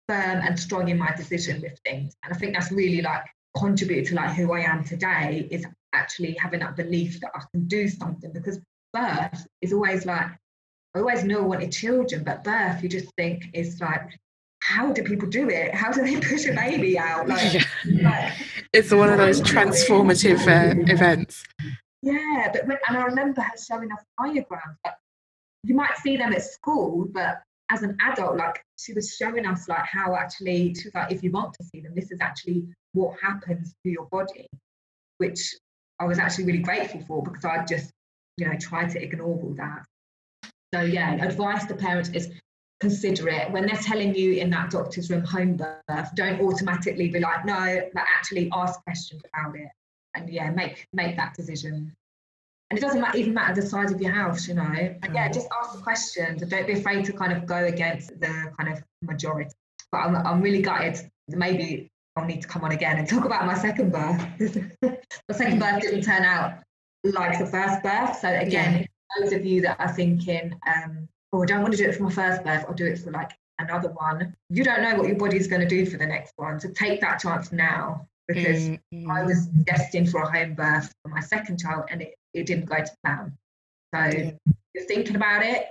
firm 0.08 0.41
and 0.41 0.60
strong 0.60 0.89
in 0.89 0.97
my 0.97 1.14
decision 1.16 1.62
with 1.62 1.78
things. 1.86 2.16
And 2.24 2.34
I 2.34 2.38
think 2.38 2.53
that's 2.53 2.72
really 2.72 3.01
like 3.01 3.24
contributed 3.58 4.08
to 4.08 4.16
like 4.16 4.36
who 4.36 4.53
I 4.53 4.62
am 4.62 4.84
today 4.84 5.47
is 5.49 5.66
actually 5.93 6.36
having 6.39 6.60
that 6.60 6.76
belief 6.76 7.20
that 7.22 7.32
I 7.36 7.41
can 7.53 7.68
do 7.68 7.88
something 7.88 8.32
because 8.34 8.60
birth 8.93 9.47
is 9.62 9.74
always 9.74 10.06
like 10.06 10.28
I 10.95 10.99
always 10.99 11.26
knew 11.26 11.39
I 11.39 11.41
wanted 11.41 11.72
children, 11.72 12.24
but 12.24 12.43
birth 12.43 12.82
you 12.82 12.89
just 12.89 13.12
think 13.18 13.45
is 13.53 13.80
like 13.82 14.18
how 14.62 14.91
do 14.91 15.03
people 15.03 15.30
do 15.30 15.49
it? 15.49 15.76
How 15.76 15.91
do 15.91 16.01
they 16.03 16.20
push 16.30 16.47
a 16.47 16.53
baby 16.53 16.97
out? 16.97 17.28
Like, 17.28 17.66
yeah. 17.86 18.10
like 18.10 18.34
it's 18.74 18.91
one 18.91 19.10
of 19.10 19.18
those 19.18 19.41
transformative 19.41 20.39
uh, 20.47 20.91
events. 20.91 21.43
Yeah, 22.01 22.49
but 22.51 22.68
when, 22.68 22.78
and 22.88 22.97
I 22.97 23.03
remember 23.03 23.41
her 23.41 23.51
showing 23.58 23.91
us 23.91 24.03
diagrams. 24.20 24.78
You 25.64 25.76
might 25.76 25.97
see 25.97 26.18
them 26.18 26.34
at 26.34 26.43
school, 26.43 27.08
but 27.12 27.41
as 27.72 27.82
an 27.84 27.97
adult, 28.05 28.38
like 28.38 28.63
she 28.78 28.93
was 28.93 29.16
showing 29.16 29.45
us 29.45 29.68
like 29.68 29.86
how 29.86 30.16
actually 30.16 30.74
she 30.76 30.88
was 30.88 30.95
like, 30.95 31.11
if 31.11 31.24
you 31.24 31.32
want 31.32 31.53
to 31.53 31.63
see 31.63 31.82
them, 31.82 31.93
this 31.95 32.11
is 32.11 32.22
actually 32.22 32.66
what 32.93 33.16
happens 33.22 33.74
to 33.84 33.91
your 33.91 34.05
body, 34.11 34.47
which 35.18 35.55
I 35.99 36.05
was 36.05 36.20
actually 36.20 36.45
really 36.45 36.59
grateful 36.59 37.01
for 37.07 37.24
because 37.24 37.45
I 37.45 37.63
just, 37.66 37.91
you 38.38 38.47
know, 38.47 38.55
tried 38.59 38.89
to 38.91 39.01
ignore 39.01 39.28
all 39.28 39.55
that. 39.57 39.86
So 40.74 40.82
yeah, 40.82 41.13
advice 41.26 41.66
to 41.66 41.76
parents 41.76 42.09
is 42.09 42.30
consider 42.82 43.30
it 43.30 43.49
when 43.51 43.66
they're 43.66 43.78
telling 43.78 44.13
you 44.13 44.34
in 44.34 44.49
that 44.49 44.70
doctor's 44.70 45.09
room 45.09 45.24
home 45.24 45.55
birth. 45.55 46.09
Don't 46.16 46.41
automatically 46.41 47.09
be 47.09 47.20
like, 47.20 47.45
no, 47.45 47.82
but 47.93 48.03
actually 48.16 48.49
ask 48.53 48.84
questions 48.84 49.22
about 49.34 49.55
it, 49.55 49.70
and 50.16 50.30
yeah, 50.30 50.51
make 50.51 50.86
make 50.93 51.16
that 51.16 51.34
decision 51.34 51.95
and 52.70 52.80
it 52.80 52.82
doesn't 52.82 52.99
matter, 52.99 53.18
even 53.18 53.34
matter 53.34 53.61
the 53.61 53.68
size 53.68 53.91
of 53.91 54.01
your 54.01 54.11
house, 54.11 54.47
you 54.47 54.55
know. 54.55 54.63
And 54.63 55.13
yeah, 55.13 55.30
just 55.30 55.47
ask 55.61 55.76
the 55.76 55.82
questions 55.84 56.41
don't 56.41 56.66
be 56.66 56.74
afraid 56.74 57.05
to 57.05 57.13
kind 57.13 57.32
of 57.32 57.45
go 57.45 57.66
against 57.66 58.20
the 58.20 58.51
kind 58.57 58.74
of 58.74 58.84
majority. 59.03 59.51
But 59.91 59.99
I'm, 59.99 60.16
I'm 60.16 60.41
really 60.41 60.61
gutted. 60.61 60.99
Maybe 61.28 61.91
I'll 62.16 62.26
need 62.26 62.41
to 62.41 62.47
come 62.47 62.63
on 62.63 62.72
again 62.72 62.97
and 62.97 63.07
talk 63.07 63.26
about 63.26 63.45
my 63.45 63.55
second 63.55 63.91
birth. 63.91 64.26
my 64.82 65.36
second 65.36 65.59
birth 65.59 65.82
didn't 65.82 66.01
turn 66.01 66.24
out 66.24 66.63
like 67.03 67.38
the 67.38 67.45
first 67.45 67.84
birth. 67.84 68.18
So 68.20 68.30
again, 68.30 68.80
yeah. 68.80 68.86
those 69.20 69.34
of 69.34 69.45
you 69.45 69.61
that 69.61 69.80
are 69.80 69.93
thinking, 69.93 70.59
um, 70.66 71.07
oh, 71.34 71.43
I 71.43 71.45
don't 71.45 71.61
want 71.61 71.74
to 71.74 71.78
do 71.78 71.88
it 71.88 71.95
for 71.95 72.03
my 72.03 72.11
first 72.11 72.43
birth, 72.43 72.66
I'll 72.68 72.74
do 72.74 72.88
it 72.88 72.97
for 72.97 73.11
like 73.11 73.32
another 73.59 73.89
one. 73.89 74.36
You 74.49 74.63
don't 74.63 74.82
know 74.82 74.95
what 74.95 75.07
your 75.07 75.18
body's 75.18 75.47
going 75.47 75.61
to 75.61 75.68
do 75.68 75.86
for 75.86 75.97
the 75.97 76.05
next 76.07 76.34
one. 76.38 76.59
So 76.59 76.70
take 76.70 76.99
that 77.01 77.20
chance 77.20 77.51
now 77.51 78.07
because 78.28 78.70
mm-hmm. 78.70 79.10
I 79.10 79.24
was 79.24 79.48
destined 79.48 80.10
for 80.10 80.22
a 80.22 80.32
home 80.32 80.56
birth 80.56 80.94
for 81.02 81.10
my 81.10 81.20
second 81.20 81.60
child 81.60 81.86
and 81.90 82.02
it, 82.02 82.16
it 82.34 82.46
didn't 82.46 82.66
go 82.66 82.78
to 82.78 82.92
plan. 83.04 83.38
So 83.94 84.18
yeah. 84.18 84.32
you're 84.74 84.86
thinking 84.86 85.16
about 85.16 85.44
it, 85.44 85.68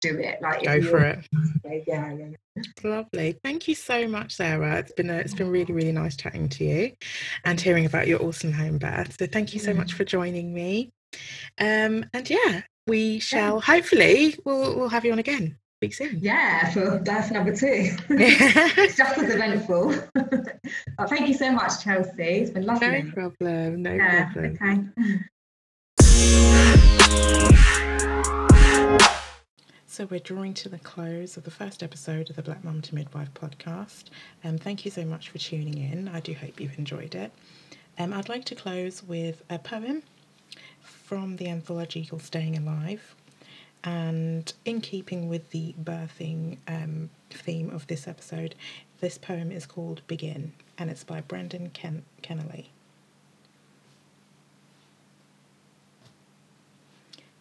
do 0.00 0.18
it. 0.18 0.42
Like 0.42 0.64
go 0.64 0.82
for 0.82 0.98
it. 0.98 1.26
Yeah, 1.64 1.80
yeah, 1.86 2.26
yeah, 2.56 2.62
Lovely. 2.82 3.38
Thank 3.44 3.68
you 3.68 3.74
so 3.74 4.06
much, 4.08 4.32
Sarah. 4.32 4.78
It's 4.78 4.92
been 4.92 5.10
a, 5.10 5.14
it's 5.14 5.34
been 5.34 5.48
really 5.48 5.72
really 5.72 5.92
nice 5.92 6.16
chatting 6.16 6.48
to 6.50 6.64
you 6.64 6.92
and 7.44 7.60
hearing 7.60 7.86
about 7.86 8.08
your 8.08 8.22
awesome 8.22 8.52
home 8.52 8.78
birth. 8.78 9.16
So 9.18 9.26
thank 9.26 9.54
you 9.54 9.60
so 9.60 9.72
much 9.72 9.94
for 9.94 10.04
joining 10.04 10.52
me. 10.52 10.90
Um, 11.58 12.04
and 12.12 12.28
yeah, 12.28 12.62
we 12.86 13.20
shall 13.20 13.60
hopefully 13.60 14.36
we'll 14.44 14.76
we'll 14.76 14.88
have 14.88 15.04
you 15.04 15.12
on 15.12 15.18
again. 15.18 15.56
Speak 15.82 15.94
soon. 15.94 16.20
Yeah, 16.20 16.70
for 16.70 17.00
birth 17.00 17.32
number 17.32 17.52
two. 17.56 17.90
it's 18.08 18.96
just 18.96 19.18
as 19.18 19.34
eventful. 19.34 19.88
well, 20.14 21.08
thank 21.08 21.26
you 21.26 21.34
so 21.34 21.50
much, 21.50 21.82
Chelsea. 21.82 22.22
It's 22.22 22.52
been 22.52 22.66
lovely. 22.66 23.02
No 23.02 23.10
problem. 23.10 23.82
No 23.82 23.92
yeah, 23.92 24.30
problem. 24.32 24.58
Okay. 24.62 25.18
So 29.86 30.06
we're 30.08 30.20
drawing 30.20 30.54
to 30.54 30.68
the 30.68 30.78
close 30.78 31.36
of 31.36 31.42
the 31.42 31.50
first 31.50 31.82
episode 31.82 32.30
of 32.30 32.36
the 32.36 32.42
Black 32.42 32.62
Mum 32.62 32.80
to 32.82 32.94
Midwife 32.94 33.34
podcast. 33.34 34.04
Um, 34.44 34.58
thank 34.58 34.84
you 34.84 34.92
so 34.92 35.04
much 35.04 35.30
for 35.30 35.38
tuning 35.38 35.78
in. 35.78 36.06
I 36.06 36.20
do 36.20 36.32
hope 36.32 36.60
you've 36.60 36.78
enjoyed 36.78 37.16
it. 37.16 37.32
Um, 37.98 38.12
I'd 38.12 38.28
like 38.28 38.44
to 38.44 38.54
close 38.54 39.02
with 39.02 39.42
a 39.50 39.58
poem 39.58 40.04
from 40.80 41.38
the 41.38 41.48
anthology 41.48 42.04
called 42.04 42.22
Staying 42.22 42.56
Alive. 42.56 43.16
And 43.84 44.52
in 44.64 44.80
keeping 44.80 45.28
with 45.28 45.50
the 45.50 45.74
birthing 45.82 46.58
um, 46.68 47.10
theme 47.30 47.70
of 47.70 47.86
this 47.88 48.06
episode, 48.06 48.54
this 49.00 49.18
poem 49.18 49.50
is 49.50 49.66
called 49.66 50.02
Begin 50.06 50.52
and 50.78 50.90
it's 50.90 51.04
by 51.04 51.20
Brendan 51.20 51.70
Ken- 51.70 52.04
Kennelly. 52.22 52.66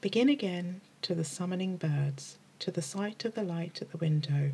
Begin 0.01 0.29
again 0.29 0.81
to 1.03 1.13
the 1.13 1.23
summoning 1.23 1.77
birds, 1.77 2.37
to 2.59 2.71
the 2.71 2.81
sight 2.81 3.23
of 3.25 3.35
the 3.35 3.43
light 3.43 3.81
at 3.81 3.91
the 3.91 3.97
window, 3.97 4.51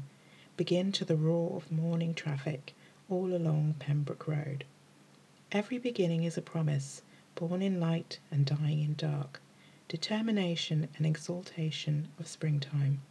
begin 0.58 0.92
to 0.92 1.06
the 1.06 1.16
roar 1.16 1.56
of 1.56 1.72
morning 1.72 2.14
traffic 2.14 2.74
all 3.10 3.34
along 3.34 3.76
Pembroke 3.80 4.28
Road. 4.28 4.66
Every 5.52 5.78
beginning 5.78 6.24
is 6.24 6.38
a 6.38 6.42
promise, 6.42 7.02
born 7.36 7.62
in 7.62 7.80
light 7.80 8.20
and 8.30 8.46
dying 8.46 8.82
in 8.82 8.96
dark, 8.96 9.42
determination 9.88 10.90
and 10.98 11.06
exaltation 11.06 12.10
of 12.20 12.28
springtime, 12.28 13.02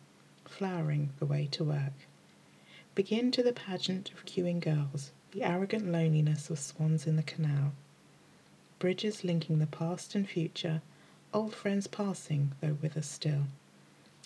flowering 0.44 1.10
the 1.18 1.26
way 1.26 1.48
to 1.50 1.64
work. 1.64 1.94
Begin 2.94 3.30
to 3.30 3.42
the 3.42 3.52
pageant 3.52 4.10
of 4.12 4.26
queuing 4.26 4.60
girls, 4.60 5.12
the 5.32 5.42
arrogant 5.42 5.90
loneliness 5.90 6.50
of 6.50 6.58
swans 6.58 7.06
in 7.06 7.16
the 7.16 7.22
canal, 7.22 7.72
bridges 8.78 9.24
linking 9.24 9.58
the 9.58 9.66
past 9.66 10.14
and 10.14 10.28
future, 10.28 10.82
old 11.32 11.54
friends 11.54 11.86
passing, 11.86 12.52
though 12.60 12.76
with 12.82 12.96
us 12.96 13.08
still. 13.08 13.44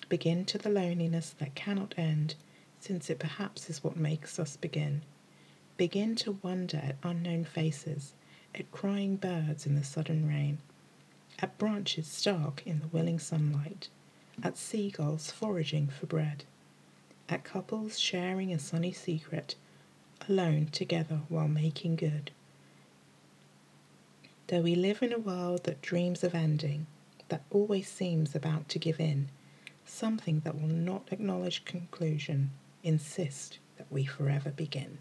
Begin 0.09 0.45
to 0.47 0.59
the 0.59 0.71
loneliness 0.71 1.35
that 1.39 1.55
cannot 1.55 1.95
end, 1.97 2.35
since 2.81 3.11
it 3.11 3.21
perhaps 3.21 3.71
is 3.71 3.85
what 3.85 3.97
makes 3.97 4.41
us 4.41 4.57
begin. 4.57 5.03
Begin 5.77 6.17
to 6.17 6.39
wonder 6.43 6.79
at 6.79 6.97
unknown 7.05 7.45
faces, 7.45 8.13
at 8.55 8.73
crying 8.73 9.15
birds 9.17 9.67
in 9.67 9.77
the 9.77 9.85
sudden 9.85 10.27
rain, 10.27 10.59
at 11.43 11.59
branches 11.59 12.07
stark 12.07 12.63
in 12.67 12.81
the 12.81 12.89
willing 12.89 13.19
sunlight, 13.19 13.89
at 14.43 14.57
seagulls 14.57 15.31
foraging 15.31 15.89
for 15.89 16.07
bread, 16.07 16.45
at 17.29 17.45
couples 17.45 17.99
sharing 17.99 18.53
a 18.53 18.59
sunny 18.59 18.93
secret, 18.93 19.55
alone 20.29 20.67
together 20.67 21.21
while 21.29 21.49
making 21.49 21.97
good. 21.97 22.31
Though 24.49 24.63
we 24.63 24.75
live 24.75 25.03
in 25.03 25.13
a 25.13 25.19
world 25.19 25.65
that 25.65 25.81
dreams 25.81 26.25
of 26.25 26.35
ending, 26.35 26.87
that 27.29 27.43
always 27.51 27.89
seems 27.89 28.35
about 28.35 28.69
to 28.71 28.79
give 28.79 28.99
in, 28.99 29.29
something 29.85 30.41
that 30.41 30.61
will 30.61 30.69
not 30.69 31.09
acknowledge 31.13 31.65
conclusion, 31.65 32.51
insist 32.83 33.59
that 33.79 33.87
we 33.91 34.05
forever 34.05 34.51
begin. 34.51 34.99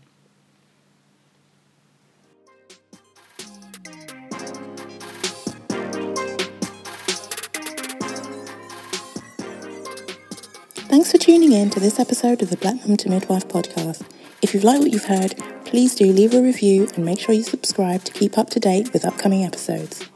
Thanks 11.09 11.25
for 11.25 11.31
tuning 11.31 11.53
in 11.53 11.71
to 11.71 11.79
this 11.79 11.99
episode 11.99 12.43
of 12.43 12.51
the 12.51 12.57
Black 12.57 12.85
Mum 12.85 12.95
to 12.97 13.09
Midwife 13.09 13.47
podcast. 13.47 14.03
If 14.43 14.53
you've 14.53 14.63
liked 14.63 14.83
what 14.83 14.91
you've 14.91 15.05
heard, 15.05 15.35
please 15.65 15.95
do 15.95 16.05
leave 16.05 16.35
a 16.35 16.39
review 16.39 16.87
and 16.93 17.03
make 17.03 17.19
sure 17.19 17.33
you 17.33 17.41
subscribe 17.41 18.03
to 18.03 18.13
keep 18.13 18.37
up 18.37 18.51
to 18.51 18.59
date 18.59 18.93
with 18.93 19.05
upcoming 19.05 19.43
episodes. 19.43 20.07